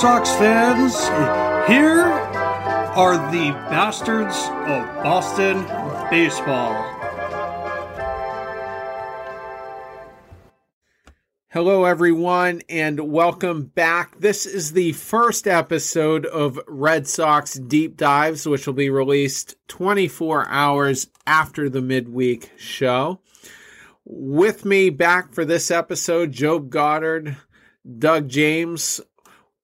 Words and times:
Sox 0.00 0.30
fans. 0.36 0.94
Here 1.68 2.04
are 2.04 3.16
the 3.32 3.50
bastards 3.68 4.36
of 4.36 5.02
Boston 5.02 5.62
baseball. 6.08 6.72
Hello, 11.48 11.84
everyone, 11.84 12.62
and 12.68 13.10
welcome 13.10 13.64
back. 13.64 14.20
This 14.20 14.46
is 14.46 14.70
the 14.70 14.92
first 14.92 15.48
episode 15.48 16.26
of 16.26 16.60
Red 16.68 17.08
Sox 17.08 17.54
Deep 17.54 17.96
Dives, 17.96 18.46
which 18.46 18.68
will 18.68 18.74
be 18.74 18.90
released 18.90 19.56
24 19.66 20.46
hours 20.48 21.08
after 21.26 21.68
the 21.68 21.82
midweek 21.82 22.52
show. 22.56 23.18
With 24.04 24.64
me 24.64 24.90
back 24.90 25.34
for 25.34 25.44
this 25.44 25.72
episode, 25.72 26.30
Job 26.30 26.70
Goddard, 26.70 27.36
Doug 27.98 28.28
James. 28.28 29.00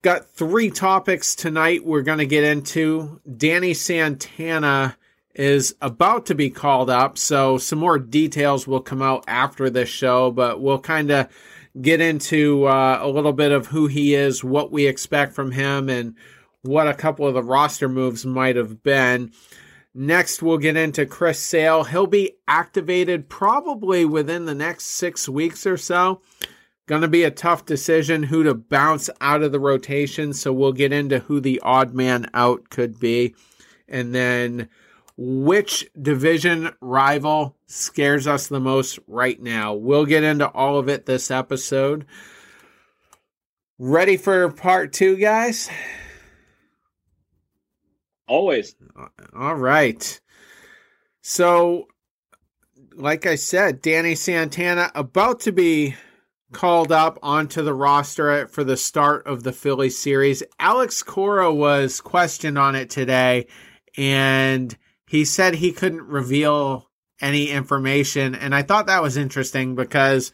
Got 0.05 0.29
three 0.33 0.69
topics 0.69 1.35
tonight 1.35 1.87
we're 1.87 2.03
going 2.03 2.19
to 2.19 2.27
get 2.27 2.45
into. 2.45 3.23
Danny 3.39 3.73
Santana 3.73 4.99
is 5.35 5.75
about 5.81 6.27
to 6.27 6.35
be 6.35 6.51
called 6.51 6.91
up, 6.91 7.17
so 7.17 7.57
some 7.57 7.79
more 7.79 7.99
details 7.99 8.67
will 8.67 8.83
come 8.83 9.01
out 9.01 9.25
after 9.27 9.71
this 9.71 9.89
show, 9.89 10.31
but 10.31 10.61
we'll 10.61 10.79
kind 10.79 11.11
of 11.11 11.29
get 11.81 12.03
into 12.03 12.67
uh, 12.67 12.99
a 13.01 13.09
little 13.09 13.33
bit 13.33 13.51
of 13.51 13.69
who 13.69 13.87
he 13.87 14.15
is, 14.15 14.45
what 14.45 14.71
we 14.71 14.87
expect 14.87 15.33
from 15.33 15.53
him, 15.53 15.89
and 15.89 16.17
what 16.61 16.87
a 16.87 16.93
couple 16.93 17.27
of 17.27 17.33
the 17.33 17.43
roster 17.43 17.89
moves 17.89 18.27
might 18.27 18.57
have 18.57 18.83
been. 18.83 19.33
Next, 19.95 20.43
we'll 20.43 20.59
get 20.59 20.77
into 20.77 21.07
Chris 21.07 21.39
Sale. 21.39 21.85
He'll 21.85 22.07
be 22.07 22.33
activated 22.47 23.31
probably 23.31 24.05
within 24.05 24.45
the 24.45 24.55
next 24.55 24.85
six 24.85 25.31
weeks 25.31 25.67
or 25.67 25.79
so. 25.79 26.21
Going 26.87 27.03
to 27.03 27.09
be 27.09 27.25
a 27.25 27.31
tough 27.31 27.65
decision 27.65 28.25
who 28.25 28.43
to 28.43 28.55
bounce 28.55 29.09
out 29.21 29.43
of 29.43 29.53
the 29.53 29.61
rotation. 29.61 30.35
So 30.35 30.53
we'll 30.53 30.73
get 30.73 30.93
into 30.93 31.21
who 31.21 31.41
the 31.41 31.61
odd 31.63 31.95
man 31.95 32.29
out 32.35 32.69
could 32.69 33.01
be. 33.01 33.35
And 33.89 34.15
then 34.15 34.69
which 35.17 35.89
division 36.01 36.75
rival 36.81 37.57
scares 37.67 38.27
us 38.27 38.49
the 38.49 38.61
most 38.61 38.99
right 39.07 39.41
now. 39.41 39.73
We'll 39.75 40.07
get 40.07 40.25
into 40.25 40.49
all 40.49 40.79
of 40.79 40.89
it 40.89 41.07
this 41.07 41.31
episode. 41.31 42.05
Ready 43.79 44.17
for 44.17 44.51
part 44.51 44.93
two, 44.93 45.17
guys? 45.17 45.71
Always. 48.29 48.75
All 49.35 49.55
right. 49.55 50.21
So, 51.23 51.89
like 52.95 53.27
I 53.27 53.35
said, 53.35 53.83
Danny 53.83 54.15
Santana 54.15 54.91
about 54.95 55.41
to 55.41 55.53
be 55.53 55.95
called 56.53 56.93
up 56.93 57.19
onto 57.23 57.63
the 57.63 57.75
roster 57.75 58.47
for 58.49 58.65
the 58.65 58.77
start 58.77 59.27
of 59.27 59.43
the 59.43 59.53
Philly 59.53 59.91
series. 59.91 60.43
Alex 60.59 61.03
Cora 61.03 61.53
was 61.53 62.01
questioned 62.01 62.59
on 62.59 62.75
it 62.75 62.91
today, 62.91 63.47
and 63.97 64.77
he 65.07 65.25
said 65.25 65.55
he 65.55 65.73
couldn't 65.73 66.03
reveal 66.03 66.91
any 67.21 67.51
information. 67.51 68.35
And 68.35 68.55
I 68.55 68.63
thought 68.63 68.87
that 68.87 69.03
was 69.03 69.17
interesting 69.17 69.75
because 69.75 70.33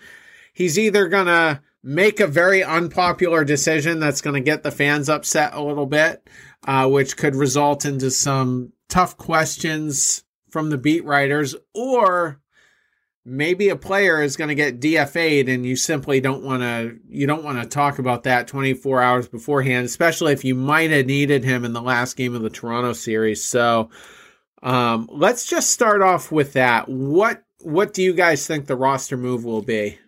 he's 0.52 0.78
either 0.78 1.08
going 1.08 1.26
to 1.26 1.60
make 1.82 2.20
a 2.20 2.26
very 2.26 2.62
unpopular 2.62 3.44
decision 3.44 4.00
that's 4.00 4.20
going 4.20 4.34
to 4.34 4.40
get 4.40 4.62
the 4.62 4.70
fans 4.70 5.08
upset 5.08 5.54
a 5.54 5.62
little 5.62 5.86
bit, 5.86 6.28
uh, 6.66 6.88
which 6.88 7.16
could 7.16 7.34
result 7.34 7.84
into 7.84 8.10
some 8.10 8.72
tough 8.88 9.16
questions 9.16 10.24
from 10.50 10.70
the 10.70 10.78
beat 10.78 11.04
writers, 11.04 11.54
or 11.74 12.39
maybe 13.24 13.68
a 13.68 13.76
player 13.76 14.22
is 14.22 14.36
going 14.36 14.48
to 14.48 14.54
get 14.54 14.80
DFA'd 14.80 15.48
and 15.48 15.66
you 15.66 15.76
simply 15.76 16.20
don't 16.20 16.42
want 16.42 16.62
to 16.62 16.98
you 17.08 17.26
don't 17.26 17.44
want 17.44 17.62
to 17.62 17.68
talk 17.68 17.98
about 17.98 18.24
that 18.24 18.48
24 18.48 19.02
hours 19.02 19.28
beforehand, 19.28 19.86
especially 19.86 20.32
if 20.32 20.44
you 20.44 20.54
might 20.54 20.90
have 20.90 21.06
needed 21.06 21.44
him 21.44 21.64
in 21.64 21.72
the 21.72 21.82
last 21.82 22.16
game 22.16 22.34
of 22.34 22.42
the 22.42 22.50
Toronto 22.50 22.92
series. 22.92 23.44
So 23.44 23.90
um, 24.62 25.08
let's 25.10 25.46
just 25.46 25.70
start 25.70 26.02
off 26.02 26.32
with 26.32 26.54
that. 26.54 26.88
What 26.88 27.42
what 27.62 27.92
do 27.92 28.02
you 28.02 28.14
guys 28.14 28.46
think 28.46 28.66
the 28.66 28.76
roster 28.76 29.16
move 29.16 29.44
will 29.44 29.62
be? 29.62 29.98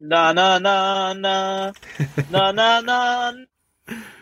Na 0.00 0.32
na 0.32 0.58
na 0.58 1.12
na 1.12 1.72
na 2.30 2.52
na 2.52 2.80
na 2.80 3.32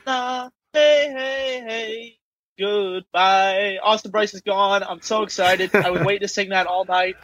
na 0.07 0.51
hey 0.73 1.13
hey 1.13 1.65
hey 1.67 2.19
goodbye. 2.59 3.79
Austin 3.83 4.11
Brice 4.11 4.35
is 4.35 4.43
gone. 4.43 4.83
I'm 4.83 5.01
so 5.01 5.23
excited. 5.23 5.75
I 5.75 5.91
was 5.91 6.03
waiting 6.03 6.21
to 6.21 6.29
sing 6.29 6.51
that 6.51 6.67
all 6.67 6.85
night. 6.85 7.17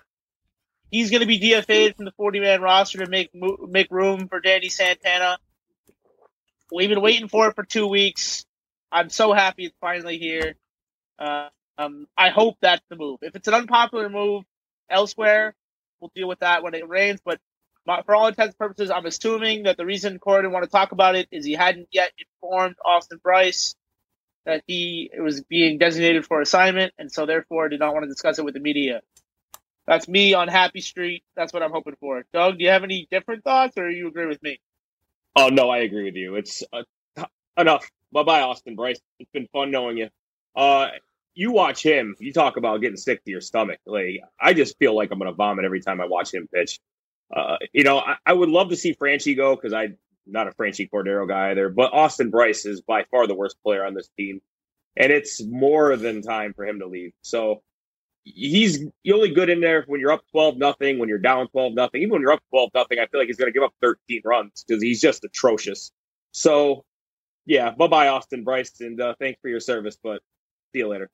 He's 0.91 1.11
going 1.11 1.21
to 1.21 1.27
be 1.27 1.39
DFA'd 1.39 1.97
from 1.97 2.05
the 2.05 2.13
40 2.13 2.41
man 2.41 2.61
roster 2.61 2.99
to 3.05 3.11
make 3.11 3.31
make 3.35 3.91
room 3.91 4.29
for 4.29 4.41
Danny 4.41 4.69
Santana. 4.69 5.39
We've 6.73 6.89
been 6.89 7.01
waiting 7.01 7.29
for 7.29 7.49
it 7.49 7.55
for 7.55 7.65
two 7.65 7.87
weeks. 7.87 8.45
I'm 8.93 9.09
so 9.11 9.33
happy 9.33 9.67
it's 9.67 9.77
finally 9.81 10.19
here. 10.19 10.55
Uh, 11.19 11.49
um, 11.79 12.07
I 12.17 12.31
hope 12.31 12.57
that's 12.61 12.83
the 12.91 12.97
move. 12.97 13.21
If 13.23 13.37
it's 13.37 13.49
an 13.49 13.55
unpopular 13.55 14.09
move 14.09 14.45
elsewhere, 14.89 15.55
we'll 16.01 16.11
deal 16.15 16.29
with 16.29 16.41
that 16.41 16.63
when 16.63 16.75
it 16.75 16.89
rains. 16.89 17.21
But 17.25 17.39
my, 17.87 18.03
for 18.03 18.15
all 18.15 18.27
intents 18.27 18.55
and 18.55 18.59
purposes, 18.59 18.91
I'm 18.91 19.07
assuming 19.07 19.65
that 19.65 19.77
the 19.77 19.87
reason 19.87 20.19
Cora 20.19 20.43
didn't 20.43 20.53
want 20.53 20.65
to 20.65 20.71
talk 20.71 20.93
about 20.93 21.15
it 21.15 21.29
is 21.31 21.45
he 21.45 21.55
hadn't 21.55 21.89
yet 21.93 22.13
informed 22.19 22.77
Austin 22.85 23.19
Brice 23.23 23.75
that 24.47 24.63
he 24.67 25.11
was 25.19 25.43
being 25.43 25.79
designated 25.79 26.27
for 26.27 26.41
assignment, 26.41 26.93
and 26.99 27.11
so 27.13 27.27
therefore 27.27 27.69
did 27.69 27.81
not 27.81 27.95
want 27.95 28.05
to 28.05 28.09
discuss 28.09 28.39
it 28.39 28.45
with 28.45 28.55
the 28.55 28.61
media. 28.61 29.03
That's 29.91 30.07
me 30.07 30.35
on 30.35 30.47
Happy 30.47 30.83
Street. 30.83 31.25
That's 31.35 31.53
what 31.53 31.65
I'm 31.65 31.73
hoping 31.73 31.97
for. 31.99 32.25
Doug, 32.33 32.59
do 32.59 32.65
you 32.65 32.71
have 32.71 32.85
any 32.85 33.09
different 33.11 33.43
thoughts, 33.43 33.77
or 33.77 33.91
you 33.91 34.07
agree 34.07 34.27
with 34.27 34.41
me? 34.41 34.61
Oh 35.35 35.49
no, 35.49 35.69
I 35.69 35.79
agree 35.79 36.05
with 36.05 36.15
you. 36.15 36.37
It's 36.37 36.63
uh, 36.73 36.85
enough. 37.59 37.91
Bye 38.13 38.23
bye, 38.23 38.43
Austin 38.43 38.77
Brice. 38.77 39.01
It's 39.19 39.33
been 39.33 39.49
fun 39.53 39.73
knowing 39.73 39.97
you. 39.99 40.09
Uh, 40.55 40.91
you 41.35 41.51
watch 41.51 41.83
him. 41.83 42.15
You 42.21 42.33
talk 42.33 42.57
about 42.57 42.81
getting 42.81 42.99
sick 42.99 43.25
to 43.25 43.33
your 43.33 43.41
stomach. 43.41 43.81
Like 43.85 44.21
I 44.41 44.55
just 44.55 44.79
feel 44.79 44.95
like 44.95 45.11
I'm 45.11 45.19
gonna 45.19 45.33
vomit 45.33 45.65
every 45.65 45.81
time 45.81 46.01
I 46.01 46.07
watch 46.07 46.33
him 46.33 46.47
pitch. 46.55 46.79
Uh, 47.35 47.57
you 47.73 47.83
know, 47.83 47.99
I, 47.99 48.15
I, 48.25 48.33
would 48.33 48.49
love 48.49 48.69
to 48.69 48.77
see 48.77 48.95
Franchy 48.95 49.37
go 49.37 49.57
because 49.57 49.73
I'm 49.73 49.99
not 50.25 50.47
a 50.47 50.53
Franchy 50.53 50.89
Cordero 50.89 51.27
guy 51.27 51.51
either. 51.51 51.69
But 51.69 51.93
Austin 51.93 52.31
Brice 52.31 52.65
is 52.65 52.81
by 52.81 53.07
far 53.11 53.27
the 53.27 53.35
worst 53.35 53.57
player 53.65 53.85
on 53.85 53.95
this 53.95 54.09
team, 54.17 54.41
and 54.97 55.11
it's 55.11 55.43
more 55.45 55.97
than 55.97 56.23
time 56.23 56.55
for 56.55 56.65
him 56.65 56.79
to 56.79 56.87
leave. 56.87 57.11
So 57.23 57.63
he's 58.25 58.85
only 59.13 59.31
good 59.31 59.51
in 59.51 59.61
there 59.61 59.85
when 59.87 60.01
you're 60.01 60.13
up 60.13 60.23
12 60.33 60.57
nothing, 60.57 60.99
when 60.99 61.09
you're 61.09 61.19
down 61.19 61.49
12 61.49 61.75
nothing. 61.75 62.03
Even 62.03 62.13
when 62.13 62.23
you're 62.23 62.33
up 62.33 62.43
12 62.51 62.71
nothing, 62.75 62.99
I 62.99 63.07
feel 63.07 63.21
like 63.21 63.29
he's 63.29 63.37
going 63.37 63.53
to 63.53 63.53
give 63.53 63.63
up 63.63 63.75
13 63.81 64.23
runs 64.25 64.65
because 64.67 64.83
he's 64.83 65.01
just 65.01 65.25
atrocious. 65.25 65.91
So, 66.33 66.85
yeah, 67.47 67.71
bye 67.71 67.89
bye, 67.89 68.09
Austin 68.09 68.45
Brice, 68.45 68.81
and 68.81 69.01
uh, 69.01 69.15
thanks 69.19 69.41
for 69.41 69.49
your 69.49 69.61
service, 69.61 69.97
but 70.03 70.21
see 70.73 70.81
you 70.81 70.89
later. 70.89 71.11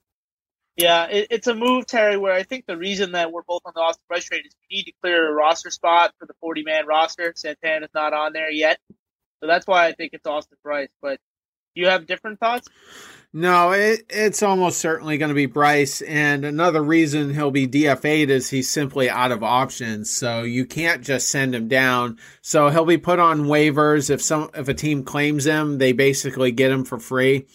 Yeah, 0.77 1.07
it, 1.07 1.29
it's 1.31 1.47
a 1.47 1.55
move, 1.55 1.87
Terry, 1.87 2.19
where 2.19 2.35
I 2.35 2.43
think 2.43 2.67
the 2.67 2.77
reason 2.77 3.13
that 3.13 3.33
we're 3.33 3.43
both 3.43 3.63
on 3.65 3.73
the 3.75 3.81
Austin 3.81 4.03
Brice 4.09 4.25
trade 4.25 4.45
is 4.45 4.55
we 4.69 4.77
need 4.77 4.85
to 4.85 4.93
clear 5.01 5.31
a 5.31 5.33
roster 5.33 5.71
spot 5.71 6.13
for 6.19 6.27
the 6.27 6.35
40 6.41 6.65
man 6.65 6.87
roster. 6.87 7.33
Santana's 7.35 7.91
not 7.95 8.13
on 8.13 8.35
there 8.35 8.51
yet. 8.51 8.79
So 9.41 9.47
that's 9.47 9.67
why 9.67 9.87
I 9.87 9.93
think 9.93 10.11
it's 10.13 10.27
Austin 10.27 10.59
Brice. 10.63 10.91
But 11.01 11.19
you 11.75 11.89
have 11.89 12.07
different 12.07 12.41
thoughts? 12.41 12.69
No, 13.39 13.73
it, 13.73 14.07
it's 14.09 14.43
almost 14.43 14.79
certainly 14.79 15.19
going 15.19 15.29
to 15.29 15.35
be 15.35 15.45
Brice. 15.45 16.01
And 16.01 16.43
another 16.43 16.83
reason 16.83 17.35
he'll 17.35 17.51
be 17.51 17.69
DFA'd 17.69 18.31
is 18.31 18.49
he's 18.49 18.71
simply 18.71 19.11
out 19.11 19.31
of 19.31 19.43
options. 19.43 20.11
So 20.11 20.43
you 20.43 20.65
can't 20.65 21.03
just 21.03 21.29
send 21.29 21.55
him 21.55 21.69
down. 21.69 22.17
So 22.41 22.71
he'll 22.71 22.87
be 22.87 22.97
put 22.97 23.19
on 23.19 23.43
waivers. 23.43 24.09
If 24.09 24.23
some 24.23 24.49
if 24.55 24.69
a 24.69 24.75
team 24.75 25.05
claims 25.05 25.45
him, 25.45 25.77
they 25.77 25.93
basically 25.93 26.51
get 26.51 26.71
him 26.71 26.87
for 26.87 26.99
free. 26.99 27.47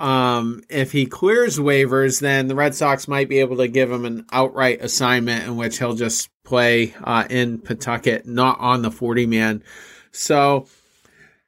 Um, 0.00 0.64
if 0.68 0.90
he 0.90 1.06
clears 1.06 1.60
waivers, 1.60 2.20
then 2.20 2.48
the 2.48 2.56
Red 2.56 2.74
Sox 2.74 3.06
might 3.06 3.28
be 3.28 3.38
able 3.38 3.58
to 3.58 3.68
give 3.68 3.92
him 3.92 4.04
an 4.04 4.26
outright 4.32 4.82
assignment 4.82 5.44
in 5.44 5.56
which 5.56 5.78
he'll 5.78 5.94
just 5.94 6.28
play 6.42 6.92
uh, 7.04 7.24
in 7.30 7.58
Pawtucket, 7.58 8.26
not 8.26 8.58
on 8.58 8.82
the 8.82 8.90
40 8.90 9.26
man. 9.26 9.62
So, 10.10 10.66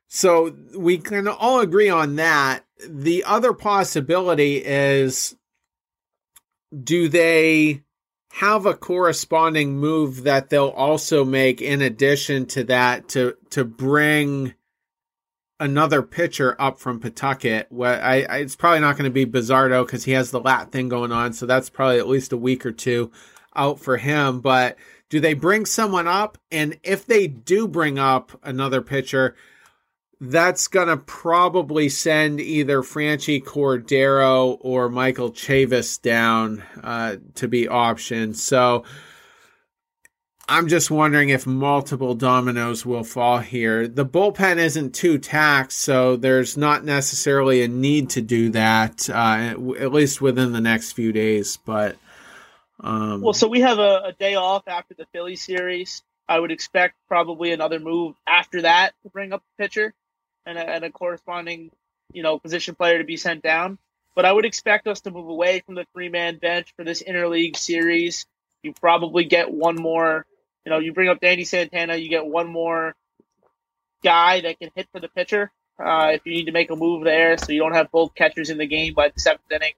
so 0.06 0.55
we 0.79 0.99
can 0.99 1.26
all 1.26 1.58
agree 1.58 1.90
on 1.90 2.14
that. 2.14 2.62
The 2.88 3.25
other 3.25 3.52
possibility 3.52 4.56
is 4.56 5.37
do 6.82 7.08
they 7.08 7.82
have 8.32 8.67
a 8.67 8.75
corresponding 8.75 9.78
move 9.78 10.25
that 10.25 10.50
they'll 10.50 10.69
also 10.69 11.25
make 11.25 11.62
in 11.62 11.81
addition 11.81 12.44
to 12.44 12.64
that 12.64 13.08
to 13.08 13.34
to 13.50 13.64
bring 13.64 14.55
another 15.58 16.02
pitcher 16.02 16.55
up 16.58 16.78
from 16.78 17.00
Pawtucket. 17.00 17.67
What 17.70 18.00
I, 18.02 18.25
I, 18.25 18.37
it's 18.38 18.56
probably 18.56 18.81
not 18.81 18.99
going 18.99 19.11
to 19.11 19.14
be 19.14 19.25
Bazardo 19.25 19.87
because 19.87 20.05
he 20.05 20.12
has 20.12 20.31
the 20.31 20.40
lat 20.40 20.70
thing 20.70 20.90
going 20.90 21.12
on, 21.12 21.32
so 21.32 21.46
that's 21.46 21.70
probably 21.70 21.99
at 21.99 22.08
least 22.08 22.32
a 22.32 22.37
week 22.37 22.67
or 22.67 22.73
two 22.73 23.11
out 23.55 23.81
for 23.81 23.96
him. 23.96 24.40
But 24.40 24.76
do 25.08 25.19
they 25.19 25.34
bring 25.34 25.64
someone 25.64 26.06
up? 26.06 26.37
And 26.50 26.78
if 26.82 27.06
they 27.06 27.26
do 27.26 27.67
bring 27.67 27.99
up 27.99 28.38
another 28.43 28.82
pitcher, 28.82 29.34
that's 30.20 30.68
going 30.68 30.88
to 30.88 30.96
probably 30.96 31.88
send 31.88 32.40
either 32.40 32.82
Franchy 32.82 33.42
Cordero 33.42 34.56
or 34.60 34.88
Michael 34.88 35.30
Chavis 35.30 36.00
down 36.00 36.62
uh, 36.82 37.16
to 37.34 37.48
be 37.48 37.66
optioned. 37.66 38.36
So 38.36 38.84
I'm 40.48 40.68
just 40.68 40.90
wondering 40.90 41.28
if 41.28 41.46
multiple 41.46 42.14
dominoes 42.14 42.86
will 42.86 43.04
fall 43.04 43.38
here. 43.38 43.86
The 43.88 44.06
bullpen 44.06 44.56
isn't 44.56 44.94
too 44.94 45.18
taxed, 45.18 45.78
so 45.78 46.16
there's 46.16 46.56
not 46.56 46.84
necessarily 46.84 47.62
a 47.62 47.68
need 47.68 48.10
to 48.10 48.22
do 48.22 48.50
that, 48.50 49.10
uh, 49.10 49.54
at 49.78 49.92
least 49.92 50.22
within 50.22 50.52
the 50.52 50.60
next 50.60 50.92
few 50.92 51.12
days. 51.12 51.58
But 51.58 51.96
um, 52.80 53.20
well, 53.20 53.34
so 53.34 53.48
we 53.48 53.60
have 53.60 53.78
a, 53.78 54.02
a 54.06 54.12
day 54.18 54.36
off 54.36 54.66
after 54.66 54.94
the 54.94 55.06
Philly 55.12 55.36
series. 55.36 56.02
I 56.28 56.40
would 56.40 56.52
expect 56.52 56.94
probably 57.06 57.52
another 57.52 57.78
move 57.78 58.16
after 58.26 58.62
that 58.62 58.94
to 59.02 59.10
bring 59.10 59.32
up 59.32 59.42
the 59.42 59.62
pitcher 59.64 59.94
and 60.46 60.56
a, 60.56 60.69
and 60.69 60.84
a 60.84 60.90
corresponding, 60.90 61.70
you 62.12 62.22
know, 62.22 62.38
position 62.38 62.75
player 62.75 62.98
to 62.98 63.04
be 63.04 63.16
sent 63.16 63.43
down. 63.43 63.78
But 64.14 64.25
I 64.25 64.32
would 64.32 64.46
expect 64.46 64.87
us 64.87 65.02
to 65.02 65.10
move 65.10 65.28
away 65.28 65.60
from 65.66 65.75
the 65.75 65.84
three 65.93 66.08
man 66.08 66.38
bench 66.38 66.72
for 66.76 66.84
this 66.84 67.02
interleague 67.02 67.56
series. 67.56 68.25
You 68.62 68.72
probably 68.72 69.25
get 69.25 69.52
one 69.52 69.76
more 69.76 70.25
you 70.66 70.70
know, 70.70 70.81
you 70.81 70.93
bring 70.93 71.08
up 71.08 71.20
Danny 71.20 71.44
Santana, 71.44 71.94
you 71.94 72.10
get 72.10 72.26
one 72.26 72.48
more 72.48 72.96
guy 74.02 74.40
that 74.40 74.58
can 74.58 74.70
hit 74.75 74.88
for 74.90 75.00
the 75.00 75.08
pitcher 75.08 75.52
uh, 75.78 76.10
if 76.14 76.26
you 76.26 76.32
need 76.32 76.46
to 76.46 76.52
make 76.52 76.70
a 76.70 76.76
move 76.76 77.04
there, 77.04 77.38
so 77.38 77.52
you 77.52 77.60
don't 77.60 77.75
have 77.75 77.90
both 77.92 78.16
catchers 78.16 78.50
in 78.50 78.58
the 78.58 78.66
game 78.66 78.92
by 78.92 79.08
the 79.08 79.20
seventh 79.20 79.50
inning. 79.50 79.75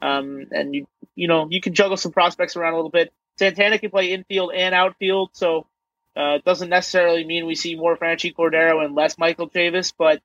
Um, 0.00 0.46
and 0.52 0.74
you 0.74 0.86
you 1.16 1.26
know 1.28 1.48
you 1.50 1.60
can 1.60 1.74
juggle 1.74 1.96
some 1.96 2.12
prospects 2.12 2.56
around 2.56 2.72
a 2.72 2.76
little 2.76 2.90
bit. 2.90 3.12
Santana 3.38 3.78
can 3.78 3.90
play 3.90 4.12
infield 4.12 4.52
and 4.54 4.74
outfield, 4.74 5.30
so 5.32 5.66
uh, 6.20 6.34
it 6.36 6.44
doesn't 6.44 6.68
necessarily 6.68 7.24
mean 7.24 7.46
we 7.46 7.54
see 7.54 7.76
more 7.76 7.96
Franchy 7.96 8.34
Cordero 8.34 8.84
and 8.84 8.94
less 8.94 9.16
Michael 9.16 9.48
Chavis, 9.48 9.92
but 9.96 10.20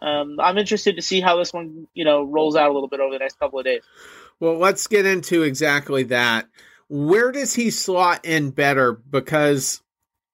um, 0.00 0.38
I'm 0.40 0.58
interested 0.58 0.96
to 0.96 1.02
see 1.02 1.20
how 1.20 1.36
this 1.36 1.52
one 1.52 1.86
you 1.94 2.04
know 2.04 2.24
rolls 2.24 2.56
out 2.56 2.70
a 2.70 2.72
little 2.72 2.88
bit 2.88 3.00
over 3.00 3.12
the 3.12 3.18
next 3.18 3.38
couple 3.38 3.58
of 3.58 3.64
days. 3.64 3.82
Well, 4.40 4.58
let's 4.58 4.86
get 4.86 5.06
into 5.06 5.42
exactly 5.42 6.04
that 6.04 6.48
where 6.88 7.32
does 7.32 7.54
he 7.54 7.70
slot 7.70 8.24
in 8.24 8.50
better? 8.50 8.92
Because 8.92 9.82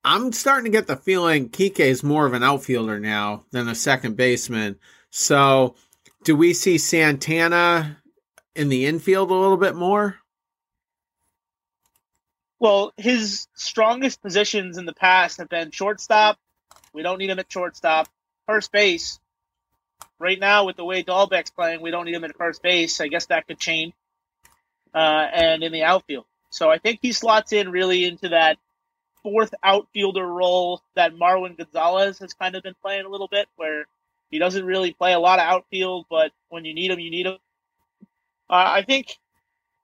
I'm 0.05 0.33
starting 0.33 0.71
to 0.71 0.77
get 0.77 0.87
the 0.87 0.97
feeling 0.97 1.49
Kike 1.49 1.81
is 1.81 2.03
more 2.03 2.27
of 2.27 2.35
an 2.35 2.43
outfielder 2.43 2.99
now 2.99 3.45
than 3.51 3.69
a 3.69 3.75
second 3.75 4.17
baseman. 4.17 4.79
So, 5.11 5.75
do 6.25 6.37
we 6.37 6.53
see 6.53 6.79
Santana 6.79 7.99
in 8.55 8.69
the 8.69 8.87
infield 8.87 9.31
a 9.31 9.35
little 9.35 9.57
bit 9.57 9.75
more? 9.75 10.17
Well, 12.61 12.93
his 12.99 13.49
strongest 13.55 14.23
positions 14.23 14.77
in 14.77 14.85
the 14.85 14.93
past 14.93 15.39
have 15.39 15.49
been 15.49 15.71
shortstop. 15.71 16.39
We 16.93 17.03
don't 17.03 17.19
need 17.19 17.31
him 17.31 17.39
at 17.39 17.51
shortstop. 17.51 18.09
First 18.47 18.71
base. 18.71 19.19
Right 20.19 20.39
now, 20.39 20.67
with 20.67 20.77
the 20.77 20.85
way 20.85 21.03
Dalbec's 21.03 21.51
playing, 21.51 21.81
we 21.81 21.91
don't 21.91 22.05
need 22.05 22.15
him 22.15 22.25
at 22.25 22.37
first 22.37 22.63
base. 22.63 23.01
I 23.01 23.09
guess 23.09 23.27
that 23.27 23.47
could 23.47 23.59
change. 23.59 23.95
Uh, 24.95 25.27
and 25.33 25.63
in 25.63 25.73
the 25.73 25.85
outfield. 25.85 26.27
So 26.51 26.69
I 26.69 26.79
think 26.79 26.99
he 27.01 27.13
slots 27.13 27.53
in 27.53 27.71
really 27.71 28.05
into 28.05 28.29
that 28.31 28.59
fourth 29.23 29.55
outfielder 29.63 30.27
role 30.27 30.83
that 30.97 31.15
Marwin 31.15 31.57
Gonzalez 31.57 32.19
has 32.19 32.35
kind 32.35 32.57
of 32.57 32.63
been 32.63 32.75
playing 32.83 33.07
a 33.07 33.09
little 33.09 33.29
bit, 33.29 33.47
where 33.57 33.87
he 34.31 34.39
doesn't 34.39 34.67
really 34.67 34.93
play 34.93 35.13
a 35.13 35.19
lot 35.19 35.39
of 35.39 35.47
outfield, 35.47 36.07
but 36.11 36.33
when 36.49 36.65
you 36.65 36.75
need 36.75 36.91
him, 36.91 36.99
you 36.99 37.11
need 37.11 37.27
him. 37.27 37.39
Uh, 38.51 38.67
I 38.67 38.83
think 38.83 39.17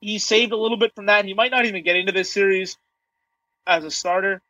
he 0.01 0.19
saved 0.19 0.53
a 0.53 0.57
little 0.57 0.77
bit 0.77 0.95
from 0.95 1.07
that. 1.07 1.25
He 1.25 1.35
might 1.35 1.51
not 1.51 1.67
even 1.67 1.83
get 1.83 1.97
into 1.97 2.13
this 2.13 2.31
series 2.33 2.77
as 3.67 3.85
a 3.85 3.91
starter 3.91 4.41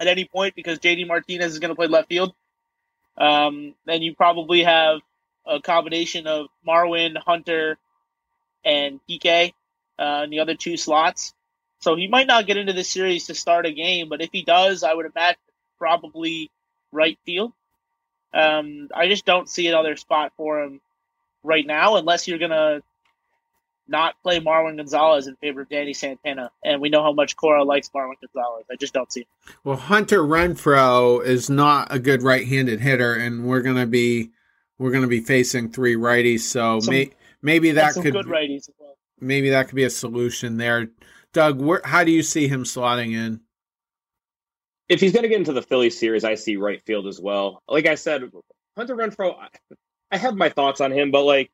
at 0.00 0.06
any 0.06 0.24
point 0.24 0.54
because 0.54 0.78
JD 0.78 1.06
Martinez 1.06 1.52
is 1.52 1.58
going 1.58 1.70
to 1.70 1.74
play 1.74 1.86
left 1.86 2.08
field. 2.08 2.34
Um, 3.16 3.74
then 3.84 4.02
you 4.02 4.14
probably 4.14 4.62
have 4.64 5.00
a 5.46 5.60
combination 5.60 6.26
of 6.26 6.46
Marwin, 6.66 7.16
Hunter, 7.16 7.78
and 8.64 9.00
Kike 9.08 9.52
uh, 9.98 10.22
in 10.24 10.30
the 10.30 10.40
other 10.40 10.54
two 10.54 10.76
slots. 10.76 11.34
So 11.80 11.96
he 11.96 12.06
might 12.06 12.26
not 12.26 12.46
get 12.46 12.56
into 12.56 12.72
the 12.72 12.84
series 12.84 13.26
to 13.26 13.34
start 13.34 13.66
a 13.66 13.72
game, 13.72 14.08
but 14.08 14.22
if 14.22 14.30
he 14.32 14.42
does, 14.42 14.82
I 14.82 14.94
would 14.94 15.06
imagine 15.06 15.40
probably 15.78 16.50
right 16.92 17.18
field. 17.26 17.52
Um, 18.32 18.88
I 18.94 19.08
just 19.08 19.26
don't 19.26 19.48
see 19.48 19.66
another 19.66 19.96
spot 19.96 20.32
for 20.36 20.62
him 20.62 20.80
right 21.42 21.66
now, 21.66 21.96
unless 21.96 22.28
you're 22.28 22.38
gonna 22.38 22.82
not 23.88 24.14
play 24.22 24.40
Marwin 24.40 24.76
Gonzalez 24.76 25.26
in 25.26 25.36
favor 25.36 25.62
of 25.62 25.68
Danny 25.68 25.92
Santana. 25.92 26.50
And 26.64 26.80
we 26.80 26.88
know 26.88 27.02
how 27.02 27.12
much 27.12 27.36
Cora 27.36 27.64
likes 27.64 27.90
Marwin 27.90 28.14
Gonzalez. 28.20 28.64
I 28.70 28.76
just 28.76 28.94
don't 28.94 29.12
see 29.12 29.20
him. 29.20 29.54
Well, 29.64 29.76
Hunter 29.76 30.20
Renfroe 30.20 31.24
is 31.24 31.50
not 31.50 31.92
a 31.94 31.98
good 31.98 32.22
right-handed 32.22 32.80
hitter, 32.80 33.14
and 33.14 33.44
we're 33.44 33.62
gonna 33.62 33.86
be 33.86 34.30
we're 34.78 34.92
gonna 34.92 35.06
be 35.06 35.20
facing 35.20 35.70
three 35.70 35.96
righties. 35.96 36.40
So 36.40 36.80
some, 36.80 36.94
may, 36.94 37.10
maybe 37.42 37.72
that 37.72 37.94
could 37.94 38.12
good 38.12 38.26
righties 38.26 38.68
as 38.68 38.74
well 38.78 38.92
maybe 39.22 39.50
that 39.50 39.68
could 39.68 39.76
be 39.76 39.84
a 39.84 39.90
solution 39.90 40.58
there. 40.58 40.88
Doug, 41.32 41.60
where, 41.60 41.80
how 41.84 42.04
do 42.04 42.10
you 42.10 42.22
see 42.22 42.48
him 42.48 42.64
slotting 42.64 43.12
in? 43.12 43.40
If 44.88 45.00
he's 45.00 45.12
going 45.12 45.22
to 45.22 45.28
get 45.28 45.38
into 45.38 45.54
the 45.54 45.62
Philly 45.62 45.88
series, 45.88 46.24
I 46.24 46.34
see 46.34 46.56
right 46.56 46.82
field 46.84 47.06
as 47.06 47.18
well. 47.18 47.62
Like 47.66 47.86
I 47.86 47.94
said, 47.94 48.30
Hunter 48.76 48.96
Renfroe, 48.96 49.36
I 50.10 50.16
have 50.18 50.36
my 50.36 50.50
thoughts 50.50 50.82
on 50.82 50.92
him, 50.92 51.10
but 51.10 51.22
like 51.22 51.50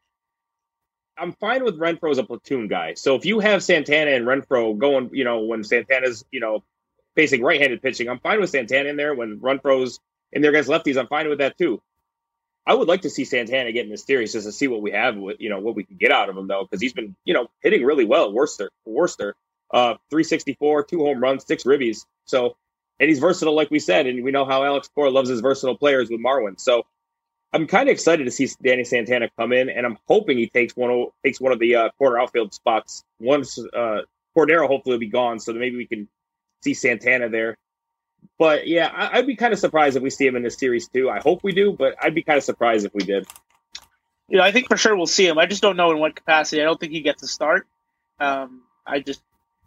I'm 1.18 1.32
fine 1.32 1.64
with 1.64 1.78
Renfroe 1.78 2.10
as 2.10 2.18
a 2.18 2.24
platoon 2.24 2.68
guy. 2.68 2.94
So 2.94 3.16
if 3.16 3.24
you 3.24 3.40
have 3.40 3.62
Santana 3.62 4.12
and 4.12 4.26
Renfroe 4.26 4.78
going, 4.78 5.10
you 5.12 5.24
know, 5.24 5.40
when 5.40 5.64
Santana's, 5.64 6.24
you 6.30 6.40
know, 6.40 6.62
facing 7.16 7.42
right-handed 7.42 7.82
pitching, 7.82 8.08
I'm 8.08 8.20
fine 8.20 8.40
with 8.40 8.50
Santana 8.50 8.88
in 8.88 8.96
there. 8.96 9.14
When 9.14 9.40
Renfroe's 9.40 9.98
in 10.32 10.42
there 10.42 10.50
against 10.50 10.68
lefties, 10.68 10.96
I'm 10.96 11.08
fine 11.08 11.28
with 11.28 11.38
that 11.38 11.58
too. 11.58 11.82
I 12.66 12.74
would 12.74 12.86
like 12.86 13.02
to 13.02 13.10
see 13.10 13.24
Santana 13.24 13.72
get 13.72 13.86
in 13.86 13.90
this 13.90 14.04
series 14.04 14.32
just 14.32 14.46
to 14.46 14.52
see 14.52 14.68
what 14.68 14.82
we 14.82 14.92
have, 14.92 15.16
with, 15.16 15.40
you 15.40 15.48
know, 15.48 15.58
what 15.58 15.74
we 15.74 15.84
can 15.84 15.96
get 15.96 16.12
out 16.12 16.28
of 16.28 16.36
him 16.36 16.46
though, 16.46 16.64
because 16.64 16.80
he's 16.80 16.92
been, 16.92 17.16
you 17.24 17.34
know, 17.34 17.48
hitting 17.62 17.84
really 17.84 18.04
well 18.04 18.26
at 18.26 18.32
Worcester. 18.32 18.70
Worcester, 18.84 19.34
uh, 19.72 19.94
364, 20.10 20.84
two 20.84 21.00
home 21.00 21.20
runs, 21.20 21.46
six 21.46 21.64
ribbies. 21.64 22.04
So, 22.26 22.56
and 23.00 23.08
he's 23.08 23.20
versatile, 23.20 23.54
like 23.54 23.70
we 23.70 23.78
said, 23.78 24.06
and 24.06 24.22
we 24.22 24.32
know 24.32 24.44
how 24.44 24.64
Alex 24.64 24.88
Cora 24.94 25.10
loves 25.10 25.30
his 25.30 25.40
versatile 25.40 25.78
players 25.78 26.10
with 26.10 26.20
Marwin. 26.20 26.60
So, 26.60 26.84
I'm 27.52 27.66
kind 27.66 27.88
of 27.88 27.92
excited 27.92 28.24
to 28.24 28.30
see 28.30 28.48
Danny 28.62 28.84
Santana 28.84 29.28
come 29.38 29.52
in, 29.52 29.70
and 29.70 29.86
I'm 29.86 29.98
hoping 30.06 30.36
he 30.36 30.48
takes 30.48 30.76
one 30.76 30.90
of 30.90 31.08
takes 31.24 31.40
one 31.40 31.52
of 31.52 31.58
the 31.58 31.76
uh, 31.76 31.88
corner 31.99 32.18
outfield 32.18 32.52
spots. 32.52 33.04
Once 33.18 33.58
uh, 33.58 34.02
Cordero 34.37 34.66
hopefully 34.66 34.94
will 34.94 35.00
be 35.00 35.08
gone, 35.08 35.40
so 35.40 35.52
that 35.52 35.58
maybe 35.58 35.76
we 35.76 35.87
can 35.87 36.08
see 36.62 36.75
Santana 36.75 37.28
there. 37.28 37.56
But 38.38 38.66
yeah, 38.66 38.88
I, 38.88 39.18
would 39.18 39.26
be 39.26 39.37
kind 39.37 39.52
of 39.52 39.58
surprised 39.58 39.96
if 39.96 40.02
we 40.02 40.11
see 40.11 40.26
him 40.26 40.37
in 40.37 40.42
this 40.42 40.56
series 40.56 40.88
too. 40.88 41.08
I 41.08 41.20
hope 41.20 41.42
we 41.42 41.52
do, 41.52 41.73
but 41.73 41.94
I'd 42.00 42.14
be 42.14 42.23
kind 42.23 42.37
of 42.37 42.44
surprised 42.44 42.84
if 42.84 42.92
we 42.94 43.04
did. 43.04 43.26
Yeah, 44.28 44.42
I 44.42 44.52
think 44.52 44.68
for 44.68 44.76
sure 44.76 44.94
we'll 44.94 45.06
see 45.06 45.26
him. 45.26 45.38
I 45.38 45.46
just 45.46 45.62
don't 45.62 45.76
know 45.76 45.90
in 45.90 45.99
what 45.99 46.14
capacity. 46.14 46.61
I 46.61 46.64
don't 46.64 46.78
think 46.78 46.92
he 46.92 47.00
gets 47.00 47.23
a 47.23 47.26
start. 47.26 47.66
Um, 48.20 48.62
I 48.87 49.00
just 49.00 49.23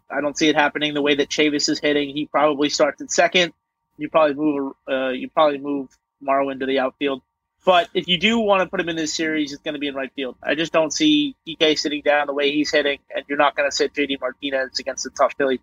I 0.08 0.20
don't 0.20 0.36
see 0.36 0.48
it 0.48 0.54
happening 0.54 0.94
the 0.94 1.02
way 1.02 1.16
that 1.16 1.28
Chavis 1.28 1.68
is 1.68 1.80
hitting. 1.80 2.10
He 2.10 2.26
probably 2.26 2.68
starts 2.68 3.02
at 3.02 3.10
second. 3.10 3.52
You 3.98 4.08
probably 4.08 4.34
move 4.34 4.74
uh, 4.88 5.08
you 5.08 5.28
probably 5.30 5.58
move 5.58 5.88
Marwin 6.22 6.60
to 6.60 6.66
the 6.66 6.78
outfield. 6.78 7.22
But 7.64 7.88
if 7.94 8.08
you 8.08 8.18
do 8.18 8.38
want 8.40 8.62
to 8.62 8.68
put 8.68 8.80
him 8.80 8.88
in 8.88 8.96
this 8.96 9.14
series, 9.14 9.52
it's 9.52 9.62
going 9.62 9.74
to 9.74 9.80
be 9.80 9.86
in 9.86 9.94
right 9.94 10.12
field. 10.14 10.36
I 10.42 10.56
just 10.56 10.72
don't 10.72 10.92
see 10.92 11.36
Kike 11.46 11.78
sitting 11.78 12.02
down 12.02 12.26
the 12.26 12.32
way 12.32 12.50
he's 12.50 12.72
hitting, 12.72 12.98
and 13.14 13.24
you're 13.28 13.38
not 13.38 13.54
going 13.54 13.70
to 13.70 13.74
sit 13.74 13.94
JD 13.94 14.20
Martinez 14.20 14.80
against 14.80 15.06
a 15.06 15.10
tough 15.10 15.34
Philly 15.38 15.60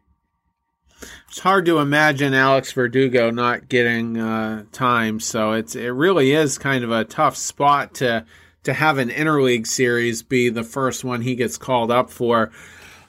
it's 1.27 1.39
hard 1.39 1.65
to 1.65 1.79
imagine 1.79 2.33
Alex 2.33 2.71
Verdugo 2.71 3.29
not 3.29 3.69
getting 3.69 4.17
uh, 4.17 4.65
time. 4.71 5.19
So 5.19 5.53
it's 5.53 5.75
it 5.75 5.89
really 5.89 6.31
is 6.31 6.57
kind 6.57 6.83
of 6.83 6.91
a 6.91 7.05
tough 7.05 7.37
spot 7.37 7.95
to 7.95 8.25
to 8.63 8.73
have 8.73 8.97
an 8.97 9.09
interleague 9.09 9.67
series 9.67 10.23
be 10.23 10.49
the 10.49 10.63
first 10.63 11.03
one 11.03 11.21
he 11.21 11.35
gets 11.35 11.57
called 11.57 11.91
up 11.91 12.09
for. 12.09 12.51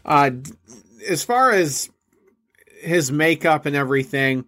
Uh, 0.05 0.31
as 1.09 1.25
far 1.25 1.51
as 1.51 1.91
his 2.81 3.11
makeup 3.11 3.67
and 3.67 3.75
everything, 3.75 4.45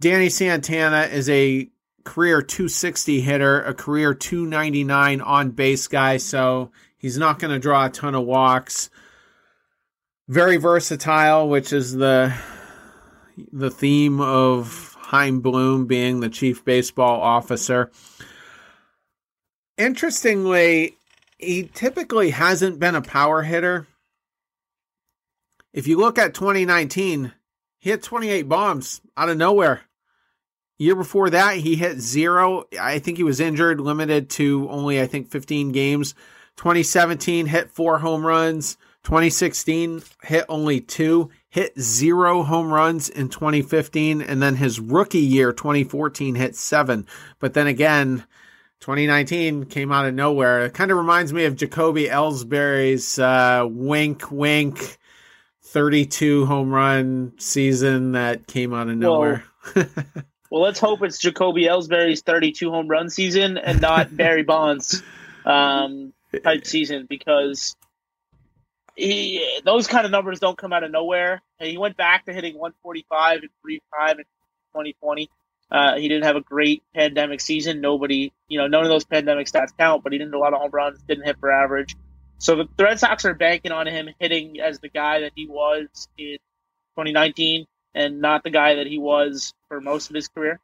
Danny 0.00 0.30
Santana 0.30 1.02
is 1.02 1.28
a 1.28 1.68
career 2.08 2.40
260 2.40 3.20
hitter, 3.20 3.60
a 3.60 3.74
career 3.74 4.14
299 4.14 5.20
on 5.20 5.50
base 5.50 5.86
guy, 5.88 6.16
so 6.16 6.70
he's 6.96 7.18
not 7.18 7.38
going 7.38 7.52
to 7.52 7.58
draw 7.58 7.84
a 7.84 7.90
ton 7.90 8.14
of 8.14 8.24
walks. 8.24 8.88
Very 10.26 10.56
versatile, 10.56 11.50
which 11.50 11.70
is 11.70 11.92
the 11.92 12.34
the 13.52 13.70
theme 13.70 14.22
of 14.22 14.96
Chaim 14.98 15.40
Bloom 15.40 15.86
being 15.86 16.20
the 16.20 16.30
chief 16.30 16.64
baseball 16.64 17.20
officer. 17.20 17.90
Interestingly, 19.76 20.96
he 21.36 21.64
typically 21.74 22.30
hasn't 22.30 22.80
been 22.80 22.94
a 22.94 23.02
power 23.02 23.42
hitter. 23.42 23.86
If 25.74 25.86
you 25.86 25.98
look 25.98 26.18
at 26.18 26.32
2019, 26.32 27.32
he 27.78 27.90
hit 27.90 28.02
28 28.02 28.48
bombs 28.48 29.02
out 29.14 29.28
of 29.28 29.36
nowhere. 29.36 29.82
Year 30.78 30.94
before 30.94 31.28
that, 31.30 31.56
he 31.56 31.74
hit 31.74 31.98
zero. 31.98 32.64
I 32.80 33.00
think 33.00 33.16
he 33.16 33.24
was 33.24 33.40
injured, 33.40 33.80
limited 33.80 34.30
to 34.30 34.68
only, 34.70 35.00
I 35.00 35.06
think, 35.06 35.28
15 35.28 35.72
games. 35.72 36.14
2017 36.56 37.46
hit 37.46 37.70
four 37.70 37.98
home 37.98 38.24
runs. 38.24 38.76
2016 39.02 40.02
hit 40.22 40.44
only 40.48 40.80
two 40.80 41.30
hit 41.48 41.78
zero 41.80 42.42
home 42.42 42.72
runs 42.72 43.08
in 43.08 43.28
2015, 43.28 44.20
and 44.20 44.42
then 44.42 44.56
his 44.56 44.78
rookie 44.78 45.18
year, 45.18 45.52
2014, 45.52 46.34
hit 46.34 46.54
seven. 46.54 47.06
But 47.38 47.54
then 47.54 47.66
again, 47.66 48.24
2019 48.80 49.64
came 49.64 49.90
out 49.90 50.06
of 50.06 50.14
nowhere. 50.14 50.66
It 50.66 50.74
kind 50.74 50.90
of 50.90 50.96
reminds 50.96 51.32
me 51.32 51.44
of 51.44 51.56
Jacoby 51.56 52.06
Ellsbury's 52.06 53.18
uh, 53.18 53.66
wink, 53.68 54.30
wink, 54.30 54.98
32 55.62 56.46
home 56.46 56.70
run 56.70 57.32
season 57.38 58.12
that 58.12 58.46
came 58.46 58.72
out 58.74 58.88
of 58.88 58.96
nowhere. 58.96 59.44
Well, 59.74 59.86
well 60.50 60.62
let's 60.62 60.80
hope 60.80 61.02
it's 61.02 61.18
Jacoby 61.18 61.64
Ellsbury's 61.64 62.22
32 62.22 62.70
home 62.70 62.88
run 62.88 63.10
season 63.10 63.58
and 63.58 63.80
not 63.80 64.14
Barry 64.16 64.42
Bonds 64.42 65.02
um, 65.44 66.12
type 66.44 66.66
season 66.66 67.06
because 67.08 67.76
he, 68.98 69.60
those 69.64 69.86
kind 69.86 70.04
of 70.04 70.10
numbers 70.10 70.40
don't 70.40 70.58
come 70.58 70.72
out 70.72 70.82
of 70.82 70.90
nowhere. 70.90 71.40
And 71.60 71.70
he 71.70 71.78
went 71.78 71.96
back 71.96 72.26
to 72.26 72.32
hitting 72.32 72.54
145 72.54 73.42
and 73.42 73.50
35 73.62 74.10
in 74.10 74.24
2020. 74.74 75.30
Uh, 75.70 75.96
he 75.96 76.08
didn't 76.08 76.24
have 76.24 76.36
a 76.36 76.40
great 76.40 76.82
pandemic 76.94 77.40
season. 77.40 77.80
Nobody, 77.80 78.32
you 78.48 78.58
know, 78.58 78.66
none 78.66 78.82
of 78.82 78.88
those 78.88 79.04
pandemic 79.04 79.46
stats 79.46 79.76
count, 79.76 80.02
but 80.02 80.12
he 80.12 80.18
didn't 80.18 80.32
do 80.32 80.38
a 80.38 80.40
lot 80.40 80.52
of 80.52 80.60
home 80.60 80.70
runs, 80.72 81.00
didn't 81.02 81.24
hit 81.24 81.38
for 81.38 81.50
average. 81.50 81.94
So 82.38 82.56
the, 82.56 82.68
the 82.76 82.84
Red 82.84 82.98
Sox 82.98 83.24
are 83.24 83.34
banking 83.34 83.72
on 83.72 83.86
him 83.86 84.08
hitting 84.18 84.60
as 84.60 84.80
the 84.80 84.88
guy 84.88 85.20
that 85.20 85.32
he 85.34 85.46
was 85.46 86.08
in 86.16 86.38
2019 86.96 87.66
and 87.98 88.20
not 88.20 88.44
the 88.44 88.50
guy 88.50 88.76
that 88.76 88.86
he 88.86 88.96
was 88.96 89.52
for 89.66 89.80
most 89.80 90.08
of 90.08 90.14
his 90.14 90.28
career. 90.28 90.60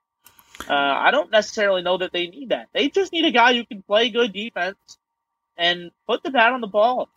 Uh, 0.68 0.72
I 0.72 1.10
don't 1.10 1.32
necessarily 1.32 1.82
know 1.82 1.98
that 1.98 2.12
they 2.12 2.28
need 2.28 2.50
that. 2.50 2.68
They 2.72 2.88
just 2.88 3.12
need 3.12 3.24
a 3.24 3.32
guy 3.32 3.54
who 3.54 3.66
can 3.66 3.82
play 3.82 4.08
good 4.08 4.32
defense 4.32 4.78
and 5.56 5.90
put 6.06 6.22
the 6.22 6.30
bat 6.30 6.52
on 6.52 6.60
the 6.60 6.68
ball. 6.68 7.08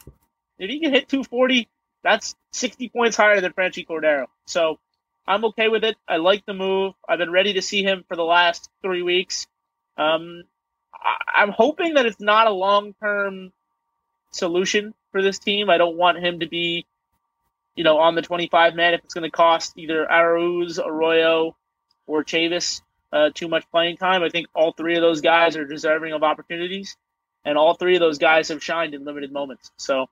If 0.58 0.72
he 0.72 0.80
can 0.80 0.92
hit 0.92 1.08
240, 1.08 1.70
that's 2.04 2.36
60 2.52 2.90
points 2.90 3.16
higher 3.16 3.42
than 3.42 3.54
Franchy 3.54 3.86
Cordero. 3.88 4.26
So 4.48 4.80
I'm 5.28 5.46
okay 5.46 5.68
with 5.68 5.84
it. 5.84 5.96
I 6.08 6.18
like 6.18 6.48
the 6.48 6.56
move. 6.56 6.96
I've 7.08 7.20
been 7.20 7.32
ready 7.32 7.54
to 7.54 7.62
see 7.62 7.84
him 7.84 8.04
for 8.08 8.16
the 8.16 8.24
last 8.24 8.72
three 8.82 9.04
weeks. 9.04 9.46
Um, 9.98 10.46
I, 10.94 11.42
I'm 11.42 11.52
hoping 11.52 11.94
that 11.94 12.08
it's 12.08 12.20
not 12.20 12.48
a 12.48 12.52
long 12.52 12.96
term 13.00 13.54
solution 14.32 14.96
for 15.12 15.22
this 15.22 15.38
team. 15.38 15.70
I 15.70 15.78
don't 15.78 15.96
want 15.96 16.18
him 16.18 16.40
to 16.40 16.48
be, 16.48 16.88
you 17.78 17.84
know, 17.84 18.00
on 18.00 18.16
the 18.16 18.22
25 18.24 18.76
man 18.76 18.96
if 18.96 19.04
it's 19.06 19.14
going 19.14 19.24
to 19.24 19.32
cost 19.32 19.78
either 19.78 20.06
Arauz, 20.06 20.80
Arroyo, 20.84 21.56
or 22.08 22.24
Chavis 22.26 22.82
uh, 23.14 23.30
too 23.34 23.48
much 23.48 23.70
playing 23.72 23.98
time. 23.98 24.24
I 24.24 24.30
think 24.30 24.48
all 24.54 24.74
three 24.74 24.96
of 24.96 25.02
those 25.02 25.22
guys 25.22 25.56
are 25.56 25.66
deserving 25.66 26.12
of 26.12 26.24
opportunities, 26.24 26.98
and 27.46 27.58
all 27.58 27.76
three 27.76 27.96
of 27.96 28.00
those 28.00 28.18
guys 28.18 28.50
have 28.50 28.64
shined 28.64 28.96
in 28.96 29.06
limited 29.06 29.32
moments. 29.32 29.72
So 29.78 30.08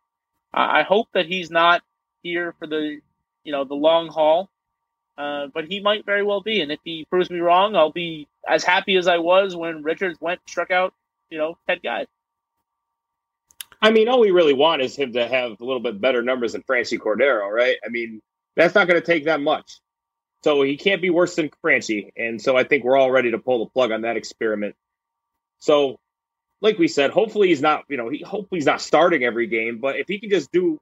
I 0.53 0.83
hope 0.83 1.09
that 1.13 1.25
he's 1.25 1.49
not 1.51 1.81
here 2.21 2.53
for 2.59 2.67
the, 2.67 2.99
you 3.43 3.51
know, 3.51 3.65
the 3.65 3.73
long 3.73 4.07
haul. 4.07 4.49
Uh, 5.17 5.47
but 5.53 5.65
he 5.65 5.79
might 5.79 6.05
very 6.05 6.23
well 6.23 6.41
be, 6.41 6.61
and 6.61 6.71
if 6.73 6.79
he 6.83 7.05
proves 7.09 7.29
me 7.29 7.39
wrong, 7.39 7.75
I'll 7.75 7.91
be 7.91 8.27
as 8.47 8.65
happy 8.65 8.97
as 8.97 9.07
I 9.07 9.19
was 9.19 9.55
when 9.55 9.81
Richards 9.81 10.19
went 10.19 10.41
struck 10.45 10.71
out, 10.71 10.93
you 11.29 11.37
know, 11.37 11.57
ten 11.67 11.79
guys. 11.81 12.07
I 13.81 13.91
mean, 13.91 14.07
all 14.07 14.19
we 14.19 14.31
really 14.31 14.53
want 14.53 14.81
is 14.81 14.95
him 14.95 15.13
to 15.13 15.27
have 15.27 15.51
a 15.59 15.63
little 15.63 15.81
bit 15.81 15.99
better 15.99 16.21
numbers 16.21 16.53
than 16.53 16.63
Franchy 16.63 16.97
Cordero, 16.97 17.49
right? 17.49 17.77
I 17.85 17.89
mean, 17.89 18.21
that's 18.55 18.75
not 18.75 18.87
going 18.87 18.99
to 18.99 19.05
take 19.05 19.25
that 19.25 19.41
much. 19.41 19.79
So 20.43 20.61
he 20.61 20.77
can't 20.77 21.01
be 21.01 21.09
worse 21.09 21.35
than 21.35 21.49
Franchy. 21.63 22.09
And 22.15 22.41
so 22.41 22.55
I 22.55 22.63
think 22.63 22.83
we're 22.83 22.97
all 22.97 23.11
ready 23.11 23.31
to 23.31 23.39
pull 23.39 23.65
the 23.65 23.71
plug 23.71 23.91
on 23.91 24.01
that 24.01 24.17
experiment. 24.17 24.75
So, 25.59 25.99
like 26.61 26.77
we 26.77 26.87
said, 26.87 27.11
hopefully 27.11 27.49
he's 27.49 27.61
not, 27.61 27.83
you 27.89 27.97
know, 27.97 28.09
he 28.09 28.23
hopefully 28.23 28.59
he's 28.59 28.65
not 28.65 28.81
starting 28.81 29.23
every 29.23 29.47
game, 29.47 29.79
but 29.79 29.97
if 29.97 30.07
he 30.07 30.19
can 30.19 30.29
just 30.29 30.51
do, 30.51 30.79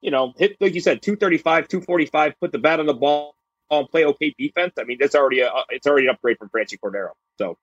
you 0.00 0.10
know, 0.10 0.32
hit, 0.36 0.56
like 0.60 0.74
you 0.74 0.80
said, 0.80 1.02
235, 1.02 1.68
245, 1.68 2.34
put 2.40 2.52
the 2.52 2.58
bat 2.58 2.80
on 2.80 2.86
the 2.86 2.94
ball 2.94 3.34
and 3.70 3.88
play 3.88 4.04
okay 4.06 4.34
defense, 4.38 4.74
I 4.78 4.84
mean, 4.84 4.98
that's 5.00 5.14
already 5.14 5.40
a, 5.40 5.50
it's 5.70 5.86
already 5.86 6.06
an 6.06 6.14
upgrade 6.14 6.38
from 6.38 6.48
Franchy 6.48 6.78
Cordero. 6.82 7.10
So, 7.38 7.58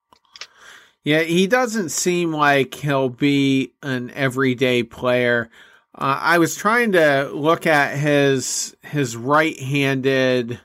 yeah, 1.03 1.22
he 1.22 1.48
doesn't 1.48 1.89
seem 1.89 2.31
like 2.31 2.75
he'll 2.75 3.10
be 3.10 3.74
an 3.81 4.12
everyday 4.12 4.84
player. 4.84 5.50
Uh, 5.96 6.20
I 6.22 6.38
was 6.38 6.55
trying 6.55 6.91
to 6.93 7.31
look 7.34 7.65
at 7.65 7.98
his 7.98 8.75
his 8.81 9.17
right-handed 9.17 10.60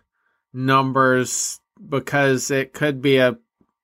numbers 0.53 1.61
because 1.89 2.51
it 2.51 2.73
could 2.73 3.01
be 3.01 3.17
a, 3.17 3.37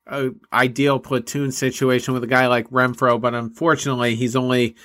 a 0.07 0.31
ideal 0.53 0.99
platoon 0.99 1.53
situation 1.53 2.15
with 2.15 2.25
a 2.25 2.29
guy 2.29 2.47
like 2.47 2.69
Renfroe, 2.71 3.21
but 3.21 3.35
unfortunately, 3.35 4.15
he's 4.15 4.37
only, 4.37 4.77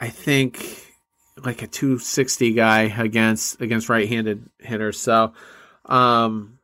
I 0.00 0.08
think, 0.08 0.94
like 1.44 1.62
a 1.62 1.66
260 1.66 2.52
guy 2.54 2.82
against 2.82 3.60
against 3.60 3.88
right-handed 3.88 4.48
hitters. 4.58 4.98
So, 4.98 5.32
um, 5.86 6.58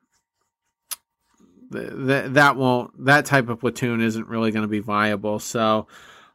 that 1.70 2.34
that 2.34 2.56
won't 2.56 3.04
that 3.04 3.26
type 3.26 3.48
of 3.48 3.60
platoon 3.60 4.00
isn't 4.00 4.28
really 4.28 4.50
going 4.50 4.62
to 4.62 4.68
be 4.68 4.80
viable. 4.80 5.38
So, 5.38 5.86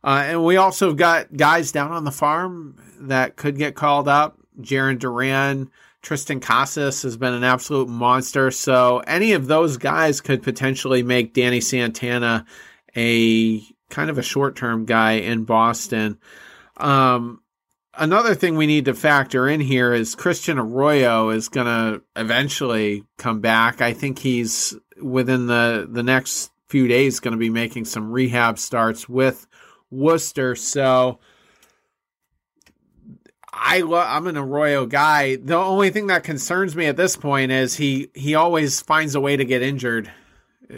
uh, 0.03 0.23
and 0.25 0.43
we 0.43 0.57
also 0.57 0.93
got 0.93 1.35
guys 1.35 1.71
down 1.71 1.91
on 1.91 2.03
the 2.03 2.11
farm 2.11 2.81
that 3.01 3.35
could 3.35 3.57
get 3.57 3.75
called 3.75 4.07
up. 4.07 4.37
Jarren 4.61 4.97
Duran, 4.97 5.69
Triston 6.01 6.41
Casas 6.41 7.01
has 7.01 7.17
been 7.17 7.33
an 7.33 7.43
absolute 7.43 7.89
monster. 7.89 8.51
So 8.51 8.99
any 8.99 9.33
of 9.33 9.47
those 9.47 9.77
guys 9.77 10.21
could 10.21 10.43
potentially 10.43 11.03
make 11.03 11.33
Danny 11.33 11.59
Santana 11.59 12.45
a 12.95 13.61
kind 13.89 14.09
of 14.09 14.17
a 14.17 14.23
short 14.23 14.55
term 14.55 14.85
guy 14.85 15.13
in 15.13 15.43
Boston. 15.43 16.17
Um, 16.77 17.41
another 17.93 18.35
thing 18.35 18.55
we 18.55 18.67
need 18.67 18.85
to 18.85 18.93
factor 18.93 19.47
in 19.47 19.59
here 19.59 19.93
is 19.93 20.15
Christian 20.15 20.59
Arroyo 20.59 21.29
is 21.29 21.49
going 21.49 21.67
to 21.67 22.01
eventually 22.15 23.03
come 23.17 23.41
back. 23.41 23.81
I 23.81 23.93
think 23.93 24.19
he's 24.19 24.75
within 25.01 25.47
the 25.47 25.87
the 25.89 26.03
next 26.03 26.51
few 26.67 26.87
days 26.87 27.19
going 27.19 27.33
to 27.33 27.37
be 27.37 27.49
making 27.49 27.85
some 27.85 28.11
rehab 28.11 28.57
starts 28.57 29.07
with 29.07 29.47
Worcester. 29.91 30.55
So 30.55 31.19
I 33.57 33.81
lo- 33.81 34.05
I'm 34.05 34.27
an 34.27 34.37
Arroyo 34.37 34.85
guy. 34.85 35.37
The 35.37 35.55
only 35.55 35.89
thing 35.89 36.07
that 36.07 36.23
concerns 36.23 36.75
me 36.75 36.87
at 36.87 36.97
this 36.97 37.15
point 37.15 37.51
is 37.51 37.75
he 37.75 38.09
he 38.13 38.35
always 38.35 38.81
finds 38.81 39.15
a 39.15 39.21
way 39.21 39.37
to 39.37 39.45
get 39.45 39.61
injured, 39.61 40.11
uh, 40.69 40.75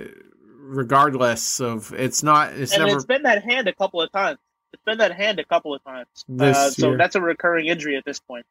regardless 0.59 1.59
of 1.59 1.93
it's 1.93 2.21
not. 2.21 2.53
It's 2.53 2.73
and 2.73 2.85
never. 2.85 2.97
It's 2.97 3.05
been 3.05 3.23
that 3.23 3.43
hand 3.43 3.67
a 3.67 3.73
couple 3.73 4.01
of 4.01 4.11
times. 4.11 4.37
It's 4.73 4.83
been 4.83 4.99
that 4.99 5.13
hand 5.13 5.39
a 5.39 5.45
couple 5.45 5.73
of 5.73 5.83
times. 5.83 6.07
Uh, 6.39 6.69
so 6.69 6.95
that's 6.97 7.15
a 7.15 7.21
recurring 7.21 7.67
injury 7.67 7.95
at 7.95 8.05
this 8.05 8.19
point. 8.19 8.45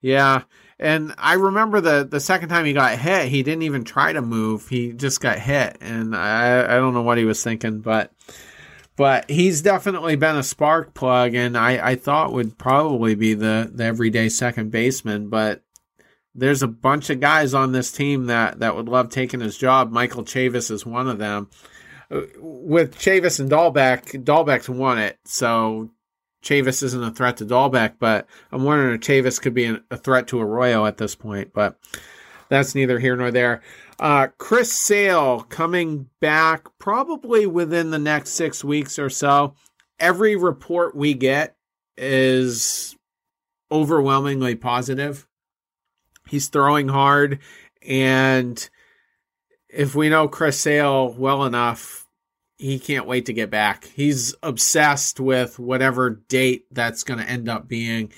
Yeah, 0.00 0.42
and 0.78 1.14
I 1.16 1.34
remember 1.34 1.80
the 1.80 2.06
the 2.10 2.20
second 2.20 2.48
time 2.48 2.64
he 2.64 2.72
got 2.72 2.98
hit, 2.98 3.28
he 3.28 3.42
didn't 3.42 3.62
even 3.62 3.84
try 3.84 4.12
to 4.12 4.20
move. 4.20 4.68
He 4.68 4.92
just 4.92 5.20
got 5.20 5.38
hit, 5.38 5.78
and 5.80 6.16
I 6.16 6.64
I 6.64 6.76
don't 6.76 6.94
know 6.94 7.02
what 7.02 7.18
he 7.18 7.24
was 7.24 7.42
thinking, 7.42 7.80
but 7.80 8.12
but 8.96 9.30
he's 9.30 9.62
definitely 9.62 10.16
been 10.16 10.36
a 10.36 10.42
spark 10.42 10.92
plug, 10.92 11.34
and 11.34 11.56
I 11.56 11.90
I 11.90 11.94
thought 11.94 12.32
would 12.32 12.58
probably 12.58 13.14
be 13.14 13.34
the 13.34 13.70
the 13.72 13.84
everyday 13.84 14.28
second 14.28 14.70
baseman, 14.70 15.28
but 15.28 15.62
there's 16.34 16.62
a 16.62 16.68
bunch 16.68 17.10
of 17.10 17.20
guys 17.20 17.54
on 17.54 17.72
this 17.72 17.92
team 17.92 18.26
that 18.26 18.60
that 18.60 18.74
would 18.74 18.88
love 18.88 19.08
taking 19.08 19.40
his 19.40 19.56
job. 19.56 19.92
Michael 19.92 20.24
Chavis 20.24 20.70
is 20.70 20.84
one 20.84 21.08
of 21.08 21.18
them. 21.18 21.48
Uh, 22.10 22.22
with 22.38 22.96
Chavis 22.96 23.38
and 23.38 23.50
Dalbec, 23.50 24.24
Dalbec's 24.24 24.68
won 24.68 24.98
it, 24.98 25.18
so 25.24 25.90
Chavis 26.42 26.82
isn't 26.82 27.02
a 27.02 27.10
threat 27.10 27.36
to 27.38 27.46
Dalbec, 27.46 27.94
but 27.98 28.26
I'm 28.50 28.64
wondering 28.64 28.94
if 28.94 29.00
Chavis 29.00 29.40
could 29.40 29.54
be 29.54 29.76
a 29.90 29.96
threat 29.96 30.26
to 30.28 30.40
Arroyo 30.40 30.86
at 30.86 30.98
this 30.98 31.14
point. 31.14 31.52
But 31.52 31.78
that's 32.48 32.74
neither 32.74 32.98
here 32.98 33.16
nor 33.16 33.30
there. 33.30 33.62
Uh, 33.98 34.28
Chris 34.38 34.72
Sale 34.72 35.42
coming 35.42 36.08
back 36.20 36.66
probably 36.78 37.46
within 37.46 37.90
the 37.90 37.98
next 37.98 38.30
six 38.30 38.64
weeks 38.64 38.98
or 38.98 39.08
so. 39.08 39.54
Every 40.00 40.34
report 40.34 40.96
we 40.96 41.14
get 41.14 41.56
is 41.96 42.96
overwhelmingly 43.70 44.56
positive. 44.56 45.28
He's 46.28 46.48
throwing 46.48 46.88
hard, 46.88 47.38
and 47.86 48.68
if 49.68 49.94
we 49.94 50.08
know 50.08 50.28
Chris 50.28 50.58
Sale 50.58 51.14
well 51.14 51.44
enough, 51.44 52.01
he 52.62 52.78
can't 52.78 53.08
wait 53.08 53.26
to 53.26 53.32
get 53.32 53.50
back. 53.50 53.86
He's 53.86 54.36
obsessed 54.40 55.18
with 55.18 55.58
whatever 55.58 56.10
date 56.10 56.66
that's 56.70 57.02
going 57.02 57.18
to 57.18 57.28
end 57.28 57.48
up 57.48 57.66
being. 57.66 58.12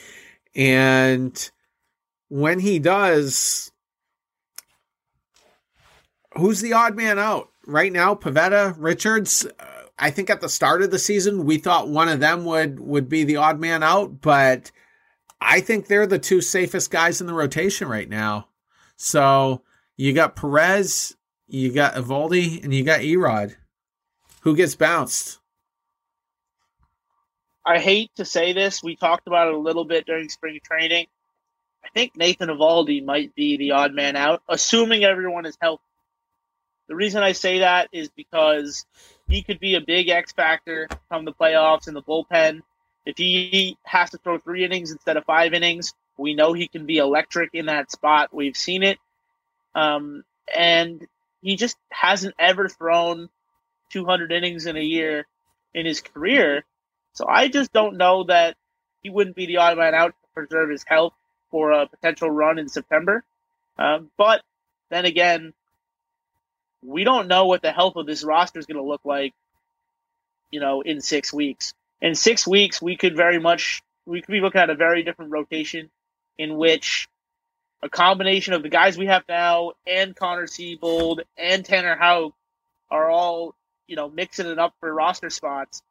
And 0.54 1.50
when 2.28 2.58
he 2.58 2.78
does, 2.78 3.72
who's 6.34 6.60
the 6.60 6.74
odd 6.74 6.94
man 6.94 7.18
out? 7.18 7.48
Right 7.66 7.90
now, 7.90 8.14
Pivetta, 8.14 8.74
Richards. 8.76 9.46
Uh, 9.58 9.64
I 9.98 10.10
think 10.10 10.28
at 10.28 10.42
the 10.42 10.50
start 10.50 10.82
of 10.82 10.90
the 10.90 10.98
season, 10.98 11.46
we 11.46 11.56
thought 11.56 11.88
one 11.88 12.10
of 12.10 12.20
them 12.20 12.44
would 12.44 12.80
would 12.80 13.08
be 13.08 13.24
the 13.24 13.36
odd 13.36 13.58
man 13.58 13.82
out, 13.82 14.20
but 14.20 14.70
I 15.40 15.60
think 15.60 15.86
they're 15.86 16.06
the 16.06 16.18
two 16.18 16.42
safest 16.42 16.90
guys 16.90 17.22
in 17.22 17.26
the 17.26 17.32
rotation 17.32 17.88
right 17.88 18.10
now. 18.10 18.48
So 18.96 19.62
you 19.96 20.12
got 20.12 20.36
Perez, 20.36 21.16
you 21.46 21.72
got 21.72 21.94
Eovaldi, 21.94 22.62
and 22.62 22.74
you 22.74 22.84
got 22.84 23.00
Erod. 23.00 23.56
Who 24.44 24.54
gets 24.54 24.74
bounced? 24.74 25.38
I 27.64 27.78
hate 27.78 28.10
to 28.16 28.26
say 28.26 28.52
this. 28.52 28.82
We 28.82 28.94
talked 28.94 29.26
about 29.26 29.48
it 29.48 29.54
a 29.54 29.58
little 29.58 29.86
bit 29.86 30.04
during 30.04 30.28
spring 30.28 30.60
training. 30.62 31.06
I 31.82 31.88
think 31.94 32.14
Nathan 32.14 32.50
Eovaldi 32.50 33.02
might 33.02 33.34
be 33.34 33.56
the 33.56 33.72
odd 33.72 33.94
man 33.94 34.16
out, 34.16 34.42
assuming 34.46 35.02
everyone 35.02 35.46
is 35.46 35.56
healthy. 35.58 35.82
The 36.88 36.94
reason 36.94 37.22
I 37.22 37.32
say 37.32 37.60
that 37.60 37.88
is 37.90 38.10
because 38.10 38.84
he 39.28 39.42
could 39.42 39.60
be 39.60 39.76
a 39.76 39.80
big 39.80 40.10
X 40.10 40.32
factor 40.32 40.88
come 41.08 41.24
the 41.24 41.32
playoffs 41.32 41.88
in 41.88 41.94
the 41.94 42.02
bullpen. 42.02 42.60
If 43.06 43.16
he 43.16 43.78
has 43.84 44.10
to 44.10 44.18
throw 44.18 44.36
three 44.36 44.62
innings 44.62 44.92
instead 44.92 45.16
of 45.16 45.24
five 45.24 45.54
innings, 45.54 45.94
We 46.18 46.34
know 46.34 46.52
he 46.52 46.68
can 46.68 46.84
be 46.84 46.98
electric 46.98 47.50
in 47.54 47.66
that 47.66 47.90
spot. 47.90 48.32
We've 48.32 48.56
seen 48.56 48.82
it. 48.82 48.98
Um, 49.74 50.22
and 50.54 51.04
he 51.40 51.56
just 51.56 51.76
hasn't 51.90 52.34
ever 52.38 52.68
thrown 52.68 53.30
200 53.90 54.32
innings 54.32 54.66
in 54.66 54.76
a 54.76 54.82
year 54.82 55.26
in 55.72 55.86
his 55.86 56.00
career. 56.00 56.64
So 57.12 57.26
I 57.28 57.48
just 57.48 57.72
don't 57.72 57.96
know 57.96 58.24
that 58.24 58.56
he 59.02 59.10
wouldn't 59.10 59.36
be 59.36 59.46
the 59.46 59.58
odd 59.58 59.76
man 59.76 59.94
out 59.94 60.10
to 60.10 60.28
preserve 60.34 60.70
his 60.70 60.84
health 60.86 61.14
for 61.50 61.72
a 61.72 61.86
potential 61.86 62.30
run 62.30 62.58
in 62.58 62.68
September. 62.68 63.22
Um, 63.78 64.10
but 64.16 64.42
then 64.90 65.04
again, 65.04 65.52
we 66.82 67.04
don't 67.04 67.28
know 67.28 67.46
what 67.46 67.62
the 67.62 67.72
health 67.72 67.96
of 67.96 68.06
this 68.06 68.24
roster 68.24 68.58
is 68.58 68.66
going 68.66 68.82
to 68.82 68.88
look 68.88 69.04
like, 69.04 69.32
you 70.50 70.60
know, 70.60 70.80
in 70.80 71.00
six 71.00 71.32
weeks. 71.32 71.72
In 72.00 72.14
six 72.14 72.46
weeks, 72.46 72.82
we 72.82 72.96
could 72.96 73.16
very 73.16 73.38
much 73.38 73.82
we 74.06 74.20
could 74.20 74.32
be 74.32 74.40
looking 74.40 74.60
at 74.60 74.70
a 74.70 74.74
very 74.74 75.02
different 75.02 75.30
rotation 75.30 75.90
in 76.36 76.56
which 76.56 77.08
a 77.82 77.88
combination 77.88 78.54
of 78.54 78.62
the 78.62 78.68
guys 78.68 78.96
we 78.96 79.06
have 79.06 79.24
now 79.28 79.72
and 79.86 80.16
Connor 80.16 80.46
Seabold 80.46 81.20
and 81.36 81.64
Tanner 81.64 81.96
Houck 81.96 82.34
are 82.90 83.10
all, 83.10 83.54
you 83.86 83.96
know, 83.96 84.08
mixing 84.08 84.46
it 84.46 84.58
up 84.58 84.74
for 84.80 84.92
roster 84.92 85.30
spots. 85.30 85.82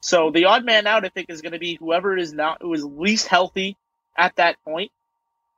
So 0.00 0.30
the 0.30 0.46
odd 0.46 0.64
man 0.64 0.86
out, 0.86 1.04
I 1.04 1.08
think, 1.08 1.30
is 1.30 1.42
going 1.42 1.52
to 1.52 1.58
be 1.58 1.74
whoever 1.74 2.16
is 2.16 2.32
not 2.32 2.62
who 2.62 2.72
is 2.72 2.84
least 2.84 3.26
healthy 3.26 3.76
at 4.16 4.36
that 4.36 4.56
point, 4.64 4.92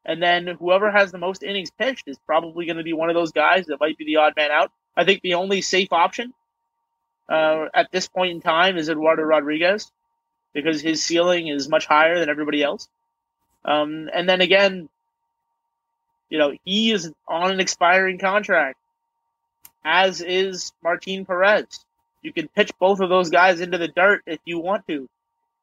and 0.04 0.22
then 0.22 0.46
whoever 0.46 0.90
has 0.90 1.12
the 1.12 1.18
most 1.18 1.42
innings 1.42 1.70
pitched 1.70 2.08
is 2.08 2.18
probably 2.26 2.66
going 2.66 2.78
to 2.78 2.82
be 2.82 2.92
one 2.92 3.10
of 3.10 3.14
those 3.14 3.32
guys 3.32 3.66
that 3.66 3.80
might 3.80 3.98
be 3.98 4.04
the 4.04 4.16
odd 4.16 4.34
man 4.36 4.50
out. 4.50 4.72
I 4.96 5.04
think 5.04 5.20
the 5.22 5.34
only 5.34 5.60
safe 5.60 5.92
option 5.92 6.32
uh, 7.28 7.66
at 7.72 7.90
this 7.92 8.08
point 8.08 8.32
in 8.32 8.40
time 8.40 8.76
is 8.76 8.88
Eduardo 8.88 9.22
Rodriguez 9.22 9.90
because 10.52 10.80
his 10.80 11.02
ceiling 11.02 11.48
is 11.48 11.68
much 11.68 11.86
higher 11.86 12.18
than 12.18 12.28
everybody 12.28 12.62
else. 12.62 12.88
Um, 13.64 14.08
and 14.12 14.28
then 14.28 14.40
again, 14.40 14.88
you 16.28 16.38
know, 16.38 16.52
he 16.64 16.92
is 16.92 17.12
on 17.28 17.52
an 17.52 17.60
expiring 17.60 18.18
contract, 18.18 18.79
as 19.84 20.20
is 20.20 20.72
Martin 20.82 21.24
Perez. 21.24 21.66
You 22.22 22.32
can 22.32 22.48
pitch 22.48 22.70
both 22.78 23.00
of 23.00 23.08
those 23.08 23.30
guys 23.30 23.60
into 23.60 23.78
the 23.78 23.88
dirt 23.88 24.22
if 24.26 24.40
you 24.44 24.58
want 24.58 24.86
to. 24.88 25.08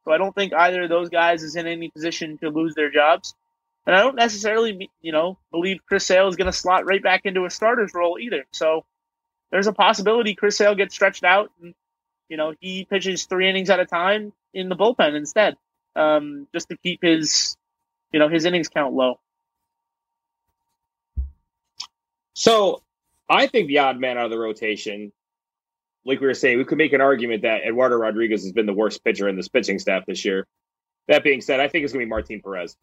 So 0.05 0.11
I 0.11 0.17
don't 0.17 0.33
think 0.33 0.53
either 0.53 0.83
of 0.83 0.89
those 0.89 1.09
guys 1.09 1.43
is 1.43 1.55
in 1.55 1.67
any 1.67 1.89
position 1.89 2.37
to 2.39 2.49
lose 2.49 2.73
their 2.75 2.89
jobs. 2.89 3.35
And 3.85 3.95
I 3.95 3.99
don't 4.01 4.15
necessarily, 4.15 4.89
you 5.01 5.11
know, 5.11 5.37
believe 5.51 5.79
Chris 5.87 6.05
Sale 6.05 6.27
is 6.27 6.35
going 6.35 6.51
to 6.51 6.57
slot 6.57 6.85
right 6.85 7.01
back 7.01 7.21
into 7.25 7.45
a 7.45 7.49
starter's 7.49 7.93
role 7.93 8.17
either. 8.19 8.45
So 8.51 8.85
there's 9.51 9.67
a 9.67 9.73
possibility 9.73 10.35
Chris 10.35 10.57
Sale 10.57 10.75
gets 10.75 10.93
stretched 10.95 11.23
out 11.23 11.51
and, 11.61 11.73
you 12.29 12.37
know, 12.37 12.53
he 12.59 12.85
pitches 12.85 13.25
three 13.25 13.49
innings 13.49 13.69
at 13.69 13.79
a 13.79 13.85
time 13.85 14.33
in 14.53 14.69
the 14.69 14.75
bullpen 14.75 15.15
instead, 15.15 15.55
um, 15.95 16.47
just 16.53 16.69
to 16.69 16.77
keep 16.77 17.01
his, 17.01 17.55
you 18.11 18.19
know, 18.19 18.27
his 18.27 18.45
innings 18.45 18.67
count 18.67 18.93
low. 18.93 19.19
So 22.33 22.81
I 23.29 23.47
think 23.47 23.67
the 23.67 23.79
odd 23.79 23.99
man 23.99 24.17
out 24.17 24.25
of 24.25 24.31
the 24.31 24.39
rotation, 24.39 25.11
like 26.05 26.21
we 26.21 26.27
were 26.27 26.33
saying, 26.33 26.57
we 26.57 26.65
could 26.65 26.77
make 26.77 26.93
an 26.93 27.01
argument 27.01 27.43
that 27.43 27.63
Eduardo 27.67 27.97
Rodriguez 27.97 28.43
has 28.43 28.53
been 28.53 28.65
the 28.65 28.73
worst 28.73 29.03
pitcher 29.03 29.27
in 29.27 29.35
this 29.35 29.47
pitching 29.49 29.79
staff 29.79 30.05
this 30.05 30.23
year. 30.23 30.47
That 31.07 31.23
being 31.23 31.41
said, 31.41 31.59
I 31.59 31.67
think 31.67 31.83
it's 31.83 31.93
going 31.93 32.01
to 32.01 32.05
be 32.05 32.09
Martin 32.09 32.41
Perez 32.41 32.75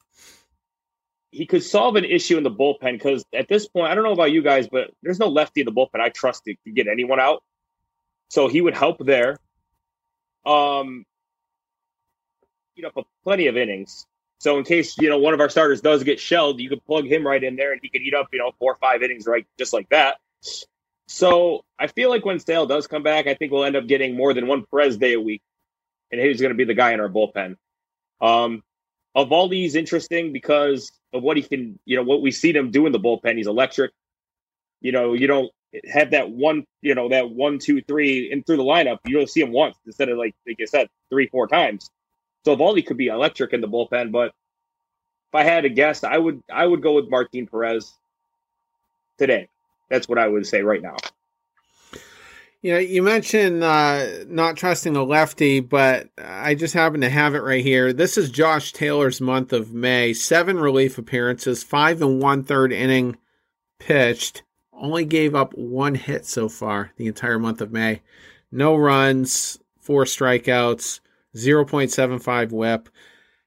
he 1.35 1.47
could 1.47 1.65
solve 1.65 1.97
an 1.97 2.05
issue 2.05 2.37
in 2.37 2.45
the 2.45 2.51
bullpen 2.51 2.93
because 2.93 3.25
at 3.35 3.49
this 3.49 3.67
point, 3.67 3.91
I 3.91 3.97
don't 3.97 4.05
know 4.05 4.13
about 4.13 4.31
you 4.31 4.41
guys, 4.41 4.69
but 4.69 4.93
there's 5.03 5.19
no 5.19 5.27
lefty 5.27 5.63
in 5.63 5.65
the 5.65 5.73
bullpen 5.73 6.01
I 6.01 6.09
trust 6.09 6.45
to, 6.45 6.55
get 6.73 6.87
anyone 6.87 7.19
out. 7.19 7.43
So 8.29 8.47
he 8.47 8.61
would 8.61 8.77
help 8.77 9.05
there. 9.05 9.37
Um, 10.47 11.05
you 12.77 12.85
know, 12.85 12.91
plenty 13.25 13.49
of 13.49 13.57
innings. 13.57 14.07
So 14.39 14.59
in 14.59 14.65
case 14.65 14.97
you 14.99 15.09
know 15.09 15.19
one 15.19 15.35
of 15.35 15.41
our 15.41 15.49
starters 15.49 15.81
does 15.81 16.05
get 16.05 16.21
shelled, 16.21 16.61
you 16.61 16.69
could 16.69 16.85
plug 16.85 17.07
him 17.07 17.27
right 17.27 17.43
in 17.43 17.57
there, 17.57 17.73
and 17.73 17.81
he 17.83 17.89
could 17.89 18.03
eat 18.03 18.15
up 18.15 18.29
you 18.33 18.39
know 18.39 18.53
four 18.61 18.73
or 18.73 18.77
five 18.77 19.03
innings 19.03 19.27
right 19.27 19.45
just 19.59 19.73
like 19.73 19.89
that. 19.89 20.19
So 21.07 21.65
I 21.79 21.87
feel 21.87 22.11
like 22.11 22.25
when 22.25 22.41
Sale 22.41 22.67
does 22.67 22.87
come 22.87 23.03
back, 23.03 23.27
I 23.27 23.35
think 23.35 23.53
we'll 23.53 23.65
end 23.65 23.77
up 23.77 23.87
getting 23.87 24.17
more 24.17 24.35
than 24.35 24.47
one 24.47 24.65
Perez 24.71 24.97
day 24.97 25.15
a 25.15 25.21
week, 25.21 25.43
and 26.11 26.21
he's 26.21 26.41
going 26.41 26.53
to 26.53 26.57
be 26.57 26.65
the 26.65 26.75
guy 26.75 26.93
in 26.93 27.01
our 27.01 27.09
bullpen. 27.09 27.57
Um, 28.21 28.63
Eovaldi's 29.17 29.77
interesting 29.77 30.33
because 30.33 30.91
of 31.13 31.23
what 31.23 31.37
he 31.37 31.43
can, 31.43 31.79
you 31.85 31.97
know, 31.97 32.03
what 32.03 32.23
we 32.23 32.31
see 32.31 32.53
him 32.53 32.71
do 32.71 32.87
in 32.87 32.93
the 32.93 32.99
bullpen. 32.99 33.37
He's 33.37 33.47
electric. 33.47 33.93
You 34.81 34.93
know, 34.93 35.13
you 35.13 35.27
don't 35.27 35.51
have 35.93 36.11
that 36.13 36.31
one, 36.31 36.65
you 36.83 36.95
know, 36.95 37.09
that 37.09 37.31
one, 37.31 37.59
two, 37.59 37.83
three 37.83 38.31
in 38.31 38.43
through 38.43 38.57
the 38.57 38.65
lineup. 38.65 38.99
You 39.05 39.19
don't 39.19 39.31
see 39.31 39.41
him 39.41 39.53
once 39.53 39.77
instead 39.87 40.09
of 40.09 40.19
like, 40.19 40.35
like 40.47 40.59
I 40.61 40.65
said, 40.65 40.89
three, 41.11 41.29
four 41.29 41.47
times. 41.47 41.91
So 42.45 42.57
Eovaldi 42.57 42.85
could 42.87 42.97
be 42.97 43.07
electric 43.07 43.53
in 43.53 43.61
the 43.61 43.69
bullpen, 43.69 44.13
but 44.13 44.33
if 45.29 45.35
I 45.35 45.45
had 45.45 45.63
to 45.63 45.71
guess, 45.71 46.05
I 46.05 46.17
would 46.17 46.43
I 46.53 46.67
would 46.67 46.83
go 46.83 46.95
with 46.95 47.09
Martin 47.11 47.47
Perez 47.47 47.93
today. 49.19 49.49
That's 49.89 50.09
what 50.09 50.19
I 50.19 50.29
would 50.29 50.47
say 50.47 50.63
right 50.63 50.83
now. 50.83 50.97
You 52.63 52.73
know, 52.73 52.79
you 52.79 53.03
mentioned 53.03 53.63
uh, 53.63 54.25
not 54.27 54.57
trusting 54.57 54.97
a 54.97 55.05
lefty, 55.05 55.61
but 55.61 56.09
I 56.17 56.55
just 56.55 56.73
happen 56.73 57.03
to 57.03 57.11
have 57.11 57.35
it 57.35 57.43
right 57.43 57.63
here. 57.63 57.93
This 57.93 58.17
is 58.17 58.31
Josh 58.31 58.73
Taylor's 58.73 59.21
month 59.21 59.53
of 59.53 59.75
May. 59.75 60.15
Seven 60.15 60.59
relief 60.59 60.97
appearances, 60.97 61.63
five 61.63 62.01
and 62.01 62.23
one 62.23 62.43
third 62.43 62.73
inning 62.73 63.19
pitched. 63.79 64.45
Only 64.73 65.05
gave 65.05 65.35
up 65.35 65.53
one 65.55 65.95
hit 65.95 66.25
so 66.25 66.49
far 66.49 66.93
the 66.97 67.07
entire 67.07 67.39
month 67.39 67.61
of 67.61 67.71
May. 67.71 68.01
No 68.51 68.77
runs, 68.77 69.59
four 69.79 70.05
strikeouts, 70.05 71.01
0.75 71.37 72.51
whip. 72.51 72.89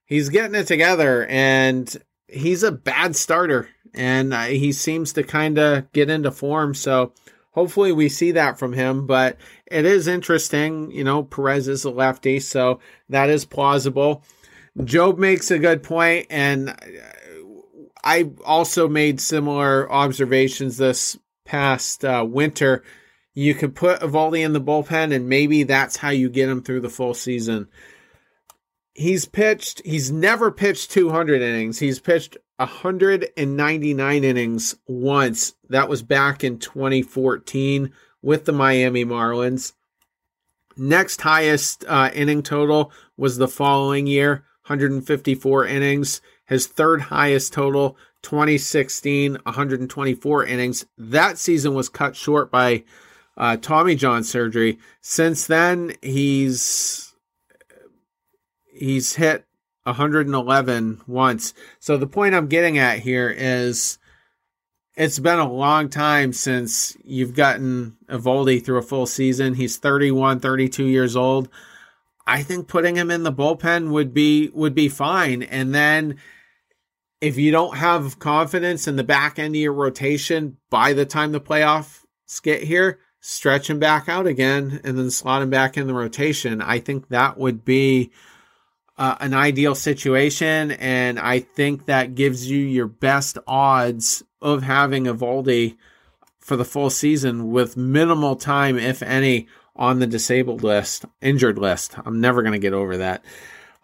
He's 0.06 0.30
getting 0.30 0.56
it 0.56 0.67
together, 0.67 1.26
and 1.26 1.95
he's 2.28 2.62
a 2.62 2.71
bad 2.71 3.15
starter, 3.15 3.69
and 3.97 4.33
uh, 4.33 4.43
he 4.43 4.71
seems 4.71 5.13
to 5.13 5.23
kind 5.23 5.57
of 5.57 5.91
get 5.91 6.10
into 6.10 6.31
form. 6.31 6.73
So, 6.73 7.13
hopefully 7.51 7.91
we 7.91 8.07
see 8.07 8.31
that 8.31 8.60
from 8.60 8.73
him. 8.73 9.07
But 9.07 9.38
it 9.65 9.83
is 9.83 10.07
interesting. 10.07 10.91
You 10.91 11.03
know, 11.03 11.23
Perez 11.23 11.67
is 11.67 11.86
a 11.86 11.89
lefty, 11.89 12.39
so 12.39 12.79
that 13.10 13.29
is 13.29 13.45
plausible. 13.45 14.23
Job 14.83 15.17
makes 15.17 15.49
a 15.49 15.57
good 15.57 15.81
point, 15.81 16.27
and 16.29 16.77
I 18.03 18.29
also 18.45 18.88
made 18.88 19.19
similar 19.19 19.91
observations 19.91 20.77
this 20.77 21.17
past 21.45 22.05
uh, 22.05 22.23
winter. 22.27 22.83
You 23.33 23.55
could 23.55 23.75
put 23.75 24.01
Eovaldi 24.01 24.45
in 24.45 24.53
the 24.53 24.62
bullpen, 24.62 25.13
and 25.13 25.27
maybe 25.27 25.63
that's 25.63 25.97
how 25.97 26.12
you 26.12 26.29
get 26.29 26.49
him 26.49 26.62
through 26.62 26.81
the 26.81 26.89
full 26.89 27.15
season. 27.15 27.67
He's 28.93 29.25
pitched, 29.25 29.81
he's 29.83 30.12
never 30.12 30.51
pitched 30.51 30.91
200 30.91 31.41
innings. 31.41 31.79
He's 31.79 31.99
pitched 31.99 32.38
199 32.57 34.23
innings 34.23 34.75
once. 34.87 35.53
That 35.69 35.89
was 35.89 36.01
back 36.01 36.43
in 36.43 36.57
2014 36.57 37.91
with 38.21 38.45
the 38.45 38.51
Miami 38.51 39.05
Marlins. 39.05 39.73
Next 40.75 41.21
highest 41.21 41.85
uh, 41.87 42.11
inning 42.13 42.43
total 42.43 42.91
was 43.15 43.37
the 43.37 43.47
following 43.47 44.05
year, 44.05 44.45
154 44.65 45.65
innings. 45.65 46.21
His 46.45 46.67
third 46.67 47.01
highest 47.01 47.53
total, 47.53 47.97
2016, 48.21 49.37
124 49.43 50.45
innings. 50.45 50.85
That 50.97 51.37
season 51.37 51.73
was 51.73 51.89
cut 51.89 52.15
short 52.15 52.51
by 52.51 52.83
uh, 53.35 53.57
Tommy 53.57 53.95
John 53.95 54.23
surgery. 54.23 54.79
Since 55.01 55.47
then, 55.47 55.93
he's 56.01 57.13
he's 58.71 59.15
hit 59.15 59.46
111 59.88 61.02
once. 61.08 61.54
So 61.80 61.97
the 61.97 62.08
point 62.08 62.36
I'm 62.36 62.47
getting 62.47 62.78
at 62.78 63.00
here 63.00 63.34
is 63.36 63.97
it's 64.95 65.19
been 65.19 65.39
a 65.39 65.52
long 65.52 65.89
time 65.89 66.34
since 66.34 66.97
you've 67.04 67.36
gotten 67.36 67.97
Eovaldi 68.10 68.63
through 68.63 68.80
a 68.80 68.84
full 68.84 69.06
season. 69.06 69.54
He's 69.54 69.78
31, 69.78 70.39
32 70.39 70.86
years 70.86 71.15
old. 71.15 71.50
I 72.26 72.43
think 72.43 72.67
putting 72.67 72.95
him 72.95 73.10
in 73.10 73.23
the 73.23 73.32
bullpen 73.32 73.91
would 73.91 74.13
be 74.13 74.50
would 74.50 74.76
be 74.76 74.89
fine. 74.89 75.43
And 75.43 75.73
then 75.73 76.17
if 77.21 77.38
you 77.38 77.52
don't 77.52 77.78
have 77.78 78.19
confidence 78.19 78.88
in 78.88 78.97
the 78.97 79.04
back 79.04 79.39
end 79.39 79.56
of 79.56 79.62
your 79.62 79.73
rotation 79.73 80.58
by 80.69 80.93
the 80.93 81.06
time 81.06 81.32
the 81.32 81.39
playoffs 81.39 82.02
get 82.43 82.63
here, 82.63 83.00
stretch 83.21 83.69
him 83.69 83.80
back 83.80 84.10
out 84.10 84.28
again 84.28 84.82
and 84.84 84.97
then 84.97 85.10
slot 85.10 85.41
him 85.41 85.50
back 85.50 85.78
in 85.78 85.88
the 85.88 85.93
rotation. 85.93 86.62
I 86.62 86.80
think 86.80 87.08
that 87.08 87.38
would 87.38 87.63
be 87.63 88.12
uh, 88.97 89.15
an 89.19 89.33
ideal 89.33 89.75
situation, 89.75 90.71
and 90.71 91.19
I 91.19 91.39
think 91.39 91.86
that 91.86 92.15
gives 92.15 92.49
you 92.49 92.57
your 92.57 92.88
best 92.88 93.38
odds 93.45 94.23
of 94.41 94.63
having 94.63 95.05
Eovaldi 95.05 95.77
for 96.39 96.55
the 96.55 96.65
full 96.65 96.89
season 96.89 97.51
with 97.51 97.77
minimal 97.77 98.36
time, 98.36 98.77
if 98.77 99.03
any, 99.03 99.47
on 99.75 99.99
the 99.99 100.07
disabled 100.07 100.63
list, 100.63 101.05
injured 101.21 101.60
list. 101.60 101.95
I'm 102.05 102.21
never 102.21 102.41
going 102.41 102.53
to 102.53 102.60
get 102.60 102.73
over 102.73 102.97
that. 102.97 103.23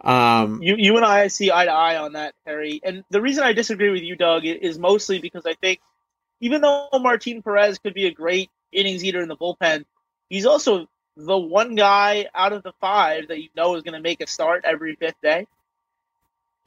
Um, 0.00 0.62
you, 0.62 0.74
you 0.76 0.96
and 0.96 1.04
I 1.04 1.28
see 1.28 1.50
eye 1.50 1.64
to 1.64 1.70
eye 1.70 1.96
on 1.96 2.12
that, 2.12 2.34
Terry. 2.44 2.80
And 2.82 3.04
the 3.10 3.20
reason 3.22 3.44
I 3.44 3.52
disagree 3.52 3.90
with 3.90 4.02
you, 4.02 4.16
Doug, 4.16 4.44
is 4.44 4.78
mostly 4.78 5.18
because 5.18 5.46
I 5.46 5.54
think 5.54 5.80
even 6.40 6.60
though 6.60 6.88
Martin 6.94 7.42
Perez 7.42 7.78
could 7.78 7.94
be 7.94 8.06
a 8.06 8.12
great 8.12 8.50
innings 8.72 9.04
eater 9.04 9.22
in 9.22 9.28
the 9.28 9.36
bullpen, 9.36 9.84
he's 10.28 10.46
also 10.46 10.86
the 11.16 11.38
one 11.38 11.74
guy 11.74 12.26
out 12.34 12.52
of 12.52 12.62
the 12.62 12.72
five 12.80 13.28
that 13.28 13.40
you 13.40 13.48
know 13.56 13.74
is 13.76 13.82
going 13.82 13.94
to 13.94 14.00
make 14.00 14.20
a 14.20 14.26
start 14.26 14.64
every 14.64 14.96
fifth 14.96 15.20
day. 15.22 15.46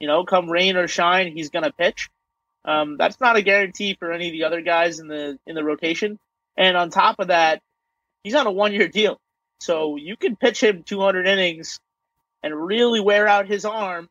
You 0.00 0.06
know, 0.06 0.24
come 0.24 0.48
rain 0.48 0.76
or 0.76 0.88
shine, 0.88 1.32
he's 1.32 1.50
going 1.50 1.64
to 1.64 1.72
pitch. 1.72 2.08
Um, 2.64 2.96
that's 2.96 3.20
not 3.20 3.36
a 3.36 3.42
guarantee 3.42 3.94
for 3.94 4.12
any 4.12 4.28
of 4.28 4.32
the 4.32 4.44
other 4.44 4.60
guys 4.60 5.00
in 5.00 5.08
the 5.08 5.38
in 5.46 5.54
the 5.54 5.64
rotation. 5.64 6.18
And 6.56 6.76
on 6.76 6.90
top 6.90 7.16
of 7.18 7.28
that, 7.28 7.62
he's 8.22 8.34
on 8.34 8.46
a 8.46 8.52
one 8.52 8.72
year 8.72 8.88
deal, 8.88 9.20
so 9.60 9.96
you 9.96 10.16
can 10.16 10.36
pitch 10.36 10.62
him 10.62 10.82
200 10.82 11.26
innings 11.26 11.80
and 12.42 12.54
really 12.54 13.00
wear 13.00 13.26
out 13.26 13.46
his 13.46 13.64
arm, 13.64 14.08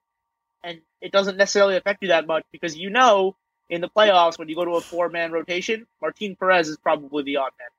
and 0.64 0.80
it 1.02 1.12
doesn't 1.12 1.38
necessarily 1.38 1.78
affect 1.78 2.02
you 2.02 2.10
that 2.10 2.28
much 2.28 2.44
because 2.52 2.76
you 2.78 2.90
know 2.90 3.36
in 3.70 3.82
the 3.82 3.90
playoffs 3.90 4.40
when 4.40 4.50
you 4.50 4.56
go 4.56 4.66
to 4.66 4.72
a 4.72 4.82
four 4.82 5.10
man 5.10 5.32
rotation, 5.32 5.86
Martin 6.02 6.36
Perez 6.36 6.68
is 6.68 6.78
probably 6.78 7.24
the 7.24 7.38
odd 7.38 7.52
man. 7.60 7.70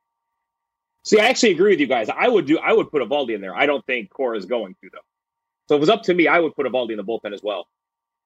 See, 1.05 1.19
I 1.19 1.27
actually 1.29 1.53
agree 1.53 1.73
with 1.73 1.81
you 1.81 1.87
guys. 1.87 2.09
I 2.09 2.29
would 2.29 2.47
do. 2.47 2.59
I 2.59 2.73
would 2.73 2.91
put 2.91 3.03
Eovaldi 3.03 3.35
in 3.35 3.41
there. 3.41 3.57
I 3.57 3.67
don't 3.67 3.85
think 3.87 4.11
Cora 4.11 4.37
is 4.37 4.47
going 4.47 4.75
to 4.83 4.91
though. 4.93 4.99
So 5.69 5.75
if 5.75 5.79
it 5.79 5.81
was 5.81 5.89
up 5.89 6.03
to 6.05 6.15
me, 6.15 6.29
I 6.29 6.39
would 6.39 6.55
put 6.55 6.67
Eovaldi 6.67 6.93
in 6.93 6.97
the 6.97 7.05
bullpen 7.05 7.33
as 7.33 7.43
well. 7.43 7.67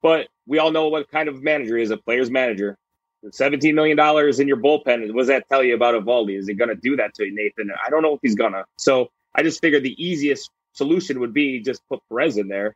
But 0.00 0.28
we 0.46 0.58
all 0.58 0.72
know 0.72 0.88
what 0.88 1.10
kind 1.10 1.28
of 1.28 1.42
manager 1.42 1.78
is 1.78 1.90
a 1.90 1.96
player's 1.96 2.30
manager. 2.30 2.76
$17 3.24 3.74
million 3.74 3.98
in 4.40 4.48
your 4.48 4.56
bullpen. 4.56 5.12
What 5.12 5.20
does 5.20 5.28
that 5.28 5.48
tell 5.48 5.62
you 5.62 5.76
about 5.76 5.94
Eovaldi? 5.94 6.36
Is 6.36 6.48
he 6.48 6.54
going 6.54 6.70
to 6.70 6.74
do 6.74 6.96
that 6.96 7.14
to 7.14 7.30
Nathan? 7.30 7.70
I 7.84 7.88
don't 7.88 8.02
know 8.02 8.14
if 8.14 8.20
he's 8.20 8.34
to. 8.34 8.64
So 8.78 9.10
I 9.34 9.44
just 9.44 9.60
figured 9.60 9.84
the 9.84 10.04
easiest 10.04 10.50
solution 10.72 11.20
would 11.20 11.32
be 11.32 11.60
just 11.60 11.86
put 11.88 12.00
Perez 12.08 12.36
in 12.36 12.48
there 12.48 12.74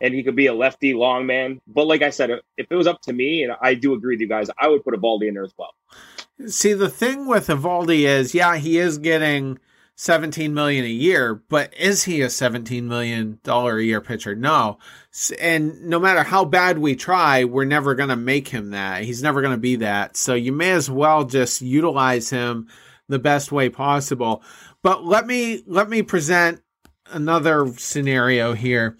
and 0.00 0.14
he 0.14 0.22
could 0.22 0.36
be 0.36 0.46
a 0.46 0.54
lefty 0.54 0.94
long 0.94 1.26
man. 1.26 1.60
But 1.66 1.86
like 1.86 2.02
I 2.02 2.10
said, 2.10 2.30
if 2.56 2.66
it 2.70 2.74
was 2.74 2.86
up 2.86 3.02
to 3.02 3.12
me, 3.12 3.42
and 3.42 3.54
I 3.60 3.74
do 3.74 3.94
agree 3.94 4.14
with 4.14 4.20
you 4.20 4.28
guys, 4.28 4.48
I 4.58 4.68
would 4.68 4.84
put 4.84 4.94
Eovaldi 4.94 5.28
in 5.28 5.34
there 5.34 5.44
as 5.44 5.54
well. 5.56 5.74
See, 6.46 6.72
the 6.72 6.88
thing 6.88 7.26
with 7.26 7.48
Eovaldi 7.48 8.00
is, 8.00 8.34
yeah, 8.34 8.56
he 8.56 8.78
is 8.78 8.98
getting 8.98 9.58
17 9.96 10.54
million 10.54 10.84
a 10.84 10.88
year, 10.88 11.34
but 11.34 11.74
is 11.76 12.04
he 12.04 12.20
a 12.20 12.30
17 12.30 12.86
million 12.86 13.40
dollar 13.42 13.78
a 13.78 13.82
year 13.82 14.00
pitcher? 14.00 14.36
No. 14.36 14.78
And 15.40 15.82
no 15.86 15.98
matter 15.98 16.22
how 16.22 16.44
bad 16.44 16.78
we 16.78 16.94
try, 16.94 17.42
we're 17.42 17.64
never 17.64 17.96
going 17.96 18.10
to 18.10 18.16
make 18.16 18.46
him 18.46 18.70
that. 18.70 19.02
He's 19.02 19.24
never 19.24 19.40
going 19.40 19.54
to 19.54 19.60
be 19.60 19.76
that. 19.76 20.16
So 20.16 20.34
you 20.34 20.52
may 20.52 20.70
as 20.70 20.88
well 20.88 21.24
just 21.24 21.60
utilize 21.60 22.30
him 22.30 22.68
the 23.08 23.18
best 23.18 23.50
way 23.50 23.68
possible. 23.70 24.44
But 24.84 25.04
let 25.04 25.26
me 25.26 25.64
let 25.66 25.88
me 25.88 26.02
present 26.02 26.62
another 27.10 27.66
scenario 27.76 28.52
here. 28.52 28.96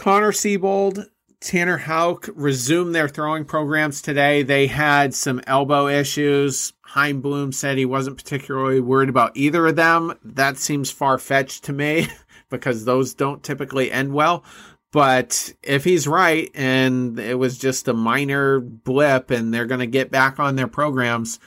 Connor 0.00 0.32
Seabold 0.32 1.08
Tanner 1.40 1.76
Houck 1.76 2.30
resumed 2.34 2.94
their 2.94 3.06
throwing 3.06 3.44
programs 3.44 4.00
today. 4.00 4.42
They 4.42 4.66
had 4.66 5.12
some 5.12 5.42
elbow 5.46 5.88
issues. 5.88 6.72
Chaim 6.80 7.20
Bloom 7.20 7.52
said 7.52 7.76
he 7.76 7.84
wasn't 7.84 8.16
particularly 8.16 8.80
worried 8.80 9.10
about 9.10 9.36
either 9.36 9.66
of 9.66 9.76
them. 9.76 10.14
That 10.24 10.56
seems 10.56 10.90
far 10.90 11.18
fetched 11.18 11.64
to 11.64 11.74
me 11.74 12.08
because 12.48 12.86
those 12.86 13.12
don't 13.12 13.42
typically 13.42 13.92
end 13.92 14.14
well. 14.14 14.42
But 14.90 15.52
if 15.62 15.84
he's 15.84 16.08
right 16.08 16.50
and 16.54 17.18
it 17.18 17.38
was 17.38 17.58
just 17.58 17.86
a 17.86 17.92
minor 17.92 18.58
blip 18.58 19.30
and 19.30 19.52
they're 19.52 19.66
going 19.66 19.80
to 19.80 19.86
get 19.86 20.10
back 20.10 20.40
on 20.40 20.56
their 20.56 20.66
programs, 20.66 21.38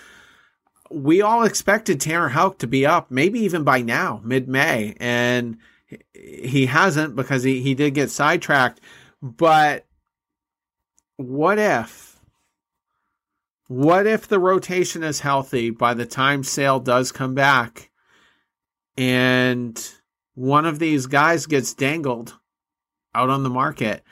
we 0.92 1.24
all 1.24 1.44
expected 1.44 2.00
Tanner 2.00 2.30
Houck 2.30 2.60
to 2.60 2.68
be 2.68 2.86
up 2.86 3.10
maybe 3.10 3.40
even 3.40 3.64
by 3.64 3.82
now, 3.82 4.22
mid 4.24 4.48
May. 4.48 4.96
And 5.00 5.58
he 6.14 6.66
hasn't 6.66 7.16
because 7.16 7.44
he, 7.44 7.62
he 7.62 7.74
did 7.74 7.94
get 7.94 8.10
sidetracked. 8.10 8.80
But 9.22 9.86
what 11.18 11.60
if? 11.60 12.20
What 13.68 14.06
if 14.06 14.28
the 14.28 14.40
rotation 14.40 15.04
is 15.04 15.22
healthy 15.22 15.70
by 15.70 15.94
the 15.94 16.06
time 16.06 16.44
Sale 16.44 16.82
does 16.82 17.12
come 17.12 17.34
back 17.34 17.90
and 18.98 19.92
one 20.36 20.66
of 20.66 20.80
these 20.80 21.06
guys 21.08 21.46
gets 21.46 21.74
dangled 21.74 22.38
out 23.16 23.30
on 23.30 23.44
the 23.44 23.50
market? 23.50 24.04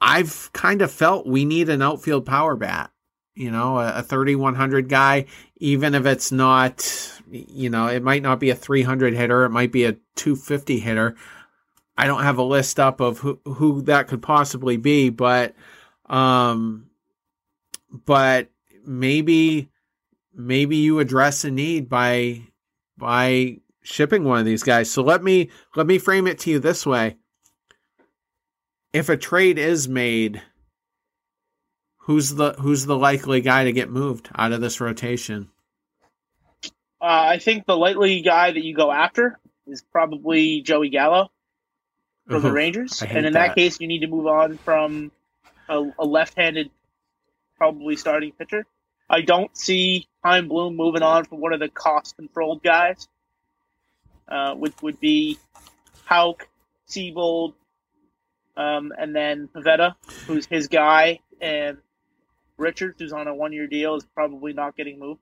I've 0.00 0.50
kind 0.52 0.82
of 0.82 0.90
felt 0.90 1.26
we 1.26 1.44
need 1.44 1.68
an 1.68 1.82
outfield 1.82 2.26
power 2.26 2.56
bat, 2.56 2.90
you 3.34 3.50
know, 3.50 3.78
a, 3.78 3.98
a 3.98 4.02
3100 4.02 4.88
guy, 4.88 5.26
even 5.56 5.94
if 5.94 6.06
it's 6.06 6.30
not, 6.30 7.20
you 7.30 7.68
know, 7.68 7.86
it 7.86 8.02
might 8.02 8.22
not 8.22 8.40
be 8.40 8.50
a 8.50 8.54
300 8.54 9.14
hitter, 9.14 9.44
it 9.44 9.50
might 9.50 9.72
be 9.72 9.84
a 9.84 9.96
250 10.16 10.78
hitter. 10.78 11.16
I 11.96 12.06
don't 12.06 12.22
have 12.22 12.38
a 12.38 12.42
list 12.42 12.80
up 12.80 13.00
of 13.00 13.18
who, 13.18 13.40
who 13.44 13.82
that 13.82 14.08
could 14.08 14.22
possibly 14.22 14.76
be, 14.76 15.10
but 15.10 15.54
um 16.06 16.90
but 18.06 18.48
maybe 18.84 19.70
maybe 20.34 20.76
you 20.76 20.98
address 20.98 21.44
a 21.44 21.50
need 21.50 21.88
by 21.88 22.42
by 22.96 23.58
shipping 23.82 24.24
one 24.24 24.40
of 24.40 24.44
these 24.44 24.62
guys. 24.62 24.90
So 24.90 25.02
let 25.02 25.22
me 25.22 25.50
let 25.76 25.86
me 25.86 25.98
frame 25.98 26.26
it 26.26 26.38
to 26.40 26.50
you 26.50 26.58
this 26.58 26.84
way. 26.84 27.16
If 28.92 29.08
a 29.08 29.16
trade 29.16 29.58
is 29.58 29.88
made, 29.88 30.42
who's 32.04 32.34
the 32.34 32.52
who's 32.54 32.86
the 32.86 32.96
likely 32.96 33.40
guy 33.40 33.64
to 33.64 33.72
get 33.72 33.90
moved 33.90 34.28
out 34.34 34.52
of 34.52 34.60
this 34.60 34.80
rotation? 34.80 35.50
Uh, 37.00 37.32
I 37.32 37.38
think 37.38 37.66
the 37.66 37.76
likely 37.76 38.22
guy 38.22 38.52
that 38.52 38.64
you 38.64 38.74
go 38.74 38.90
after 38.90 39.38
is 39.66 39.82
probably 39.92 40.62
Joey 40.62 40.88
Gallo 40.88 41.30
for 42.26 42.38
the 42.38 42.50
Rangers, 42.50 43.02
and 43.02 43.26
in 43.26 43.32
that. 43.34 43.48
that. 43.48 43.54
case, 43.54 43.80
you 43.80 43.86
need 43.86 44.00
to 44.00 44.06
move 44.06 44.26
on 44.26 44.56
from 44.58 45.12
a, 45.68 45.90
a, 45.98 46.04
left-handed, 46.06 46.70
probably 47.58 47.96
starting 47.96 48.32
pitcher. 48.32 48.64
I 49.10 49.20
don't 49.20 49.54
see 49.54 50.08
Chaim 50.22 50.48
Bloom 50.48 50.76
moving 50.76 51.02
on 51.02 51.24
from 51.24 51.40
one 51.40 51.52
of 51.52 51.60
the 51.60 51.68
cost-controlled 51.68 52.62
guys, 52.62 53.06
uh, 54.26 54.54
which 54.54 54.72
would 54.80 54.98
be 55.00 55.38
Houck, 56.06 56.48
Seabold, 56.88 57.52
um, 58.56 58.92
and 58.98 59.14
then 59.14 59.48
Pivetta, 59.54 59.94
who's 60.26 60.46
his 60.46 60.68
guy, 60.68 61.20
and 61.42 61.76
Richards, 62.56 62.96
who's 62.98 63.12
on 63.12 63.26
a 63.26 63.34
one-year 63.34 63.66
deal, 63.66 63.96
is 63.96 64.04
probably 64.14 64.52
not 64.52 64.76
getting 64.76 64.98
moved. 64.98 65.20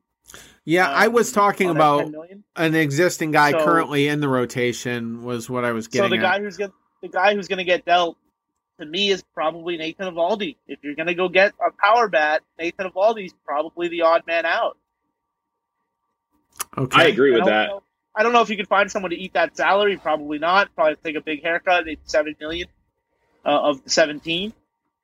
Yeah, 0.64 0.88
um, 0.88 0.94
I 0.94 1.08
was 1.08 1.32
talking 1.32 1.68
about 1.70 2.12
an 2.56 2.74
existing 2.74 3.32
guy 3.32 3.50
so, 3.52 3.64
currently 3.64 4.08
in 4.08 4.20
the 4.20 4.28
rotation 4.28 5.24
was 5.24 5.50
what 5.50 5.64
I 5.64 5.72
was 5.72 5.88
getting. 5.88 6.10
So 6.10 6.16
the 6.16 6.24
at. 6.24 6.38
guy 6.38 6.40
who's 6.40 6.56
get, 6.56 6.70
the 7.02 7.08
guy 7.08 7.34
who's 7.34 7.48
going 7.48 7.58
to 7.58 7.64
get 7.64 7.84
dealt 7.84 8.16
to 8.78 8.86
me 8.86 9.10
is 9.10 9.22
probably 9.34 9.76
Nathan 9.76 10.14
Eovaldi. 10.14 10.56
If 10.66 10.78
you're 10.82 10.94
going 10.94 11.08
to 11.08 11.14
go 11.14 11.28
get 11.28 11.52
a 11.64 11.72
power 11.72 12.08
bat, 12.08 12.42
Nathan 12.58 12.88
Eovaldi's 12.90 13.34
probably 13.44 13.88
the 13.88 14.02
odd 14.02 14.22
man 14.26 14.46
out. 14.46 14.78
Okay, 16.78 17.02
I 17.02 17.06
agree 17.06 17.32
with 17.32 17.42
I 17.42 17.50
that. 17.50 17.66
Know, 17.68 17.82
I 18.14 18.22
don't 18.22 18.32
know 18.32 18.42
if 18.42 18.50
you 18.50 18.56
can 18.56 18.66
find 18.66 18.90
someone 18.90 19.10
to 19.10 19.16
eat 19.16 19.32
that 19.34 19.56
salary. 19.56 19.96
Probably 19.96 20.38
not. 20.38 20.74
Probably 20.74 20.96
take 21.02 21.16
a 21.16 21.20
big 21.20 21.42
haircut. 21.42 21.88
It's 21.88 22.12
seven 22.12 22.36
million 22.38 22.68
uh, 23.44 23.48
of 23.48 23.82
the 23.84 23.90
seventeen, 23.90 24.52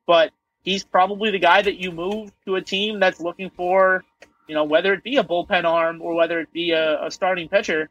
but 0.07 0.31
he's 0.69 0.85
probably 0.85 1.31
the 1.31 1.39
guy 1.39 1.63
that 1.63 1.77
you 1.77 1.91
move 1.93 2.31
to 2.45 2.57
a 2.57 2.63
team 2.63 3.01
that's 3.01 3.21
looking 3.21 3.51
for, 3.51 4.05
you 4.47 4.55
know, 4.55 4.65
whether 4.65 4.93
it 4.93 5.03
be 5.03 5.17
a 5.17 5.25
bullpen 5.25 5.65
arm 5.65 6.01
or 6.03 6.15
whether 6.15 6.41
it 6.41 6.53
be 6.53 6.71
a, 6.73 7.07
a 7.07 7.11
starting 7.11 7.49
pitcher 7.49 7.91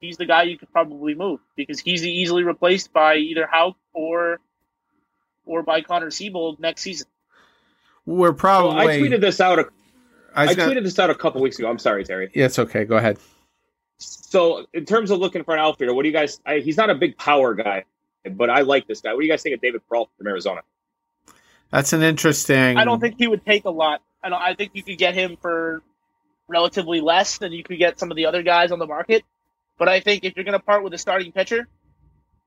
he's 0.00 0.16
the 0.16 0.26
guy 0.26 0.44
you 0.44 0.58
could 0.58 0.70
probably 0.72 1.14
move 1.14 1.40
because 1.56 1.80
he's 1.80 2.04
easily 2.04 2.44
replaced 2.44 2.92
by 2.92 3.16
either 3.16 3.46
Houck 3.46 3.76
or 3.92 4.40
or 5.44 5.62
by 5.62 5.80
Connor 5.82 6.10
Seabold 6.10 6.58
next 6.58 6.82
season. 6.82 7.06
We're 8.04 8.32
probably. 8.32 8.76
Well, 8.76 8.88
I 8.88 8.98
tweeted 8.98 9.20
this 9.20 9.40
out. 9.40 9.58
A, 9.58 9.66
I, 10.34 10.48
I 10.48 10.54
gonna... 10.54 10.72
tweeted 10.72 10.82
this 10.84 10.98
out 10.98 11.10
a 11.10 11.14
couple 11.14 11.40
weeks 11.40 11.58
ago. 11.58 11.68
I'm 11.68 11.78
sorry, 11.78 12.04
Terry. 12.04 12.30
Yeah, 12.34 12.46
it's 12.46 12.58
okay. 12.58 12.84
Go 12.84 12.96
ahead. 12.96 13.18
So, 13.98 14.66
in 14.74 14.84
terms 14.84 15.10
of 15.10 15.18
looking 15.18 15.44
for 15.44 15.54
an 15.54 15.60
outfielder, 15.60 15.94
what 15.94 16.02
do 16.02 16.08
you 16.08 16.14
guys? 16.14 16.40
I, 16.44 16.58
he's 16.58 16.76
not 16.76 16.90
a 16.90 16.94
big 16.94 17.16
power 17.16 17.54
guy, 17.54 17.84
but 18.30 18.50
I 18.50 18.60
like 18.60 18.86
this 18.86 19.00
guy. 19.00 19.14
What 19.14 19.20
do 19.20 19.26
you 19.26 19.32
guys 19.32 19.42
think 19.42 19.54
of 19.54 19.60
David 19.60 19.82
Peralta 19.88 20.10
from 20.18 20.26
Arizona? 20.26 20.60
That's 21.70 21.92
an 21.92 22.02
interesting. 22.02 22.76
I 22.76 22.84
don't 22.84 23.00
think 23.00 23.16
he 23.18 23.26
would 23.26 23.44
take 23.44 23.64
a 23.64 23.70
lot. 23.70 24.02
I 24.22 24.28
don't. 24.28 24.40
I 24.40 24.54
think 24.54 24.72
you 24.74 24.82
could 24.82 24.98
get 24.98 25.14
him 25.14 25.36
for 25.40 25.82
relatively 26.48 27.00
less 27.00 27.38
than 27.38 27.52
you 27.52 27.64
could 27.64 27.78
get 27.78 27.98
some 27.98 28.10
of 28.10 28.16
the 28.16 28.26
other 28.26 28.42
guys 28.42 28.72
on 28.72 28.78
the 28.78 28.86
market. 28.86 29.24
But 29.78 29.88
I 29.88 30.00
think 30.00 30.24
if 30.24 30.36
you're 30.36 30.44
going 30.44 30.58
to 30.58 30.64
part 30.64 30.82
with 30.82 30.94
a 30.94 30.98
starting 30.98 31.32
pitcher, 31.32 31.68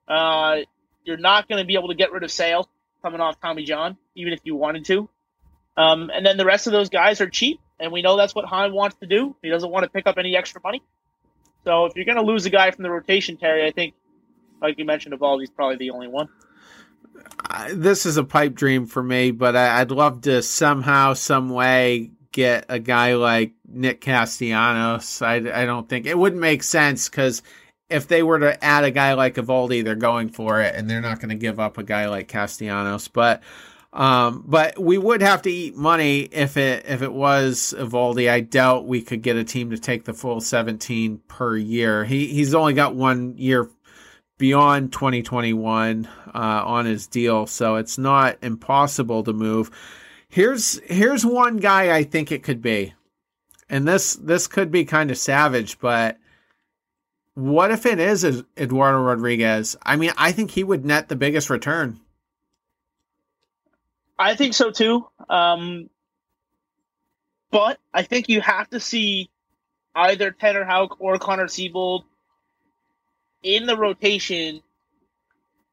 uh, 0.08 0.58
you're 1.04 1.18
not 1.18 1.48
going 1.48 1.62
to 1.62 1.66
be 1.66 1.76
able 1.76 1.90
to 1.90 1.96
get 1.96 2.12
rid 2.12 2.24
of 2.24 2.32
Sale 2.32 2.68
coming 3.02 3.22
off 3.22 3.40
Tommy 3.40 3.64
John, 3.64 3.98
even 4.16 4.34
if 4.34 4.40
you 4.44 4.56
wanted 4.56 4.86
to. 4.86 5.10
Um, 5.78 6.10
and 6.14 6.26
then 6.26 6.38
the 6.38 6.46
rest 6.46 6.68
of 6.68 6.74
those 6.74 6.90
guys 6.90 7.22
are 7.22 7.30
cheap, 7.30 7.60
and 7.80 7.92
we 7.92 8.02
know 8.02 8.18
that's 8.18 8.36
what 8.36 8.46
Chaim 8.46 8.74
wants 8.74 8.98
to 8.98 9.06
do. 9.06 9.36
He 9.42 9.50
doesn't 9.50 9.70
want 9.70 9.84
to 9.84 9.90
pick 9.90 10.08
up 10.08 10.18
any 10.18 10.36
extra 10.36 10.60
money. 10.64 10.82
So 11.64 11.86
if 11.86 11.96
you're 11.96 12.06
going 12.06 12.18
to 12.18 12.24
lose 12.24 12.46
a 12.46 12.50
guy 12.50 12.72
from 12.72 12.84
the 12.84 12.90
rotation, 12.90 13.38
Terry, 13.38 13.66
I 13.66 13.72
think, 13.72 13.94
like 14.62 14.78
you 14.78 14.86
mentioned, 14.86 15.18
Eovaldi's 15.18 15.50
probably 15.50 15.78
the 15.78 15.92
only 15.92 16.08
one. 16.08 16.30
This 17.74 18.06
is 18.06 18.18
a 18.18 18.24
pipe 18.24 18.54
dream 18.54 18.86
for 18.86 19.04
me, 19.04 19.32
but 19.32 19.56
I, 19.56 19.80
would 19.80 19.92
love 19.92 20.22
to 20.22 20.42
somehow, 20.42 21.14
some 21.14 21.50
way 21.50 22.12
get 22.32 22.66
a 22.70 22.80
guy 22.80 23.16
like 23.16 23.54
Nick 23.68 24.02
Castellanos. 24.02 25.22
I, 25.22 25.36
I 25.36 25.66
don't 25.66 25.90
think 25.90 26.06
it 26.06 26.18
wouldn't 26.18 26.42
make 26.42 26.64
sense 26.64 27.10
because 27.10 27.42
if 27.90 28.08
they 28.08 28.24
were 28.24 28.40
to 28.40 28.64
add 28.64 28.84
a 28.84 28.92
guy 28.92 29.14
like 29.14 29.36
Eovaldi, 29.36 29.84
they're 29.84 29.96
going 29.96 30.30
for 30.30 30.62
it, 30.62 30.76
and 30.76 30.90
they're 30.90 31.02
not 31.02 31.20
going 31.20 31.30
to 31.30 31.36
give 31.36 31.60
up 31.60 31.78
a 31.78 31.84
guy 31.84 32.08
like 32.08 32.28
Castellanos. 32.28 33.08
But 33.08 33.42
um, 33.92 34.44
but 34.46 34.78
we 34.78 35.00
would 35.00 35.22
have 35.22 35.42
to 35.44 35.52
eat 35.52 35.76
money 35.76 36.22
if 36.22 36.58
it 36.58 36.86
if 36.88 37.02
it 37.02 37.12
was 37.12 37.74
Eovaldi. 37.78 38.30
I 38.30 38.42
doubt 38.42 38.88
we 38.88 39.02
could 39.02 39.24
get 39.24 39.36
a 39.36 39.44
team 39.44 39.72
to 39.72 39.80
take 39.80 40.06
the 40.06 40.14
full 40.14 40.42
seventeen 40.42 41.22
per 41.28 41.58
year. 41.58 42.06
He 42.06 42.28
he's 42.28 42.54
only 42.54 42.74
got 42.74 42.96
one 42.96 43.38
year 43.38 43.70
beyond 44.38 44.94
2021 44.94 46.08
uh, 46.34 46.64
on 46.66 46.86
his 46.86 47.08
deal, 47.08 47.46
so 47.48 47.76
it's 47.76 47.98
not 47.98 48.38
impossible 48.42 49.24
to 49.24 49.34
move. 49.34 49.72
Here's 50.28 50.80
here's 50.86 51.26
one 51.26 51.58
guy 51.58 51.96
I 51.96 52.04
think 52.04 52.32
it 52.32 52.44
could 52.44 52.62
be, 52.62 52.94
and 53.70 53.88
this 53.88 54.16
this 54.16 54.48
could 54.48 54.72
be 54.72 54.86
kind 54.86 55.12
of 55.12 55.18
savage, 55.18 55.80
but 55.80 56.18
what 57.34 57.72
if 57.72 57.86
it 57.86 58.00
is 58.00 58.26
Eduardo 58.58 59.00
Rodriguez? 59.00 59.76
I 59.82 59.96
mean, 59.96 60.12
I 60.18 60.32
think 60.34 60.52
he 60.52 60.64
would 60.64 60.86
net 60.86 61.08
the 61.08 61.16
biggest 61.16 61.50
return. 61.50 62.00
I 64.18 64.36
think 64.36 64.54
so 64.54 64.72
too. 64.72 65.08
Um, 65.30 65.90
but 67.50 67.80
I 67.94 68.04
think 68.04 68.28
you 68.28 68.42
have 68.42 68.70
to 68.72 68.80
see 68.80 69.30
either 69.96 70.32
Tanner 70.32 70.66
Houck 70.66 70.98
or 71.00 71.18
Connor 71.18 71.48
Seabold 71.48 72.04
in 73.42 73.66
the 73.66 73.78
rotation 73.78 74.62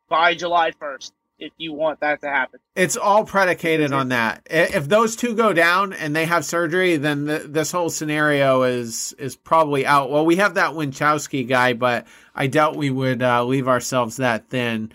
by 0.09 0.35
July 0.35 0.73
1st 0.73 1.13
if 1.39 1.53
you 1.59 1.73
want 1.73 2.01
that 2.01 2.21
to 2.23 2.29
happen. 2.29 2.61
It's 2.75 2.97
all 2.97 3.25
predicated 3.25 3.93
on 3.93 4.09
that. 4.09 4.47
If 4.51 4.89
those 4.89 5.17
two 5.17 5.35
go 5.35 5.53
down 5.53 5.93
and 5.93 6.17
they 6.17 6.25
have 6.27 6.45
surgery, 6.45 6.97
then 6.97 7.27
the, 7.27 7.39
this 7.39 7.73
whole 7.73 7.91
scenario 7.91 8.63
is 8.63 9.15
is 9.19 9.37
probably 9.37 9.85
out. 9.87 10.11
Well, 10.11 10.25
we 10.25 10.37
have 10.37 10.55
that 10.55 10.73
Winckowski 10.73 11.47
guy, 11.47 11.75
but 11.75 12.07
I 12.35 12.47
doubt 12.47 12.77
we 12.77 12.91
would 12.91 13.23
uh, 13.23 13.45
leave 13.45 13.69
ourselves 13.69 14.17
that 14.17 14.49
thin. 14.49 14.93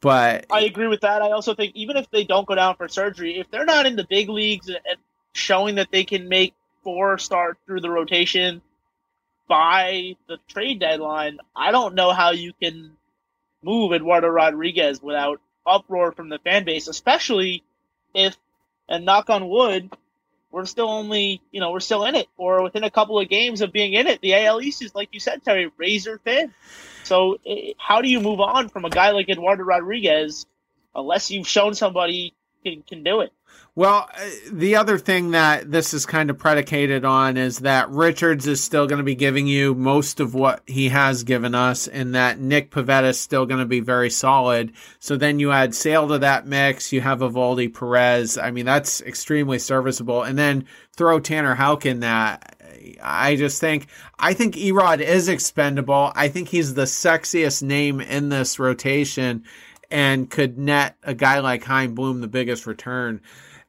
But 0.00 0.46
I 0.50 0.62
agree 0.62 0.88
with 0.88 1.00
that. 1.00 1.22
I 1.22 1.30
also 1.30 1.54
think 1.54 1.74
even 1.74 1.96
if 1.96 2.10
they 2.10 2.24
don't 2.24 2.46
go 2.46 2.54
down 2.54 2.76
for 2.76 2.88
surgery, 2.88 3.38
if 3.38 3.50
they're 3.50 3.64
not 3.64 3.86
in 3.86 3.96
the 3.96 4.04
big 4.04 4.28
leagues 4.28 4.68
and 4.68 4.98
showing 5.32 5.76
that 5.76 5.90
they 5.90 6.04
can 6.04 6.28
make 6.28 6.54
four 6.82 7.16
start 7.18 7.56
through 7.66 7.80
the 7.80 7.90
rotation 7.90 8.60
by 9.48 10.16
the 10.28 10.38
trade 10.48 10.80
deadline, 10.80 11.38
I 11.56 11.70
don't 11.70 11.94
know 11.94 12.12
how 12.12 12.32
you 12.32 12.52
can 12.60 12.96
move 13.64 13.92
Eduardo 13.92 14.28
Rodriguez 14.28 15.02
without 15.02 15.40
uproar 15.66 16.12
from 16.12 16.28
the 16.28 16.38
fan 16.38 16.64
base, 16.64 16.88
especially 16.88 17.62
if, 18.14 18.36
and 18.88 19.04
knock 19.04 19.30
on 19.30 19.48
wood, 19.48 19.90
we're 20.50 20.66
still 20.66 20.88
only, 20.88 21.40
you 21.50 21.60
know, 21.60 21.72
we're 21.72 21.80
still 21.80 22.04
in 22.04 22.14
it, 22.14 22.28
or 22.36 22.62
within 22.62 22.84
a 22.84 22.90
couple 22.90 23.18
of 23.18 23.28
games 23.28 23.60
of 23.60 23.72
being 23.72 23.94
in 23.94 24.06
it. 24.06 24.20
The 24.20 24.34
AL 24.34 24.60
East 24.60 24.82
is, 24.82 24.94
like 24.94 25.08
you 25.12 25.18
said, 25.18 25.44
Terry, 25.44 25.70
razor 25.76 26.20
thin. 26.22 26.54
So, 27.02 27.38
eh, 27.44 27.72
how 27.76 28.02
do 28.02 28.08
you 28.08 28.20
move 28.20 28.40
on 28.40 28.68
from 28.68 28.84
a 28.84 28.90
guy 28.90 29.10
like 29.10 29.28
Eduardo 29.28 29.64
Rodriguez 29.64 30.46
unless 30.94 31.30
you've 31.30 31.48
shown 31.48 31.74
somebody 31.74 32.34
can, 32.64 32.82
can 32.82 33.02
do 33.04 33.20
it? 33.20 33.32
Well, 33.76 34.08
uh, 34.16 34.28
the 34.52 34.76
other 34.76 34.98
thing 34.98 35.32
that 35.32 35.70
this 35.70 35.94
is 35.94 36.06
kind 36.06 36.30
of 36.30 36.38
predicated 36.38 37.04
on 37.04 37.36
is 37.36 37.60
that 37.60 37.90
Richards 37.90 38.46
is 38.46 38.62
still 38.62 38.86
going 38.86 38.98
to 38.98 39.04
be 39.04 39.16
giving 39.16 39.48
you 39.48 39.74
most 39.74 40.20
of 40.20 40.32
what 40.32 40.62
he 40.66 40.90
has 40.90 41.24
given 41.24 41.56
us, 41.56 41.88
and 41.88 42.14
that 42.14 42.38
Nick 42.38 42.70
Pivetta 42.70 43.08
is 43.08 43.18
still 43.18 43.46
going 43.46 43.58
to 43.58 43.66
be 43.66 43.80
very 43.80 44.10
solid. 44.10 44.72
So 45.00 45.16
then 45.16 45.40
you 45.40 45.50
add 45.50 45.74
Sale 45.74 46.06
to 46.08 46.18
that 46.18 46.46
mix. 46.46 46.92
You 46.92 47.00
have 47.00 47.18
Eovaldi 47.18 47.74
Perez. 47.74 48.38
I 48.38 48.52
mean, 48.52 48.64
that's 48.64 49.00
extremely 49.02 49.58
serviceable. 49.58 50.22
And 50.22 50.38
then 50.38 50.66
throw 50.92 51.18
Tanner 51.18 51.56
Houck 51.56 51.84
in 51.84 52.00
that. 52.00 52.56
I 53.02 53.34
just 53.34 53.60
think 53.60 53.88
I 54.18 54.34
think 54.34 54.54
Erod 54.54 55.00
is 55.00 55.28
expendable. 55.28 56.12
I 56.14 56.28
think 56.28 56.48
he's 56.48 56.74
the 56.74 56.82
sexiest 56.82 57.62
name 57.62 58.00
in 58.00 58.28
this 58.28 58.58
rotation 58.58 59.44
and 59.90 60.30
could 60.30 60.58
net 60.58 60.96
a 61.02 61.14
guy 61.14 61.40
like 61.40 61.64
Chaim 61.64 61.94
Bloom 61.94 62.20
the 62.20 62.28
biggest 62.28 62.66
return 62.66 63.20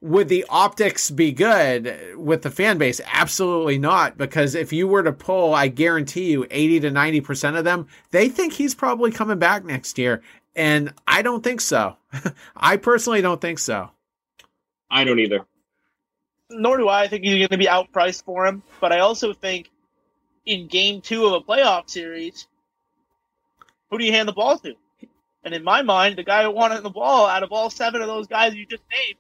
would 0.06 0.30
the 0.30 0.46
optics 0.50 1.10
be 1.10 1.32
good 1.32 2.16
with 2.16 2.44
the 2.44 2.52
fan 2.52 2.78
base? 2.78 3.02
Absolutely 3.06 3.80
not. 3.80 4.18
Because 4.18 4.54
if 4.54 4.72
you 4.72 4.88
were 4.88 5.02
to 5.02 5.12
pull, 5.12 5.56
I 5.56 5.68
guarantee 5.68 6.32
you 6.32 6.46
80 6.52 6.82
to 6.82 6.92
90% 6.92 7.58
of 7.58 7.64
them, 7.64 7.88
they 8.12 8.30
think 8.30 8.54
he's 8.54 8.76
probably 8.76 9.12
coming 9.12 9.40
back 9.40 9.66
next 9.66 9.98
year. 9.98 10.22
And 10.56 10.94
I 11.08 11.24
don't 11.24 11.44
think 11.44 11.60
so. 11.60 11.98
I 12.56 12.78
personally 12.78 13.22
don't 13.22 13.42
think 13.42 13.58
so. 13.58 13.90
I 14.92 15.04
don't 15.06 15.20
either. 15.20 15.46
Nor 16.52 16.78
do 16.78 16.88
I. 16.88 17.04
I 17.04 17.08
think 17.08 17.24
he's 17.24 17.34
going 17.34 17.50
to 17.50 17.58
be 17.58 17.66
outpriced 17.66 18.24
for 18.26 18.46
him. 18.46 18.62
But 18.80 18.92
I 18.92 19.00
also 19.00 19.34
think 19.34 19.72
in 20.46 20.68
game 20.68 21.02
two 21.02 21.26
of 21.26 21.34
a 21.34 21.42
playoff 21.42 21.90
series, 21.90 22.48
who 23.90 23.98
do 23.98 24.06
you 24.06 24.12
hand 24.12 24.28
the 24.28 24.34
ball 24.34 24.60
to? 24.60 24.76
And 25.46 25.54
in 25.54 25.64
my 25.64 25.84
mind, 25.84 26.18
the 26.18 26.24
guy 26.24 26.44
who 26.44 26.52
wanted 26.52 26.84
the 26.84 26.90
ball 26.90 27.28
out 27.28 27.44
of 27.44 27.54
all 27.54 27.70
seven 27.70 28.02
of 28.02 28.08
those 28.08 28.28
guys 28.28 28.56
you 28.56 28.66
just 28.66 28.84
named 28.92 29.20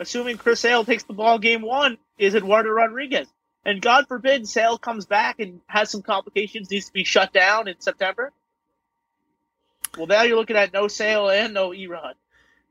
assuming 0.00 0.38
Chris 0.38 0.60
Sale 0.60 0.84
takes 0.84 1.04
the 1.04 1.12
ball 1.12 1.38
game 1.38 1.62
one, 1.62 1.98
is 2.18 2.34
Eduardo 2.34 2.70
Rodriguez. 2.70 3.28
And 3.64 3.80
God 3.80 4.08
forbid 4.08 4.48
Sale 4.48 4.78
comes 4.78 5.04
back 5.04 5.38
and 5.38 5.60
has 5.66 5.90
some 5.90 6.02
complications, 6.02 6.70
needs 6.70 6.86
to 6.86 6.92
be 6.92 7.04
shut 7.04 7.32
down 7.32 7.68
in 7.68 7.78
September. 7.78 8.32
Well, 9.96 10.06
now 10.06 10.22
you're 10.22 10.36
looking 10.36 10.56
at 10.56 10.72
no 10.72 10.88
Sale 10.88 11.28
and 11.28 11.52
no 11.52 11.70
Erod. 11.70 12.14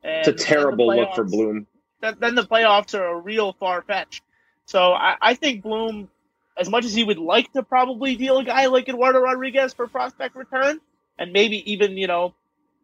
And 0.03 0.27
it's 0.27 0.27
a 0.27 0.33
terrible 0.33 0.87
look 0.87 1.13
for 1.13 1.23
Bloom. 1.23 1.67
Then, 2.01 2.15
then, 2.19 2.35
the 2.35 2.43
playoffs 2.43 2.97
are 2.97 3.05
a 3.05 3.19
real 3.19 3.53
far 3.53 3.81
fetch. 3.81 4.23
So 4.65 4.93
I, 4.93 5.15
I 5.21 5.33
think 5.35 5.61
Bloom, 5.61 6.09
as 6.57 6.69
much 6.69 6.85
as 6.85 6.93
he 6.93 7.03
would 7.03 7.19
like 7.19 7.51
to 7.53 7.61
probably 7.61 8.15
deal 8.15 8.39
a 8.39 8.43
guy 8.43 8.67
like 8.67 8.87
Eduardo 8.87 9.19
Rodriguez 9.19 9.73
for 9.73 9.85
prospect 9.87 10.35
return, 10.35 10.79
and 11.19 11.33
maybe 11.33 11.73
even, 11.73 11.97
you 11.97 12.07
know, 12.07 12.33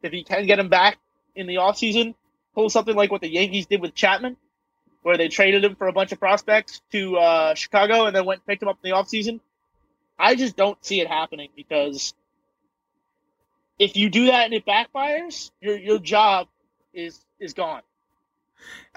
if 0.06 0.14
he 0.14 0.24
can 0.24 0.46
get 0.46 0.60
him 0.60 0.70
back 0.70 0.98
in 1.36 1.48
the 1.48 1.56
offseason, 1.56 2.16
pull 2.54 2.70
something 2.70 2.96
like 2.96 3.12
what 3.12 3.22
the 3.22 3.30
Yankees 3.30 3.66
did 3.66 3.82
with 3.82 3.94
Chapman, 3.94 4.38
where 5.04 5.18
they 5.18 5.28
traded 5.28 5.64
him 5.64 5.76
for 5.76 5.88
a 5.88 5.94
bunch 5.94 6.12
of 6.12 6.20
prospects 6.20 6.82
to 6.92 7.18
uh, 7.18 7.56
Chicago 7.56 8.06
and 8.06 8.16
then 8.16 8.26
went 8.26 8.40
and 8.40 8.48
picked 8.48 8.64
him 8.64 8.70
up 8.70 8.78
in 8.84 8.90
the 8.90 8.96
offseason. 8.96 9.40
I 10.18 10.36
just 10.36 10.56
don't 10.56 10.84
see 10.84 11.02
it 11.02 11.08
happening 11.08 11.50
because 11.56 12.14
if 13.78 13.96
you 13.96 14.10
do 14.10 14.28
that 14.28 14.46
and 14.46 14.54
it 14.54 14.66
backfires, 14.66 15.52
your 15.62 15.78
your 15.78 16.00
job 16.00 16.48
is 16.94 17.20
is 17.40 17.54
gone. 17.54 17.82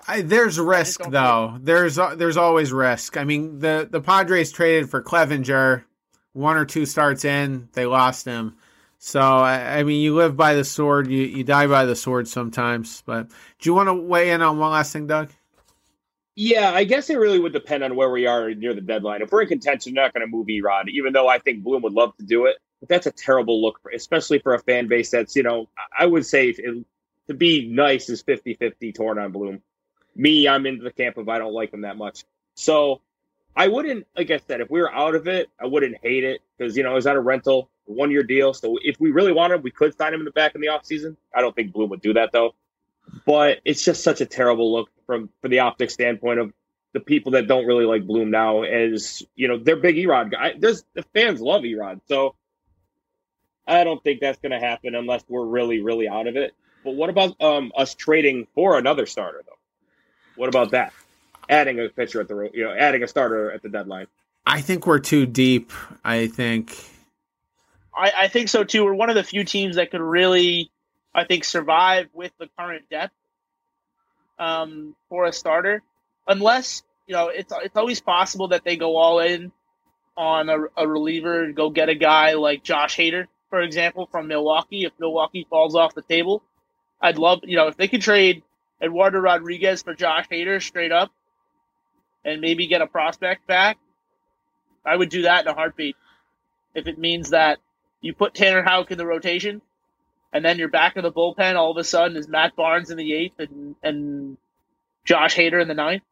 I, 0.06 0.22
there's 0.22 0.58
risk 0.58 1.02
though. 1.02 1.58
There's 1.60 1.98
uh, 1.98 2.14
there's 2.14 2.36
always 2.36 2.72
risk. 2.72 3.16
I 3.16 3.24
mean, 3.24 3.58
the 3.58 3.88
the 3.90 4.00
Padres 4.00 4.52
traded 4.52 4.88
for 4.88 5.02
Clevinger. 5.02 5.84
One 6.32 6.56
or 6.56 6.64
two 6.64 6.86
starts 6.86 7.24
in, 7.24 7.68
they 7.72 7.84
lost 7.84 8.24
him. 8.24 8.56
So 8.98 9.20
I, 9.20 9.84
mean, 9.84 10.00
you 10.00 10.16
live 10.16 10.36
by 10.36 10.54
the 10.54 10.64
sword, 10.64 11.08
you 11.08 11.22
you 11.22 11.44
die 11.44 11.68
by 11.68 11.84
the 11.84 11.94
sword 11.94 12.26
sometimes. 12.26 13.02
But 13.06 13.28
do 13.28 13.70
you 13.70 13.74
want 13.74 13.88
to 13.88 13.94
weigh 13.94 14.30
in 14.30 14.42
on 14.42 14.58
one 14.58 14.72
last 14.72 14.92
thing, 14.92 15.06
Doug? 15.06 15.30
Yeah, 16.34 16.72
I 16.72 16.84
guess 16.84 17.10
it 17.10 17.18
really 17.18 17.40
would 17.40 17.52
depend 17.52 17.82
on 17.82 17.96
where 17.96 18.10
we 18.10 18.26
are 18.26 18.54
near 18.54 18.74
the 18.74 18.80
deadline. 18.80 19.22
If 19.22 19.32
we're 19.32 19.42
in 19.42 19.48
contention, 19.48 19.94
we're 19.94 20.02
not 20.02 20.14
going 20.14 20.24
to 20.24 20.30
move 20.30 20.46
Erod, 20.46 20.88
even 20.88 21.12
though 21.12 21.28
I 21.28 21.38
think 21.38 21.64
Bloom 21.64 21.82
would 21.82 21.92
love 21.92 22.16
to 22.18 22.24
do 22.24 22.46
it. 22.46 22.58
But 22.80 22.88
that's 22.88 23.06
a 23.06 23.10
terrible 23.10 23.60
look, 23.60 23.80
for, 23.82 23.90
especially 23.90 24.38
for 24.38 24.54
a 24.54 24.60
fan 24.60 24.86
base 24.86 25.10
that's, 25.10 25.34
you 25.34 25.42
know, 25.42 25.68
I 25.98 26.06
would 26.06 26.24
say 26.24 26.50
it, 26.50 26.84
to 27.26 27.34
be 27.34 27.68
nice 27.68 28.08
is 28.08 28.22
50 28.22 28.54
50 28.54 28.92
torn 28.92 29.18
on 29.18 29.32
Bloom. 29.32 29.62
Me, 30.14 30.46
I'm 30.46 30.64
into 30.66 30.84
the 30.84 30.92
camp 30.92 31.16
of 31.16 31.28
I 31.28 31.38
don't 31.38 31.52
like 31.52 31.72
him 31.72 31.80
that 31.80 31.96
much. 31.96 32.24
So 32.54 33.00
I 33.56 33.66
wouldn't, 33.66 34.06
like 34.16 34.30
I 34.30 34.38
said, 34.46 34.60
if 34.60 34.70
we 34.70 34.80
were 34.80 34.92
out 34.92 35.16
of 35.16 35.26
it, 35.26 35.48
I 35.60 35.66
wouldn't 35.66 35.96
hate 36.02 36.22
it 36.22 36.40
because, 36.56 36.76
you 36.76 36.84
know, 36.84 36.96
is 36.96 37.04
that 37.04 37.16
a 37.16 37.20
rental, 37.20 37.68
one 37.88 38.10
year 38.10 38.22
deal. 38.22 38.54
So 38.54 38.78
if 38.82 38.98
we 39.00 39.10
really 39.10 39.32
wanted 39.32 39.62
we 39.62 39.70
could 39.70 39.96
sign 39.96 40.14
him 40.14 40.20
in 40.20 40.24
the 40.24 40.30
back 40.30 40.54
in 40.54 40.60
the 40.60 40.68
offseason. 40.68 41.16
I 41.34 41.40
don't 41.40 41.54
think 41.54 41.72
Bloom 41.72 41.90
would 41.90 42.00
do 42.00 42.14
that, 42.14 42.30
though. 42.32 42.54
But 43.24 43.60
it's 43.64 43.84
just 43.84 44.02
such 44.02 44.20
a 44.20 44.26
terrible 44.26 44.72
look 44.72 44.90
from 45.06 45.30
for 45.40 45.48
the 45.48 45.60
optic 45.60 45.90
standpoint 45.90 46.40
of 46.40 46.52
the 46.92 47.00
people 47.00 47.32
that 47.32 47.46
don't 47.46 47.66
really 47.66 47.84
like 47.84 48.06
Bloom 48.06 48.30
now. 48.30 48.62
As 48.62 49.22
you 49.34 49.48
know, 49.48 49.58
they're 49.58 49.76
big 49.76 49.96
Erod 49.96 50.30
guy. 50.30 50.54
There's 50.58 50.84
the 50.94 51.02
fans 51.14 51.40
love 51.40 51.62
Erod, 51.62 52.00
so 52.06 52.34
I 53.66 53.84
don't 53.84 54.02
think 54.02 54.20
that's 54.20 54.38
going 54.38 54.52
to 54.52 54.60
happen 54.60 54.94
unless 54.94 55.22
we're 55.28 55.44
really, 55.44 55.80
really 55.80 56.08
out 56.08 56.26
of 56.26 56.36
it. 56.36 56.54
But 56.84 56.94
what 56.94 57.10
about 57.10 57.40
um, 57.40 57.72
us 57.76 57.94
trading 57.94 58.46
for 58.54 58.78
another 58.78 59.06
starter, 59.06 59.42
though? 59.46 59.58
What 60.36 60.48
about 60.48 60.70
that? 60.72 60.92
adding 61.48 61.80
a 61.80 61.88
pitcher 61.88 62.20
at 62.20 62.28
the 62.28 62.50
you 62.52 62.64
know 62.64 62.74
adding 62.74 63.02
a 63.02 63.08
starter 63.08 63.50
at 63.50 63.62
the 63.62 63.68
deadline. 63.68 64.06
I 64.46 64.60
think 64.60 64.86
we're 64.86 64.98
too 64.98 65.26
deep. 65.26 65.72
I 66.04 66.26
think. 66.26 66.76
I, 67.98 68.12
I 68.16 68.28
think 68.28 68.48
so 68.48 68.62
too. 68.64 68.84
We're 68.84 68.94
one 68.94 69.10
of 69.10 69.16
the 69.16 69.24
few 69.24 69.44
teams 69.44 69.76
that 69.76 69.90
could 69.90 70.00
really, 70.00 70.70
I 71.14 71.24
think, 71.24 71.44
survive 71.44 72.08
with 72.14 72.32
the 72.38 72.48
current 72.58 72.88
depth 72.88 73.12
um, 74.38 74.94
for 75.08 75.24
a 75.24 75.32
starter, 75.32 75.82
unless 76.26 76.82
you 77.08 77.14
know 77.14 77.28
it's 77.28 77.52
it's 77.62 77.76
always 77.76 78.00
possible 78.00 78.48
that 78.48 78.64
they 78.64 78.76
go 78.76 78.96
all 78.96 79.18
in 79.18 79.50
on 80.16 80.48
a, 80.48 80.58
a 80.76 80.86
reliever, 80.86 81.52
go 81.52 81.70
get 81.70 81.88
a 81.88 81.94
guy 81.94 82.34
like 82.34 82.62
Josh 82.62 82.96
Hader, 82.96 83.26
for 83.50 83.60
example, 83.60 84.08
from 84.10 84.28
Milwaukee. 84.28 84.84
If 84.84 84.92
Milwaukee 85.00 85.46
falls 85.50 85.74
off 85.74 85.94
the 85.94 86.02
table, 86.02 86.42
I'd 87.02 87.18
love 87.18 87.40
you 87.42 87.56
know 87.56 87.66
if 87.66 87.76
they 87.76 87.88
could 87.88 88.02
trade 88.02 88.44
Eduardo 88.80 89.18
Rodriguez 89.18 89.82
for 89.82 89.94
Josh 89.94 90.26
Hader 90.30 90.62
straight 90.62 90.92
up 90.92 91.10
and 92.24 92.40
maybe 92.40 92.68
get 92.68 92.80
a 92.80 92.86
prospect 92.86 93.46
back, 93.48 93.76
I 94.86 94.94
would 94.94 95.08
do 95.08 95.22
that 95.22 95.42
in 95.42 95.48
a 95.48 95.54
heartbeat. 95.54 95.96
If 96.74 96.86
it 96.86 96.96
means 96.96 97.30
that 97.30 97.58
you 98.00 98.12
put 98.12 98.34
Tanner 98.34 98.62
Houck 98.62 98.90
in 98.90 98.98
the 98.98 99.06
rotation, 99.06 99.62
and 100.32 100.44
then 100.44 100.58
you're 100.58 100.68
back 100.68 100.96
in 100.96 101.02
the 101.02 101.12
bullpen, 101.12 101.56
all 101.56 101.70
of 101.70 101.76
a 101.76 101.84
sudden 101.84 102.16
is 102.16 102.28
Matt 102.28 102.54
Barnes 102.56 102.90
in 102.90 102.96
the 102.96 103.12
eighth 103.14 103.38
and, 103.38 103.74
and 103.82 104.36
Josh 105.04 105.34
Hader 105.34 105.60
in 105.60 105.68
the 105.68 105.74
ninth, 105.74 106.02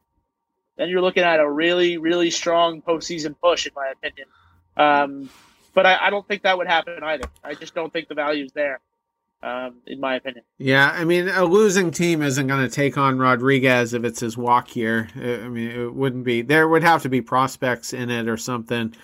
then 0.76 0.88
you're 0.88 1.02
looking 1.02 1.22
at 1.22 1.40
a 1.40 1.48
really, 1.48 1.98
really 1.98 2.30
strong 2.30 2.82
postseason 2.82 3.34
push, 3.42 3.66
in 3.66 3.72
my 3.74 3.92
opinion. 3.92 4.28
Um, 4.76 5.30
but 5.74 5.86
I, 5.86 6.06
I, 6.06 6.10
don't 6.10 6.26
think 6.26 6.42
that 6.42 6.56
would 6.56 6.66
happen 6.66 7.02
either. 7.02 7.28
I 7.44 7.54
just 7.54 7.74
don't 7.74 7.92
think 7.92 8.08
the 8.08 8.14
value 8.14 8.44
is 8.44 8.52
there. 8.52 8.80
um, 9.42 9.76
in 9.86 10.00
my 10.00 10.16
opinion. 10.16 10.44
Yeah, 10.58 10.90
I 10.90 11.04
mean, 11.04 11.28
a 11.28 11.44
losing 11.44 11.90
team 11.90 12.22
isn't 12.22 12.46
going 12.46 12.68
to 12.68 12.74
take 12.74 12.98
on 12.98 13.18
Rodriguez 13.18 13.94
if 13.94 14.04
it's 14.04 14.20
his 14.20 14.36
walk 14.36 14.74
year. 14.74 15.08
I 15.14 15.48
mean, 15.48 15.70
it 15.70 15.94
wouldn't 15.94 16.24
be. 16.24 16.42
There 16.42 16.68
would 16.68 16.82
have 16.82 17.02
to 17.02 17.08
be 17.08 17.20
prospects 17.20 17.92
in 17.92 18.10
it 18.10 18.28
or 18.28 18.36
something. 18.36 18.94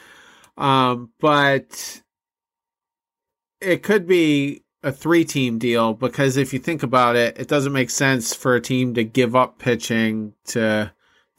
Um, 0.57 1.11
but 1.21 2.02
it 3.63 3.83
could 3.83 4.07
be 4.07 4.63
a 4.83 4.93
three 4.93 5.25
team 5.25 5.59
deal 5.59 5.95
because 5.95 6.37
if 6.37 6.53
you 6.53 6.59
think 6.59 6.83
about 6.83 7.17
it, 7.17 7.39
it 7.39 7.49
doesn't 7.49 7.73
make 7.73 7.91
sense 7.91 8.35
for 8.35 8.55
a 8.55 8.61
team 8.61 8.95
to 8.95 9.05
give 9.05 9.37
up 9.37 9.59
pitching 9.59 10.35
to 10.47 10.93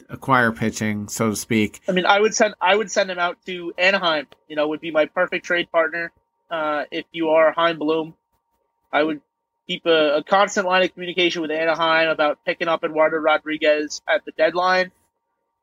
acquire 0.10 0.52
pitching, 0.52 1.08
so 1.10 1.32
to 1.32 1.36
speak. 1.36 1.82
I 1.88 1.92
mean, 1.92 2.06
I 2.06 2.20
would 2.20 2.36
send 2.36 2.56
I 2.62 2.76
would 2.76 2.90
send 2.90 3.12
him 3.12 3.20
out 3.20 3.38
to 3.46 3.74
Anaheim. 3.78 4.28
You 4.48 4.56
know, 4.56 4.68
would 4.70 4.82
be 4.82 4.92
my 4.92 5.06
perfect 5.06 5.46
trade 5.46 5.72
partner. 5.72 6.12
Uh, 6.50 6.86
if 6.92 7.06
you 7.12 7.30
are 7.30 7.52
Chaim 7.52 7.80
Bloom, 7.80 8.14
I 8.92 9.04
would 9.04 9.22
keep 9.68 9.86
a, 9.86 10.18
a, 10.18 10.24
constant 10.24 10.68
line 10.68 10.84
of 10.84 10.94
communication 10.94 11.42
with 11.42 11.50
Anaheim 11.52 12.10
about 12.10 12.40
picking 12.46 12.68
up 12.68 12.84
Eduardo 12.84 13.18
Rodriguez 13.18 14.02
at 14.14 14.24
the 14.26 14.32
deadline. 14.34 14.92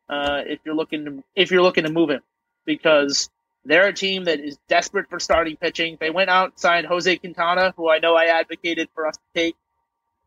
Uh, 0.09 0.43
if 0.47 0.59
you're 0.65 0.75
looking 0.75 1.05
to 1.05 1.25
if 1.37 1.51
you're 1.51 1.63
looking 1.63 1.85
to 1.85 1.93
move 1.93 2.11
him, 2.11 2.23
because 2.65 3.31
they're 3.65 3.89
a 3.89 3.93
team 3.93 4.25
that 4.25 4.41
is 4.41 4.59
desperate 4.69 5.09
for 5.11 5.21
starting 5.21 5.57
pitching. 5.57 5.99
They 6.01 6.11
went 6.11 6.31
out 6.31 6.51
and 6.51 6.59
signed 6.59 6.87
Jose 6.87 7.17
Quintana, 7.19 7.75
who 7.77 7.91
I 7.91 7.99
know 7.99 8.15
I 8.15 8.27
advocated 8.27 8.89
for 8.95 9.07
us 9.07 9.17
to 9.17 9.41
take 9.41 9.57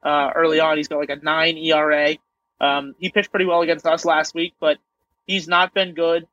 uh, 0.03 0.31
early 0.35 0.59
on. 0.59 0.77
He's 0.77 0.87
got 0.87 0.99
like 0.99 1.09
a 1.09 1.15
nine 1.15 1.57
ERA. 1.57 2.15
Um, 2.61 2.95
he 2.99 3.09
pitched 3.09 3.31
pretty 3.31 3.45
well 3.45 3.61
against 3.61 3.85
us 3.85 4.05
last 4.05 4.35
week, 4.35 4.53
but 4.59 4.77
he's 5.25 5.47
not 5.47 5.73
been 5.73 5.93
good. 5.93 6.27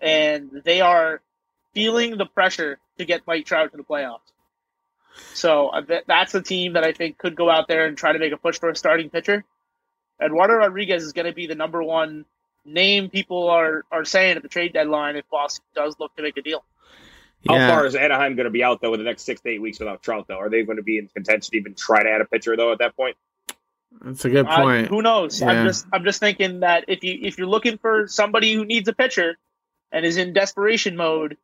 And 0.00 0.62
they 0.64 0.80
are 0.80 1.20
feeling 1.72 2.16
the 2.16 2.26
pressure 2.26 2.78
to 2.98 3.04
get 3.04 3.22
Mike 3.26 3.46
Trout 3.46 3.70
to 3.70 3.76
the 3.76 3.84
playoffs. 3.84 4.20
So 5.34 5.68
uh, 5.68 5.82
that's 6.06 6.34
a 6.34 6.42
team 6.42 6.72
that 6.72 6.84
I 6.84 6.92
think 6.92 7.18
could 7.18 7.36
go 7.36 7.48
out 7.48 7.68
there 7.68 7.86
and 7.86 7.96
try 7.96 8.12
to 8.12 8.18
make 8.18 8.32
a 8.32 8.36
push 8.36 8.58
for 8.58 8.70
a 8.70 8.76
starting 8.76 9.10
pitcher. 9.10 9.44
Eduardo 10.20 10.54
Rodriguez 10.54 11.02
is 11.02 11.12
going 11.12 11.26
to 11.26 11.32
be 11.32 11.46
the 11.46 11.54
number 11.54 11.82
one 11.82 12.24
name 12.64 13.10
people 13.10 13.48
are 13.48 13.84
are 13.90 14.04
saying 14.04 14.36
at 14.36 14.42
the 14.42 14.48
trade 14.48 14.72
deadline 14.72 15.16
if 15.16 15.28
Boston 15.30 15.64
does 15.74 15.96
look 15.98 16.14
to 16.16 16.22
make 16.22 16.36
a 16.36 16.42
deal. 16.42 16.64
Yeah. 17.42 17.68
How 17.68 17.74
far 17.74 17.86
is 17.86 17.94
Anaheim 17.94 18.36
going 18.36 18.44
to 18.44 18.50
be 18.50 18.64
out 18.64 18.80
though 18.80 18.94
in 18.94 19.00
the 19.00 19.04
next 19.04 19.24
six 19.24 19.40
to 19.42 19.50
eight 19.50 19.60
weeks 19.60 19.78
without 19.78 20.02
Trout 20.02 20.26
though? 20.28 20.38
Are 20.38 20.48
they 20.48 20.62
going 20.62 20.78
to 20.78 20.82
be 20.82 20.98
in 20.98 21.08
contention 21.08 21.50
to 21.52 21.56
even 21.58 21.74
try 21.74 22.02
to 22.02 22.10
add 22.10 22.20
a 22.20 22.24
pitcher 22.24 22.56
though 22.56 22.72
at 22.72 22.78
that 22.78 22.96
point? 22.96 23.16
That's 24.00 24.24
a 24.24 24.30
good 24.30 24.46
point. 24.46 24.86
Uh, 24.86 24.88
who 24.88 25.02
knows? 25.02 25.40
Yeah. 25.40 25.48
I'm 25.48 25.66
just 25.66 25.86
I'm 25.92 26.04
just 26.04 26.20
thinking 26.20 26.60
that 26.60 26.86
if 26.88 27.04
you 27.04 27.18
if 27.22 27.38
you're 27.38 27.46
looking 27.46 27.78
for 27.78 28.08
somebody 28.08 28.54
who 28.54 28.64
needs 28.64 28.88
a 28.88 28.92
pitcher 28.92 29.36
and 29.92 30.04
is 30.04 30.16
in 30.16 30.32
desperation 30.32 30.96
mode, 30.96 31.36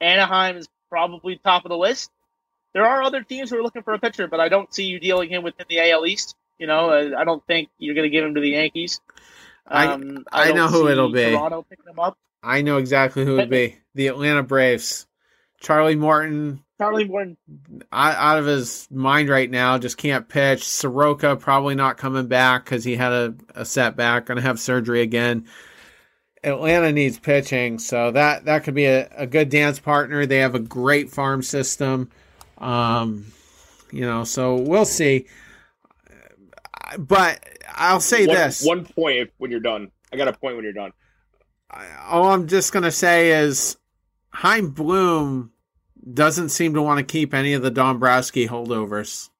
Anaheim 0.00 0.56
is 0.56 0.68
probably 0.90 1.36
top 1.36 1.64
of 1.64 1.70
the 1.70 1.76
list. 1.76 2.10
There 2.72 2.84
are 2.84 3.02
other 3.02 3.22
teams 3.22 3.50
who 3.50 3.58
are 3.58 3.62
looking 3.62 3.82
for 3.82 3.94
a 3.94 3.98
pitcher, 3.98 4.26
but 4.26 4.40
I 4.40 4.48
don't 4.48 4.72
see 4.74 4.84
you 4.84 5.00
dealing 5.00 5.30
him 5.30 5.42
within 5.42 5.66
the 5.68 5.90
AL 5.90 6.06
East. 6.06 6.36
You 6.58 6.66
know, 6.66 7.14
I 7.16 7.24
don't 7.24 7.44
think 7.46 7.68
you're 7.78 7.94
going 7.94 8.04
to 8.04 8.10
give 8.10 8.24
him 8.24 8.34
to 8.34 8.40
the 8.40 8.50
Yankees. 8.50 9.00
Um, 9.66 10.24
I 10.30 10.44
I, 10.44 10.48
I 10.48 10.52
know 10.52 10.68
who 10.68 10.88
it'll 10.88 11.12
be. 11.12 11.30
Toronto 11.30 11.64
picking 11.68 11.86
him 11.86 11.98
up. 11.98 12.18
I 12.42 12.62
know 12.62 12.76
exactly 12.76 13.24
who 13.24 13.38
it'll 13.38 13.50
be. 13.50 13.78
The 13.94 14.08
Atlanta 14.08 14.42
Braves. 14.42 15.06
Charlie 15.60 15.96
Morton. 15.96 16.62
Charlie 16.78 17.08
Morton. 17.08 17.36
Out 17.90 18.38
of 18.38 18.44
his 18.46 18.88
mind 18.90 19.28
right 19.28 19.50
now, 19.50 19.78
just 19.78 19.96
can't 19.96 20.28
pitch. 20.28 20.64
Soroka 20.64 21.36
probably 21.36 21.74
not 21.74 21.96
coming 21.96 22.26
back 22.26 22.64
because 22.64 22.84
he 22.84 22.96
had 22.96 23.12
a, 23.12 23.34
a 23.54 23.64
setback. 23.64 24.26
Going 24.26 24.36
to 24.36 24.42
have 24.42 24.60
surgery 24.60 25.00
again. 25.00 25.46
Atlanta 26.42 26.92
needs 26.92 27.18
pitching, 27.18 27.78
so 27.78 28.10
that 28.10 28.44
that 28.44 28.64
could 28.64 28.74
be 28.74 28.84
a, 28.84 29.08
a 29.16 29.26
good 29.26 29.48
dance 29.48 29.78
partner. 29.78 30.26
They 30.26 30.38
have 30.38 30.54
a 30.54 30.60
great 30.60 31.10
farm 31.10 31.42
system. 31.42 32.10
Um, 32.58 33.32
you 33.90 34.02
know, 34.02 34.24
so 34.24 34.56
we'll 34.56 34.84
see. 34.84 35.26
But 36.98 37.44
I'll 37.74 38.00
say 38.00 38.26
one, 38.26 38.36
this: 38.36 38.64
one 38.64 38.84
point 38.84 39.30
when 39.38 39.50
you're 39.50 39.60
done. 39.60 39.90
I 40.12 40.16
got 40.16 40.28
a 40.28 40.32
point 40.32 40.56
when 40.56 40.64
you're 40.64 40.72
done. 40.72 40.92
All 42.04 42.28
I'm 42.28 42.46
just 42.46 42.72
gonna 42.72 42.92
say 42.92 43.32
is, 43.32 43.76
Chaim 44.30 44.70
Bloom 44.70 45.52
doesn't 46.12 46.50
seem 46.50 46.74
to 46.74 46.82
want 46.82 46.98
to 46.98 47.04
keep 47.04 47.32
any 47.34 47.54
of 47.54 47.62
the 47.62 47.70
Dombrowski 47.70 48.46
holdovers. 48.46 49.30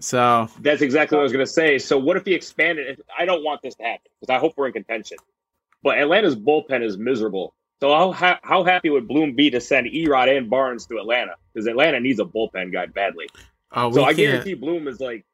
So 0.00 0.48
that's 0.60 0.82
exactly 0.82 1.16
what 1.16 1.20
I 1.20 1.24
was 1.24 1.32
going 1.32 1.44
to 1.44 1.50
say. 1.50 1.78
So 1.78 1.98
what 1.98 2.16
if 2.16 2.24
he 2.24 2.34
expanded? 2.34 3.02
I 3.16 3.26
don't 3.26 3.44
want 3.44 3.62
this 3.62 3.74
to 3.76 3.82
happen 3.82 4.10
because 4.20 4.34
I 4.34 4.38
hope 4.38 4.54
we're 4.56 4.66
in 4.66 4.72
contention. 4.72 5.18
But 5.82 5.98
Atlanta's 5.98 6.36
bullpen 6.36 6.82
is 6.82 6.98
miserable. 6.98 7.54
So 7.80 7.90
how 7.90 8.12
how, 8.12 8.38
how 8.42 8.64
happy 8.64 8.90
would 8.90 9.08
Bloom 9.08 9.34
be 9.34 9.50
to 9.50 9.60
send 9.60 9.86
Erod 9.86 10.34
and 10.34 10.50
Barnes 10.50 10.86
to 10.86 10.98
Atlanta? 10.98 11.32
Because 11.52 11.66
Atlanta 11.66 12.00
needs 12.00 12.18
a 12.18 12.24
bullpen 12.24 12.72
guy 12.72 12.86
badly. 12.86 13.28
Oh, 13.72 13.92
so 13.92 14.04
I 14.04 14.12
guarantee 14.12 14.54
Bloom 14.54 14.88
is 14.88 15.00
like 15.00 15.24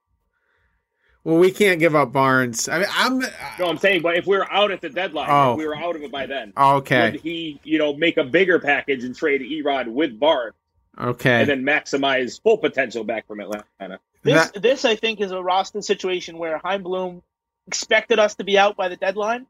well, 1.27 1.39
we 1.39 1.51
can't 1.51 1.81
give 1.81 1.97
up 1.97 2.12
Barnes. 2.12 2.69
I 2.69 2.79
mean, 2.79 2.89
I'm. 2.93 3.19
No, 3.59 3.69
I'm 3.69 3.79
saying, 3.79 4.03
but 4.03 4.17
if 4.17 4.29
we 4.29 4.37
are 4.37 4.49
out 4.49 4.71
at 4.71 4.81
the 4.81 4.89
deadline, 4.89 5.27
oh. 5.29 5.53
if 5.55 5.59
we 5.59 5.67
were 5.67 5.75
out 5.75 5.97
of 5.97 6.03
it 6.05 6.12
by 6.12 6.27
then, 6.27 6.53
okay, 6.57 7.11
would 7.11 7.21
he, 7.21 7.59
you 7.65 7.79
know, 7.79 7.95
make 7.95 8.17
a 8.17 8.23
bigger 8.23 8.61
package 8.61 9.03
and 9.03 9.12
trade 9.12 9.41
Erod 9.41 9.89
with 9.89 10.21
Barnes? 10.21 10.55
Okay, 10.97 11.41
and 11.41 11.49
then 11.49 11.62
maximize 11.65 12.41
full 12.41 12.59
potential 12.59 13.03
back 13.03 13.27
from 13.27 13.41
Atlanta. 13.41 13.99
This, 14.23 14.51
that... 14.53 14.62
this, 14.62 14.85
I 14.85 14.95
think, 14.95 15.21
is 15.21 15.33
a 15.33 15.43
roster 15.43 15.83
situation 15.83 16.39
where 16.39 16.59
Chaim 16.59 16.85
Bloom 16.85 17.25
expected 17.67 18.21
us 18.21 18.37
to 18.37 18.45
be 18.45 18.57
out 18.57 18.77
by 18.77 18.87
the 18.87 18.97
deadline, 18.97 19.47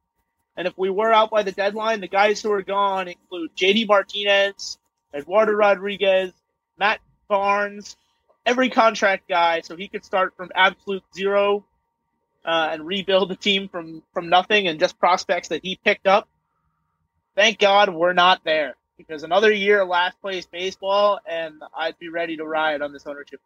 and 0.57 0.67
if 0.67 0.73
we 0.79 0.89
were 0.89 1.13
out 1.13 1.31
by 1.31 1.43
the 1.43 1.53
deadline, 1.53 2.01
the 2.01 2.09
guys 2.09 2.41
who 2.41 2.51
are 2.53 2.63
gone 2.63 3.09
include 3.09 3.55
JD 3.55 3.87
Martinez, 3.87 4.79
Eduardo 5.13 5.53
Rodriguez, 5.53 6.33
Matt 6.79 7.01
Barnes, 7.29 7.99
every 8.47 8.71
contract 8.71 9.29
guy, 9.29 9.61
so 9.61 9.77
he 9.77 9.89
could 9.89 10.05
start 10.05 10.35
from 10.37 10.51
absolute 10.55 11.03
zero 11.15 11.65
uh, 12.45 12.71
and 12.73 12.87
rebuild 12.87 13.29
the 13.29 13.37
team 13.37 13.69
from 13.69 14.03
from 14.15 14.31
nothing 14.31 14.69
and 14.69 14.81
just 14.81 14.99
prospects 14.99 15.49
that 15.49 15.63
he 15.63 15.79
picked 15.85 16.07
up. 16.07 16.29
Thank 17.35 17.59
God 17.59 17.93
we're 17.93 18.15
not 18.15 18.43
there 18.45 18.77
because 18.97 19.25
another 19.25 19.53
year 19.53 19.85
last 19.85 20.19
place 20.23 20.47
baseball, 20.47 21.19
and 21.29 21.61
I'd 21.77 21.99
be 21.99 22.09
ready 22.09 22.37
to 22.39 22.45
ride 22.45 22.81
on 22.81 22.93
this 22.93 23.07
ownership. 23.07 23.41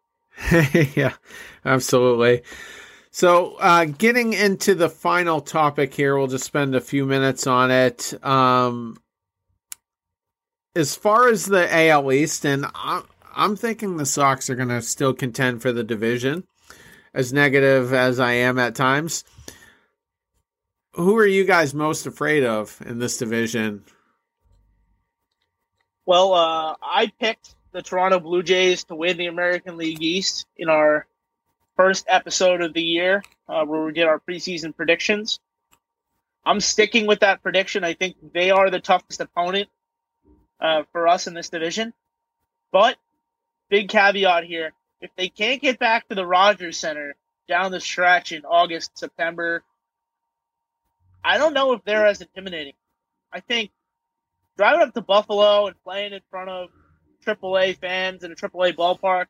yeah, 0.95 1.13
absolutely. 1.65 2.43
So, 3.13 3.55
uh, 3.55 3.85
getting 3.85 4.31
into 4.31 4.73
the 4.73 4.87
final 4.87 5.41
topic 5.41 5.93
here, 5.93 6.17
we'll 6.17 6.27
just 6.27 6.45
spend 6.45 6.75
a 6.75 6.79
few 6.79 7.05
minutes 7.05 7.45
on 7.45 7.69
it. 7.69 8.13
Um, 8.25 8.95
as 10.73 10.95
far 10.95 11.27
as 11.27 11.45
the 11.45 11.67
AL 11.89 12.09
East, 12.13 12.45
and 12.45 12.65
I, 12.73 13.01
I'm 13.33 13.55
thinking 13.55 13.97
the 13.97 14.05
Sox 14.05 14.49
are 14.49 14.55
going 14.55 14.69
to 14.69 14.81
still 14.81 15.13
contend 15.13 15.61
for 15.61 15.71
the 15.71 15.83
division, 15.83 16.43
as 17.13 17.31
negative 17.31 17.93
as 17.93 18.19
I 18.19 18.33
am 18.33 18.59
at 18.59 18.75
times. 18.75 19.23
Who 20.93 21.17
are 21.17 21.25
you 21.25 21.45
guys 21.45 21.73
most 21.73 22.05
afraid 22.05 22.43
of 22.43 22.81
in 22.85 22.99
this 22.99 23.17
division? 23.17 23.83
Well, 26.05 26.33
uh, 26.33 26.75
I 26.81 27.11
picked 27.19 27.55
the 27.71 27.81
Toronto 27.81 28.19
Blue 28.19 28.43
Jays 28.43 28.83
to 28.85 28.95
win 28.95 29.17
the 29.17 29.27
American 29.27 29.77
League 29.77 30.01
East 30.01 30.45
in 30.57 30.67
our 30.67 31.07
first 31.77 32.05
episode 32.09 32.61
of 32.61 32.73
the 32.73 32.83
year, 32.83 33.23
uh, 33.47 33.63
where 33.65 33.83
we 33.83 33.93
did 33.93 34.05
our 34.05 34.19
preseason 34.19 34.75
predictions. 34.75 35.39
I'm 36.45 36.59
sticking 36.59 37.07
with 37.07 37.21
that 37.21 37.41
prediction. 37.41 37.83
I 37.83 37.93
think 37.93 38.17
they 38.33 38.51
are 38.51 38.69
the 38.69 38.79
toughest 38.79 39.21
opponent 39.21 39.69
uh, 40.59 40.83
for 40.91 41.07
us 41.07 41.27
in 41.27 41.33
this 41.33 41.49
division. 41.49 41.93
But 42.71 42.97
big 43.71 43.89
caveat 43.89 44.43
here. 44.43 44.73
If 44.99 45.09
they 45.15 45.29
can't 45.29 45.61
get 45.61 45.79
back 45.79 46.07
to 46.09 46.15
the 46.15 46.27
Rogers 46.27 46.77
Center 46.77 47.15
down 47.47 47.71
the 47.71 47.79
stretch 47.79 48.33
in 48.33 48.45
August, 48.45 48.99
September, 48.99 49.63
I 51.23 51.39
don't 51.39 51.55
know 51.55 51.73
if 51.73 51.83
they're 51.83 52.05
as 52.05 52.21
intimidating. 52.21 52.73
I 53.33 53.39
think 53.39 53.71
driving 54.57 54.81
up 54.87 54.93
to 54.93 55.01
Buffalo 55.01 55.67
and 55.67 55.83
playing 55.83 56.13
in 56.13 56.19
front 56.29 56.49
of 56.49 56.69
AAA 57.25 57.79
fans 57.79 58.23
in 58.23 58.31
a 58.31 58.35
AAA 58.35 58.75
ballpark, 58.75 59.25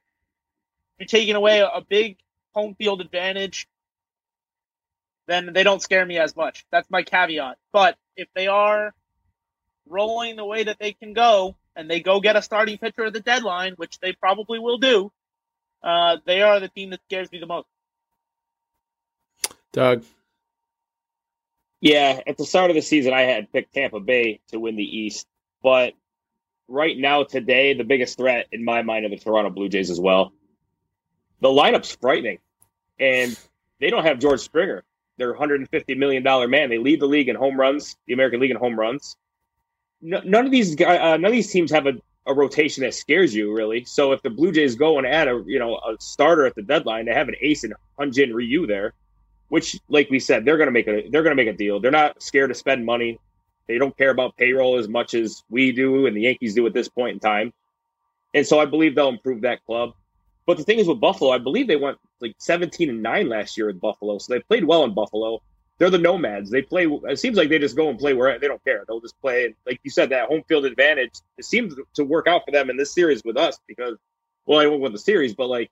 you're 1.00 1.08
taking 1.08 1.36
away 1.36 1.60
a 1.60 1.82
big 1.88 2.18
home 2.54 2.76
field 2.76 3.00
advantage, 3.00 3.68
then 5.28 5.54
they 5.54 5.64
don't 5.64 5.82
scare 5.82 6.06
me 6.06 6.18
as 6.18 6.36
much. 6.36 6.66
That's 6.72 6.90
my 6.90 7.04
caveat. 7.04 7.58
But 7.72 7.98
if 8.18 8.28
they 8.36 8.48
are 8.48 8.94
rolling 9.88 10.36
the 10.36 10.46
way 10.46 10.64
that 10.64 10.80
they 10.80 10.94
can 10.94 11.14
go, 11.14 11.56
and 11.76 11.90
they 11.90 12.00
go 12.00 12.20
get 12.20 12.36
a 12.36 12.42
starting 12.42 12.78
pitcher 12.78 13.06
at 13.06 13.14
the 13.14 13.20
deadline, 13.20 13.74
which 13.74 14.00
they 14.00 14.14
probably 14.14 14.60
will 14.60 14.78
do, 14.78 15.12
uh, 15.84 16.18
they 16.26 16.42
are 16.42 16.60
the 16.60 16.68
team 16.68 16.92
that 16.92 17.02
scares 17.06 17.32
me 17.32 17.40
the 17.40 17.46
most. 17.46 17.68
Doug. 19.72 20.04
Yeah, 21.80 22.20
at 22.28 22.38
the 22.38 22.46
start 22.46 22.70
of 22.70 22.76
the 22.76 22.82
season, 22.82 23.14
I 23.14 23.22
had 23.22 23.52
picked 23.52 23.74
Tampa 23.74 24.00
Bay 24.00 24.40
to 24.50 24.60
win 24.60 24.76
the 24.76 24.84
East, 24.84 25.26
but 25.64 25.94
right 26.68 26.96
now, 26.96 27.24
today, 27.24 27.74
the 27.74 27.84
biggest 27.84 28.18
threat 28.18 28.48
in 28.52 28.64
my 28.64 28.84
mind 28.84 29.06
are 29.06 29.10
the 29.10 29.18
Toronto 29.18 29.50
Blue 29.50 29.68
Jays 29.68 29.90
as 29.90 30.00
well. 30.00 30.32
The 31.40 31.48
lineup's 31.48 31.96
frightening, 31.96 32.38
and 33.00 33.38
they 33.80 33.90
don't 33.90 34.06
have 34.06 34.20
George 34.20 34.42
Springer. 34.42 34.84
They're 35.18 35.32
150 35.32 35.96
million 35.96 36.22
dollar 36.22 36.48
man. 36.48 36.70
They 36.70 36.78
lead 36.78 37.00
the 37.00 37.08
league 37.08 37.30
in 37.30 37.36
home 37.36 37.60
runs, 37.60 37.96
the 38.06 38.14
American 38.14 38.42
League 38.42 38.52
in 38.52 38.58
home 38.58 38.80
runs 38.80 39.18
none 40.02 40.46
of 40.46 40.52
these 40.52 40.80
uh, 40.82 41.18
none 41.18 41.26
of 41.26 41.32
these 41.32 41.52
teams 41.52 41.72
have 41.72 41.88
a 41.88 41.94
a 42.28 42.34
rotation 42.34 42.84
that 42.84 42.94
scares 42.94 43.34
you 43.34 43.54
really. 43.56 43.86
So 43.86 44.12
if 44.12 44.22
the 44.22 44.30
Blue 44.30 44.52
Jays 44.52 44.76
go 44.76 44.98
and 44.98 45.08
add 45.08 45.28
a 45.28 45.44
you 45.46 45.60
know 45.60 45.76
a 45.76 45.96
starter 46.00 46.46
at 46.46 46.56
the 46.56 46.62
deadline, 46.62 47.06
they 47.06 47.14
have 47.14 47.28
an 47.28 47.36
ace 47.42 47.64
in 47.64 47.74
Hyun-Jin 48.00 48.34
Ryu 48.34 48.68
there, 48.68 48.94
which 49.50 49.80
like 49.90 50.10
we 50.10 50.20
said, 50.20 50.46
they're 50.46 50.58
gonna 50.58 50.72
make 50.72 50.88
a 50.88 51.08
they're 51.10 51.24
gonna 51.24 51.36
make 51.36 51.48
a 51.48 51.54
deal. 51.54 51.80
They're 51.80 51.92
not 51.92 52.22
scared 52.22 52.50
to 52.50 52.56
spend 52.56 52.86
money. 52.86 53.20
They 53.68 53.78
don't 53.78 53.96
care 53.98 54.10
about 54.10 54.38
payroll 54.38 54.78
as 54.78 54.88
much 54.88 55.14
as 55.14 55.44
we 55.50 55.72
do 55.72 56.06
and 56.06 56.16
the 56.16 56.22
Yankees 56.22 56.56
do 56.56 56.66
at 56.68 56.74
this 56.74 56.90
point 56.90 57.14
in 57.14 57.20
time. 57.20 57.54
And 58.34 58.46
so 58.46 58.60
I 58.60 58.66
believe 58.66 58.96
they'll 58.96 59.10
improve 59.10 59.42
that 59.42 59.64
club. 59.66 59.94
But 60.46 60.58
the 60.58 60.64
thing 60.64 60.80
is 60.80 60.88
with 60.88 61.00
Buffalo, 61.00 61.32
I 61.32 61.38
believe 61.38 61.68
they 61.68 61.76
went 61.76 61.98
like 62.20 62.36
17 62.40 62.90
and 62.90 63.02
9 63.04 63.30
last 63.30 63.58
year 63.58 63.68
with 63.68 63.80
Buffalo. 63.80 64.18
So 64.18 64.34
they 64.34 64.40
played 64.42 64.66
well 64.66 64.84
in 64.84 64.94
Buffalo. 64.94 65.42
They're 65.82 65.90
the 65.90 65.98
nomads. 65.98 66.52
They 66.52 66.62
play. 66.62 66.86
It 66.86 67.18
seems 67.18 67.38
like 67.38 67.50
they 67.50 67.58
just 67.58 67.76
go 67.76 67.90
and 67.90 67.98
play 67.98 68.14
where 68.14 68.38
they 68.38 68.48
don't 68.48 68.64
care. 68.64 68.86
They'll 68.88 69.00
just 69.00 69.20
play. 69.20 69.56
Like 69.66 69.80
you 69.82 69.90
said, 69.90 70.10
that 70.10 70.28
home 70.28 70.44
field 70.48 70.66
advantage. 70.66 71.14
It 71.40 71.46
seems 71.46 71.74
to 71.96 72.04
work 72.04 72.28
out 72.28 72.44
for 72.46 72.52
them 72.52 72.70
in 72.70 72.78
this 72.78 72.94
series 72.94 73.24
with 73.26 73.36
us 73.36 73.58
because, 73.68 73.98
well, 74.46 74.60
I 74.60 74.68
win 74.68 74.92
the 74.92 75.00
series, 75.00 75.34
but 75.34 75.48
like 75.48 75.72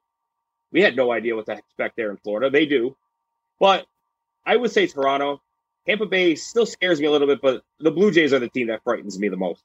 we 0.72 0.82
had 0.82 0.96
no 0.96 1.12
idea 1.12 1.36
what 1.36 1.46
to 1.46 1.52
expect 1.52 1.96
there 1.96 2.10
in 2.10 2.18
Florida. 2.18 2.50
They 2.50 2.66
do, 2.66 2.98
but 3.60 3.86
I 4.44 4.58
would 4.58 4.72
say 4.72 4.88
Toronto. 4.88 5.44
Tampa 5.86 6.08
Bay 6.08 6.34
still 6.34 6.66
scares 6.66 7.00
me 7.00 7.06
a 7.06 7.12
little 7.12 7.28
bit, 7.28 7.40
but 7.40 7.62
the 7.80 7.92
Blue 7.92 8.10
Jays 8.10 8.34
are 8.34 8.40
the 8.40 8.50
team 8.50 8.66
that 8.70 8.84
frightens 8.84 9.20
me 9.20 9.30
the 9.30 9.38
most. 9.38 9.64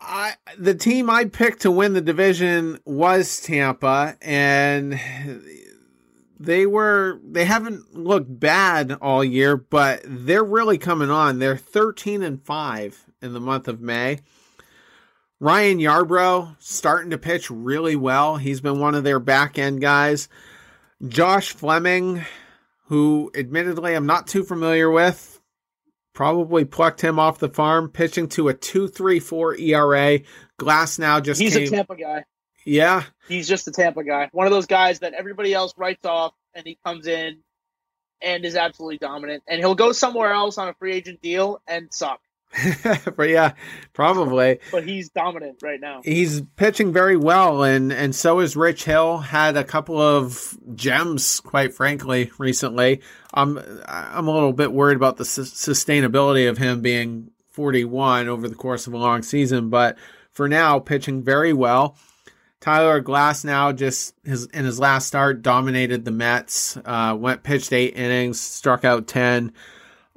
I 0.00 0.36
the 0.56 0.74
team 0.74 1.10
I 1.10 1.26
picked 1.26 1.60
to 1.62 1.70
win 1.70 1.92
the 1.92 2.00
division 2.00 2.78
was 2.86 3.42
Tampa, 3.42 4.16
and 4.22 4.98
they 6.40 6.64
were 6.64 7.20
they 7.22 7.44
haven't 7.44 7.94
looked 7.94 8.40
bad 8.40 8.92
all 9.02 9.22
year, 9.22 9.58
but 9.58 10.00
they're 10.04 10.42
really 10.42 10.78
coming 10.78 11.10
on. 11.10 11.38
They're 11.38 11.56
13 11.56 12.22
and 12.22 12.42
5 12.42 13.06
in 13.20 13.34
the 13.34 13.40
month 13.40 13.68
of 13.68 13.82
May. 13.82 14.20
Ryan 15.38 15.78
Yarbrough 15.78 16.56
starting 16.58 17.10
to 17.10 17.18
pitch 17.18 17.50
really 17.50 17.94
well. 17.94 18.36
He's 18.36 18.60
been 18.62 18.80
one 18.80 18.94
of 18.94 19.04
their 19.04 19.20
back 19.20 19.58
end 19.58 19.82
guys. 19.82 20.28
Josh 21.06 21.52
Fleming, 21.52 22.24
who 22.86 23.30
admittedly 23.34 23.94
I'm 23.94 24.06
not 24.06 24.26
too 24.26 24.42
familiar 24.42 24.90
with, 24.90 25.40
probably 26.14 26.64
plucked 26.64 27.02
him 27.02 27.18
off 27.18 27.38
the 27.38 27.48
farm, 27.48 27.90
pitching 27.90 28.28
to 28.30 28.48
a 28.48 28.54
2.34 28.54 29.60
ERA. 29.60 30.20
Glasnow 30.58 31.22
just 31.22 31.40
He's 31.40 31.54
came, 31.54 31.68
a 31.68 31.70
Tampa 31.70 31.96
guy. 31.96 32.24
Yeah, 32.64 33.04
He's 33.28 33.48
just 33.48 33.68
a 33.68 33.72
Tampa 33.72 34.04
guy. 34.04 34.28
One 34.32 34.46
of 34.46 34.52
those 34.52 34.66
guys 34.66 35.00
that 35.00 35.14
everybody 35.14 35.54
else 35.54 35.72
writes 35.76 36.04
off, 36.04 36.32
and 36.54 36.66
he 36.66 36.78
comes 36.84 37.06
in 37.06 37.38
and 38.22 38.44
is 38.44 38.56
absolutely 38.56 38.98
dominant. 38.98 39.42
And 39.48 39.60
he'll 39.60 39.74
go 39.74 39.92
somewhere 39.92 40.32
else 40.32 40.58
on 40.58 40.68
a 40.68 40.74
free 40.74 40.92
agent 40.92 41.22
deal 41.22 41.62
and 41.66 41.88
suck. 41.92 42.20
but 43.16 43.28
yeah, 43.28 43.52
probably. 43.92 44.58
But 44.72 44.84
he's 44.84 45.10
dominant 45.10 45.62
right 45.62 45.80
now. 45.80 46.00
He's 46.04 46.40
pitching 46.56 46.92
very 46.92 47.16
well, 47.16 47.62
and 47.62 47.92
and 47.92 48.12
so 48.12 48.40
is 48.40 48.56
Rich 48.56 48.84
Hill. 48.84 49.18
Had 49.18 49.56
a 49.56 49.62
couple 49.62 50.00
of 50.00 50.58
gems, 50.74 51.38
quite 51.38 51.72
frankly, 51.72 52.32
recently. 52.38 53.02
I'm 53.32 53.58
I'm 53.86 54.26
a 54.26 54.32
little 54.32 54.52
bit 54.52 54.72
worried 54.72 54.96
about 54.96 55.16
the 55.16 55.24
su- 55.24 55.42
sustainability 55.42 56.48
of 56.48 56.58
him 56.58 56.80
being 56.82 57.30
41 57.50 58.28
over 58.28 58.48
the 58.48 58.56
course 58.56 58.88
of 58.88 58.94
a 58.94 58.98
long 58.98 59.22
season, 59.22 59.70
but 59.70 59.96
for 60.32 60.48
now, 60.48 60.80
pitching 60.80 61.22
very 61.22 61.52
well. 61.52 61.96
Tyler 62.60 63.02
Glasnow 63.02 63.74
just 63.74 64.14
his 64.24 64.46
in 64.46 64.66
his 64.66 64.78
last 64.78 65.06
start 65.06 65.40
dominated 65.42 66.04
the 66.04 66.10
Mets. 66.10 66.76
Uh, 66.84 67.16
went 67.18 67.42
pitched 67.42 67.72
eight 67.72 67.96
innings, 67.96 68.40
struck 68.40 68.84
out 68.84 69.06
ten. 69.06 69.52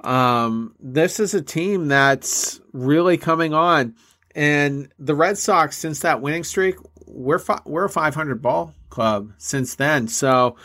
Um, 0.00 0.74
this 0.78 1.18
is 1.18 1.32
a 1.32 1.40
team 1.40 1.88
that's 1.88 2.60
really 2.72 3.16
coming 3.16 3.54
on, 3.54 3.94
and 4.34 4.92
the 4.98 5.14
Red 5.14 5.38
Sox 5.38 5.78
since 5.78 6.00
that 6.00 6.20
winning 6.20 6.44
streak, 6.44 6.76
we're 7.06 7.38
fi- 7.38 7.62
we're 7.64 7.86
a 7.86 7.90
500 7.90 8.42
ball 8.42 8.74
club 8.90 9.32
since 9.38 9.74
then. 9.76 10.08
So, 10.08 10.56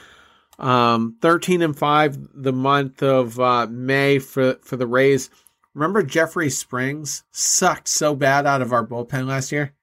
um, 0.58 1.16
13 1.22 1.62
and 1.62 1.78
five 1.78 2.18
the 2.34 2.52
month 2.52 3.02
of 3.02 3.40
uh, 3.40 3.68
May 3.68 4.20
for 4.20 4.56
for 4.62 4.76
the 4.76 4.88
Rays. 4.88 5.30
Remember 5.74 6.04
Jeffrey 6.04 6.50
Springs 6.50 7.24
sucked 7.32 7.88
so 7.88 8.16
bad 8.16 8.46
out 8.46 8.62
of 8.62 8.74
our 8.74 8.86
bullpen 8.86 9.28
last 9.28 9.54
year. 9.54 9.74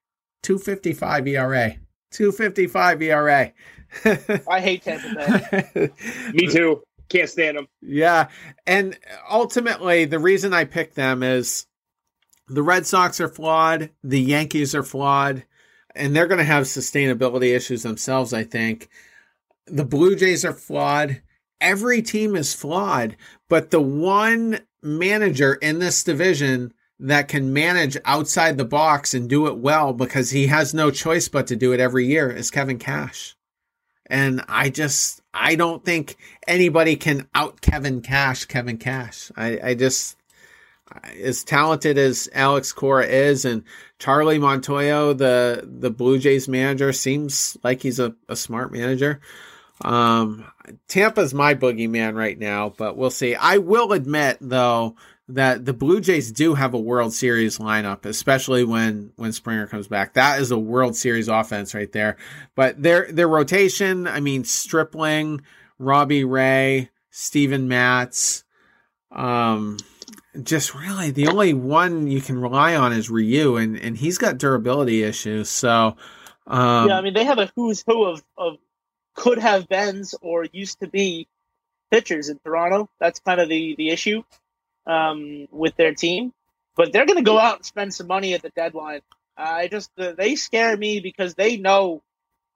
255 0.43 1.27
ERA. 1.29 1.77
255 2.17 3.03
ERA. 3.03 3.53
I 4.05 4.61
hate 4.61 4.83
Tampa 4.83 5.15
Bay. 5.15 5.91
Me 6.33 6.47
too. 6.49 6.83
Can't 7.09 7.29
stand 7.29 7.57
them. 7.57 7.69
Yeah. 7.81 8.29
And 8.67 8.99
ultimately, 9.31 10.05
the 10.07 10.19
reason 10.19 10.53
I 10.53 10.65
picked 10.65 10.97
them 10.97 11.23
is 11.23 11.67
the 12.49 12.63
Red 12.63 12.87
Sox 12.87 13.21
are 13.21 13.29
flawed, 13.29 13.91
the 14.03 14.21
Yankees 14.21 14.75
are 14.75 14.83
flawed, 14.83 15.45
and 15.95 16.15
they're 16.15 16.27
going 16.27 16.39
to 16.39 16.45
have 16.45 16.65
sustainability 16.65 17.55
issues 17.55 17.83
themselves, 17.83 18.33
I 18.33 18.45
think. 18.45 18.89
The 19.67 19.85
Blue 19.85 20.17
Jays 20.17 20.45
are 20.45 20.53
flawed. 20.53 21.23
Every 21.61 22.03
team 22.03 22.37
is 22.37 22.55
flawed, 22.55 23.17
but 23.49 23.71
the 23.71 23.81
one 23.81 24.61
manager 24.83 25.55
in 25.55 25.79
this 25.79 26.05
division 26.05 26.73
that 26.99 27.29
can 27.29 27.53
manage 27.53 27.97
outside 28.05 28.57
the 28.57 28.65
box 28.65 29.13
and 29.13 29.29
do 29.29 29.47
it 29.47 29.59
well 29.59 29.93
because 29.93 30.31
he 30.31 30.47
has 30.47 30.73
no 30.73 30.91
choice 30.91 31.29
but 31.29 31.47
to 31.49 31.57
do 31.57 31.73
it 31.73 31.81
every 31.81 32.07
year 32.07 32.31
is 32.31 32.51
Kevin 32.51 32.79
Cash. 32.79 33.37
And 34.07 34.43
I 34.49 34.71
just, 34.71 35.21
I 35.35 35.57
don't 35.57 35.85
think 35.85 36.17
anybody 36.47 36.97
can 36.97 37.29
out 37.35 37.61
Kevin 37.61 38.01
Cash, 38.01 38.47
Kevin 38.47 38.79
Cash. 38.79 39.31
I, 39.37 39.59
I 39.63 39.75
just, 39.75 40.17
as 41.21 41.45
talented 41.45 41.99
as 41.99 42.29
Alex 42.33 42.73
Cora 42.73 43.05
is 43.05 43.45
and 43.45 43.65
Charlie 43.99 44.39
Montoyo, 44.39 45.17
the, 45.17 45.69
the 45.69 45.91
Blue 45.91 46.19
Jays 46.19 46.49
manager, 46.49 46.93
seems 46.93 47.59
like 47.63 47.83
he's 47.83 47.99
a, 47.99 48.15
a 48.29 48.37
smart 48.37 48.73
manager. 48.73 49.21
Um, 49.85 50.47
Tampa's 50.89 51.35
my 51.35 51.55
boogeyman 51.55 52.15
right 52.15 52.39
now, 52.39 52.73
but 52.77 52.97
we'll 52.97 53.11
see. 53.11 53.35
I 53.35 53.59
will 53.59 53.93
admit 53.93 54.39
though 54.41 54.97
that 55.29 55.65
the 55.65 55.73
Blue 55.73 56.01
Jays 56.01 56.31
do 56.31 56.55
have 56.55 56.75
a 56.75 56.79
World 56.79 57.13
Series 57.13 57.59
lineup, 57.59 58.05
especially 58.05 58.65
when 58.65 59.13
when 59.17 59.33
Springer 59.33 59.67
comes 59.67 59.89
back. 59.89 60.15
That 60.15 60.41
is 60.41 60.51
a 60.51 60.59
World 60.59 60.95
Series 60.95 61.29
offense 61.29 61.75
right 61.75 61.91
there. 61.91 62.17
But 62.55 62.81
their 62.81 63.11
their 63.11 63.29
rotation, 63.29 64.07
I 64.07 64.21
mean 64.21 64.45
Stripling, 64.45 65.43
Robbie 65.79 66.25
Ray, 66.25 66.91
Steven 67.11 67.67
Matz, 67.69 68.45
um 69.11 69.79
just 70.43 70.75
really 70.75 71.11
the 71.11 71.29
only 71.29 71.55
one 71.55 72.07
you 72.07 72.21
can 72.21 72.39
rely 72.39 72.77
on 72.77 72.93
is 72.93 73.11
Ryu 73.11 73.57
and 73.57 73.77
and 73.77 73.97
he's 73.97 74.19
got 74.19 74.39
durability 74.39 75.03
issues. 75.03 75.49
So 75.49 75.97
um 76.47 76.89
yeah, 76.89 76.99
I 76.99 77.01
mean 77.01 77.15
they 77.15 77.25
have 77.25 77.39
a 77.39 77.51
who's 77.57 77.83
who 77.85 78.05
of, 78.05 78.23
of 78.39 78.59
could 79.15 79.39
have 79.39 79.69
beens 79.69 80.15
or 80.21 80.45
used 80.53 80.81
to 80.81 80.89
be 80.89 81.27
pitchers 81.91 82.29
in 82.29 82.39
Toronto. 82.39 82.89
That's 83.01 83.19
kind 83.19 83.41
of 83.41 83.49
the 83.49 83.75
the 83.77 83.89
issue 83.89 84.23
um, 84.87 85.47
with 85.51 85.77
their 85.77 85.95
team. 85.95 86.33
But 86.77 86.93
they're 86.93 87.07
going 87.07 87.19
to 87.19 87.25
go 87.25 87.39
out 87.39 87.57
and 87.57 87.65
spend 87.65 87.95
some 87.95 88.07
money 88.07 88.35
at 88.35 88.43
the 88.43 88.51
deadline. 88.51 89.01
I 89.37 89.69
just 89.69 89.91
uh, 89.99 90.13
they 90.13 90.35
scare 90.37 90.77
me 90.77 91.01
because 91.01 91.35
they 91.35 91.57
know 91.57 92.03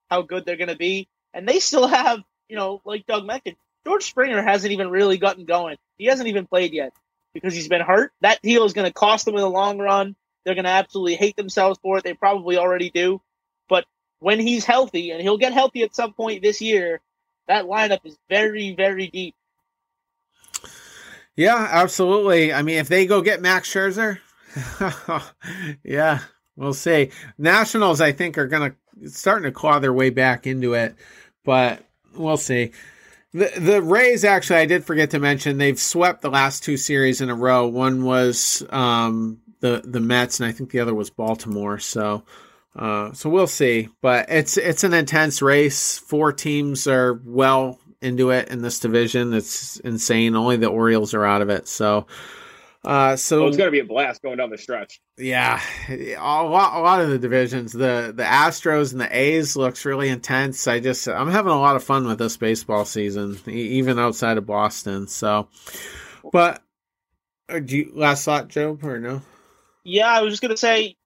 how 0.08 0.22
good 0.22 0.44
they're 0.44 0.56
going 0.56 0.68
to 0.68 0.76
be, 0.76 1.08
and 1.32 1.48
they 1.48 1.60
still 1.60 1.86
have 1.98 2.20
you 2.48 2.56
know 2.56 2.80
like 2.84 3.06
Doug 3.06 3.26
mentioned, 3.26 3.56
George 3.84 4.04
Springer 4.04 4.42
hasn't 4.42 4.72
even 4.72 4.90
really 4.90 5.18
gotten 5.18 5.44
going. 5.44 5.76
He 5.98 6.06
hasn't 6.06 6.28
even 6.28 6.46
played 6.46 6.72
yet 6.72 6.92
because 7.32 7.54
he's 7.54 7.68
been 7.68 7.80
hurt. 7.80 8.12
That 8.20 8.42
deal 8.42 8.64
is 8.64 8.72
going 8.72 8.86
to 8.86 8.92
cost 8.92 9.24
them 9.24 9.34
in 9.34 9.40
the 9.40 9.50
long 9.50 9.78
run. 9.78 10.16
They're 10.44 10.54
going 10.54 10.64
to 10.64 10.70
absolutely 10.70 11.16
hate 11.16 11.36
themselves 11.36 11.78
for 11.82 11.98
it. 11.98 12.04
They 12.04 12.14
probably 12.14 12.56
already 12.56 12.90
do. 12.90 13.20
But 13.68 13.84
when 14.18 14.40
he's 14.40 14.64
healthy, 14.64 15.10
and 15.10 15.20
he'll 15.20 15.38
get 15.38 15.52
healthy 15.52 15.82
at 15.82 15.94
some 15.94 16.12
point 16.12 16.42
this 16.42 16.60
year, 16.60 17.00
that 17.46 17.66
lineup 17.66 18.04
is 18.04 18.16
very, 18.28 18.74
very 18.74 19.08
deep. 19.08 19.34
Yeah, 21.36 21.68
absolutely. 21.70 22.52
I 22.52 22.62
mean, 22.62 22.78
if 22.78 22.88
they 22.88 23.06
go 23.06 23.22
get 23.22 23.40
Max 23.40 23.72
Scherzer, 23.72 24.18
yeah, 25.84 26.20
we'll 26.56 26.74
see. 26.74 27.10
Nationals, 27.38 28.00
I 28.00 28.12
think, 28.12 28.36
are 28.36 28.46
going 28.46 28.72
to 28.72 29.08
starting 29.08 29.44
to 29.44 29.52
claw 29.52 29.78
their 29.78 29.92
way 29.92 30.10
back 30.10 30.46
into 30.46 30.74
it, 30.74 30.94
but 31.44 31.84
we'll 32.14 32.36
see. 32.36 32.72
The 33.32 33.52
the 33.56 33.80
Rays 33.82 34.24
actually, 34.24 34.58
I 34.58 34.66
did 34.66 34.84
forget 34.84 35.10
to 35.10 35.18
mention 35.18 35.58
they've 35.58 35.78
swept 35.78 36.22
the 36.22 36.30
last 36.30 36.64
two 36.64 36.76
series 36.76 37.20
in 37.20 37.30
a 37.30 37.34
row. 37.34 37.66
One 37.68 38.04
was 38.04 38.64
um, 38.70 39.40
the 39.60 39.82
the 39.84 40.00
Mets, 40.00 40.40
and 40.40 40.48
I 40.48 40.52
think 40.52 40.70
the 40.70 40.80
other 40.80 40.94
was 40.94 41.10
Baltimore. 41.10 41.78
So. 41.78 42.24
Uh, 42.76 43.12
so 43.12 43.28
we'll 43.28 43.48
see, 43.48 43.88
but 44.00 44.26
it's 44.30 44.56
it's 44.56 44.84
an 44.84 44.94
intense 44.94 45.42
race. 45.42 45.98
Four 45.98 46.32
teams 46.32 46.86
are 46.86 47.20
well 47.24 47.80
into 48.02 48.30
it 48.30 48.48
in 48.48 48.62
this 48.62 48.80
division. 48.80 49.32
It's 49.34 49.78
insane. 49.80 50.36
Only 50.36 50.56
the 50.56 50.68
Orioles 50.68 51.14
are 51.14 51.24
out 51.24 51.42
of 51.42 51.50
it. 51.50 51.68
So, 51.68 52.06
uh, 52.84 53.16
so 53.16 53.40
well, 53.40 53.48
it's 53.48 53.56
going 53.56 53.68
to 53.68 53.72
be 53.72 53.80
a 53.80 53.84
blast 53.84 54.22
going 54.22 54.38
down 54.38 54.50
the 54.50 54.58
stretch. 54.58 55.00
Yeah, 55.18 55.60
a 55.88 56.16
lot, 56.16 56.78
a 56.78 56.80
lot 56.80 57.02
of 57.02 57.10
the 57.10 57.18
divisions. 57.18 57.72
The 57.72 58.12
the 58.14 58.22
Astros 58.22 58.92
and 58.92 59.00
the 59.00 59.16
A's 59.16 59.54
looks 59.56 59.84
really 59.84 60.08
intense. 60.08 60.66
I 60.66 60.80
just 60.80 61.06
I'm 61.06 61.30
having 61.30 61.52
a 61.52 61.60
lot 61.60 61.76
of 61.76 61.84
fun 61.84 62.06
with 62.06 62.18
this 62.18 62.36
baseball 62.36 62.84
season, 62.84 63.38
even 63.46 63.98
outside 63.98 64.38
of 64.38 64.46
Boston. 64.46 65.08
So, 65.08 65.48
but 66.32 66.62
uh, 67.50 67.58
do 67.58 67.76
you, 67.76 67.92
last 67.94 68.24
thought, 68.24 68.48
Joe, 68.48 68.78
or 68.82 68.98
no? 68.98 69.22
Yeah, 69.84 70.08
I 70.08 70.22
was 70.22 70.32
just 70.32 70.42
going 70.42 70.50
to 70.50 70.56
say 70.56 70.96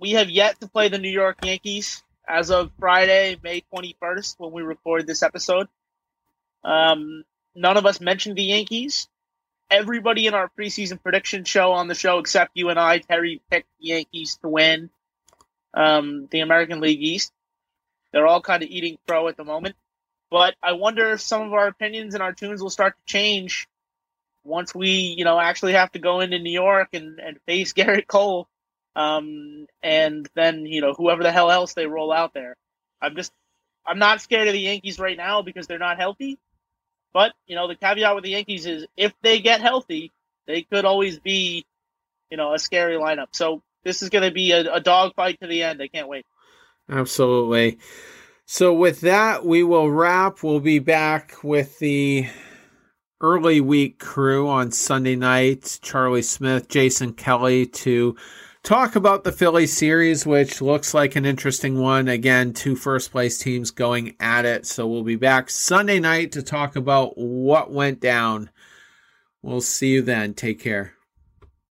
we 0.00 0.12
have 0.12 0.30
yet 0.30 0.60
to 0.60 0.68
play 0.68 0.88
the 0.88 0.98
New 0.98 1.10
York 1.10 1.44
Yankees 1.44 2.02
as 2.26 2.50
of 2.50 2.70
Friday, 2.78 3.36
May 3.42 3.62
21st, 3.74 4.36
when 4.38 4.52
we 4.52 4.62
record 4.62 5.06
this 5.06 5.22
episode. 5.22 5.68
Um, 6.64 7.24
none 7.54 7.76
of 7.76 7.86
us 7.86 8.00
mentioned 8.00 8.36
the 8.36 8.44
Yankees. 8.44 9.08
Everybody 9.70 10.26
in 10.26 10.34
our 10.34 10.50
preseason 10.58 11.02
prediction 11.02 11.44
show 11.44 11.72
on 11.72 11.88
the 11.88 11.94
show, 11.94 12.18
except 12.18 12.52
you 12.54 12.68
and 12.68 12.78
I, 12.78 12.98
Terry, 12.98 13.40
picked 13.50 13.68
the 13.80 13.88
Yankees 13.88 14.38
to 14.42 14.48
win 14.48 14.90
um, 15.74 16.28
the 16.30 16.40
American 16.40 16.80
League 16.80 17.02
East. 17.02 17.32
They're 18.12 18.26
all 18.26 18.42
kind 18.42 18.62
of 18.62 18.68
eating 18.68 18.98
pro 19.06 19.28
at 19.28 19.36
the 19.36 19.44
moment. 19.44 19.76
But 20.30 20.54
I 20.62 20.72
wonder 20.72 21.12
if 21.12 21.20
some 21.20 21.42
of 21.42 21.52
our 21.52 21.66
opinions 21.66 22.14
and 22.14 22.22
our 22.22 22.32
tunes 22.32 22.62
will 22.62 22.70
start 22.70 22.94
to 22.96 23.12
change 23.12 23.68
once 24.44 24.74
we, 24.74 24.88
you 24.90 25.24
know, 25.24 25.38
actually 25.38 25.74
have 25.74 25.92
to 25.92 25.98
go 25.98 26.20
into 26.20 26.38
New 26.38 26.52
York 26.52 26.88
and, 26.92 27.18
and 27.18 27.38
face 27.46 27.72
Gerrit 27.74 28.06
Cole, 28.06 28.48
um, 28.96 29.66
and 29.82 30.28
then 30.34 30.66
you 30.66 30.80
know 30.80 30.94
whoever 30.94 31.22
the 31.22 31.32
hell 31.32 31.50
else 31.50 31.74
they 31.74 31.86
roll 31.86 32.12
out 32.12 32.34
there. 32.34 32.56
I'm 33.00 33.16
just, 33.16 33.32
I'm 33.86 33.98
not 33.98 34.20
scared 34.20 34.48
of 34.48 34.54
the 34.54 34.60
Yankees 34.60 34.98
right 34.98 35.16
now 35.16 35.42
because 35.42 35.66
they're 35.66 35.78
not 35.78 35.98
healthy. 35.98 36.38
But 37.12 37.32
you 37.46 37.56
know, 37.56 37.68
the 37.68 37.76
caveat 37.76 38.14
with 38.14 38.24
the 38.24 38.30
Yankees 38.30 38.66
is 38.66 38.86
if 38.96 39.12
they 39.22 39.40
get 39.40 39.60
healthy, 39.60 40.10
they 40.46 40.62
could 40.62 40.84
always 40.84 41.18
be, 41.18 41.64
you 42.30 42.36
know, 42.36 42.54
a 42.54 42.58
scary 42.58 42.96
lineup. 42.96 43.28
So 43.32 43.62
this 43.84 44.02
is 44.02 44.10
going 44.10 44.24
to 44.24 44.30
be 44.30 44.52
a, 44.52 44.74
a 44.74 44.80
dogfight 44.80 45.40
to 45.40 45.46
the 45.46 45.62
end. 45.62 45.82
I 45.82 45.88
can't 45.88 46.08
wait. 46.08 46.24
Absolutely. 46.88 47.78
So 48.46 48.72
with 48.74 49.00
that, 49.02 49.46
we 49.46 49.62
will 49.62 49.90
wrap. 49.90 50.42
We'll 50.42 50.60
be 50.60 50.78
back 50.78 51.42
with 51.42 51.78
the 51.78 52.28
early 53.20 53.60
week 53.60 53.98
crew 53.98 54.48
on 54.48 54.72
Sunday 54.72 55.16
night. 55.16 55.78
Charlie 55.80 56.22
Smith, 56.22 56.68
Jason 56.68 57.12
Kelly 57.12 57.66
to 57.66 58.16
talk 58.62 58.94
about 58.96 59.24
the 59.24 59.32
Philly 59.32 59.66
series, 59.66 60.24
which 60.24 60.60
looks 60.60 60.94
like 60.94 61.16
an 61.16 61.24
interesting 61.24 61.80
one. 61.80 62.08
Again, 62.08 62.52
two 62.52 62.76
first 62.76 63.10
place 63.10 63.38
teams 63.38 63.70
going 63.70 64.14
at 64.20 64.44
it. 64.44 64.66
So 64.66 64.86
we'll 64.86 65.02
be 65.02 65.16
back 65.16 65.50
Sunday 65.50 66.00
night 66.00 66.32
to 66.32 66.42
talk 66.42 66.76
about 66.76 67.16
what 67.16 67.72
went 67.72 68.00
down. 68.00 68.50
We'll 69.42 69.60
see 69.60 69.94
you 69.94 70.02
then. 70.02 70.34
Take 70.34 70.60
care. 70.60 70.94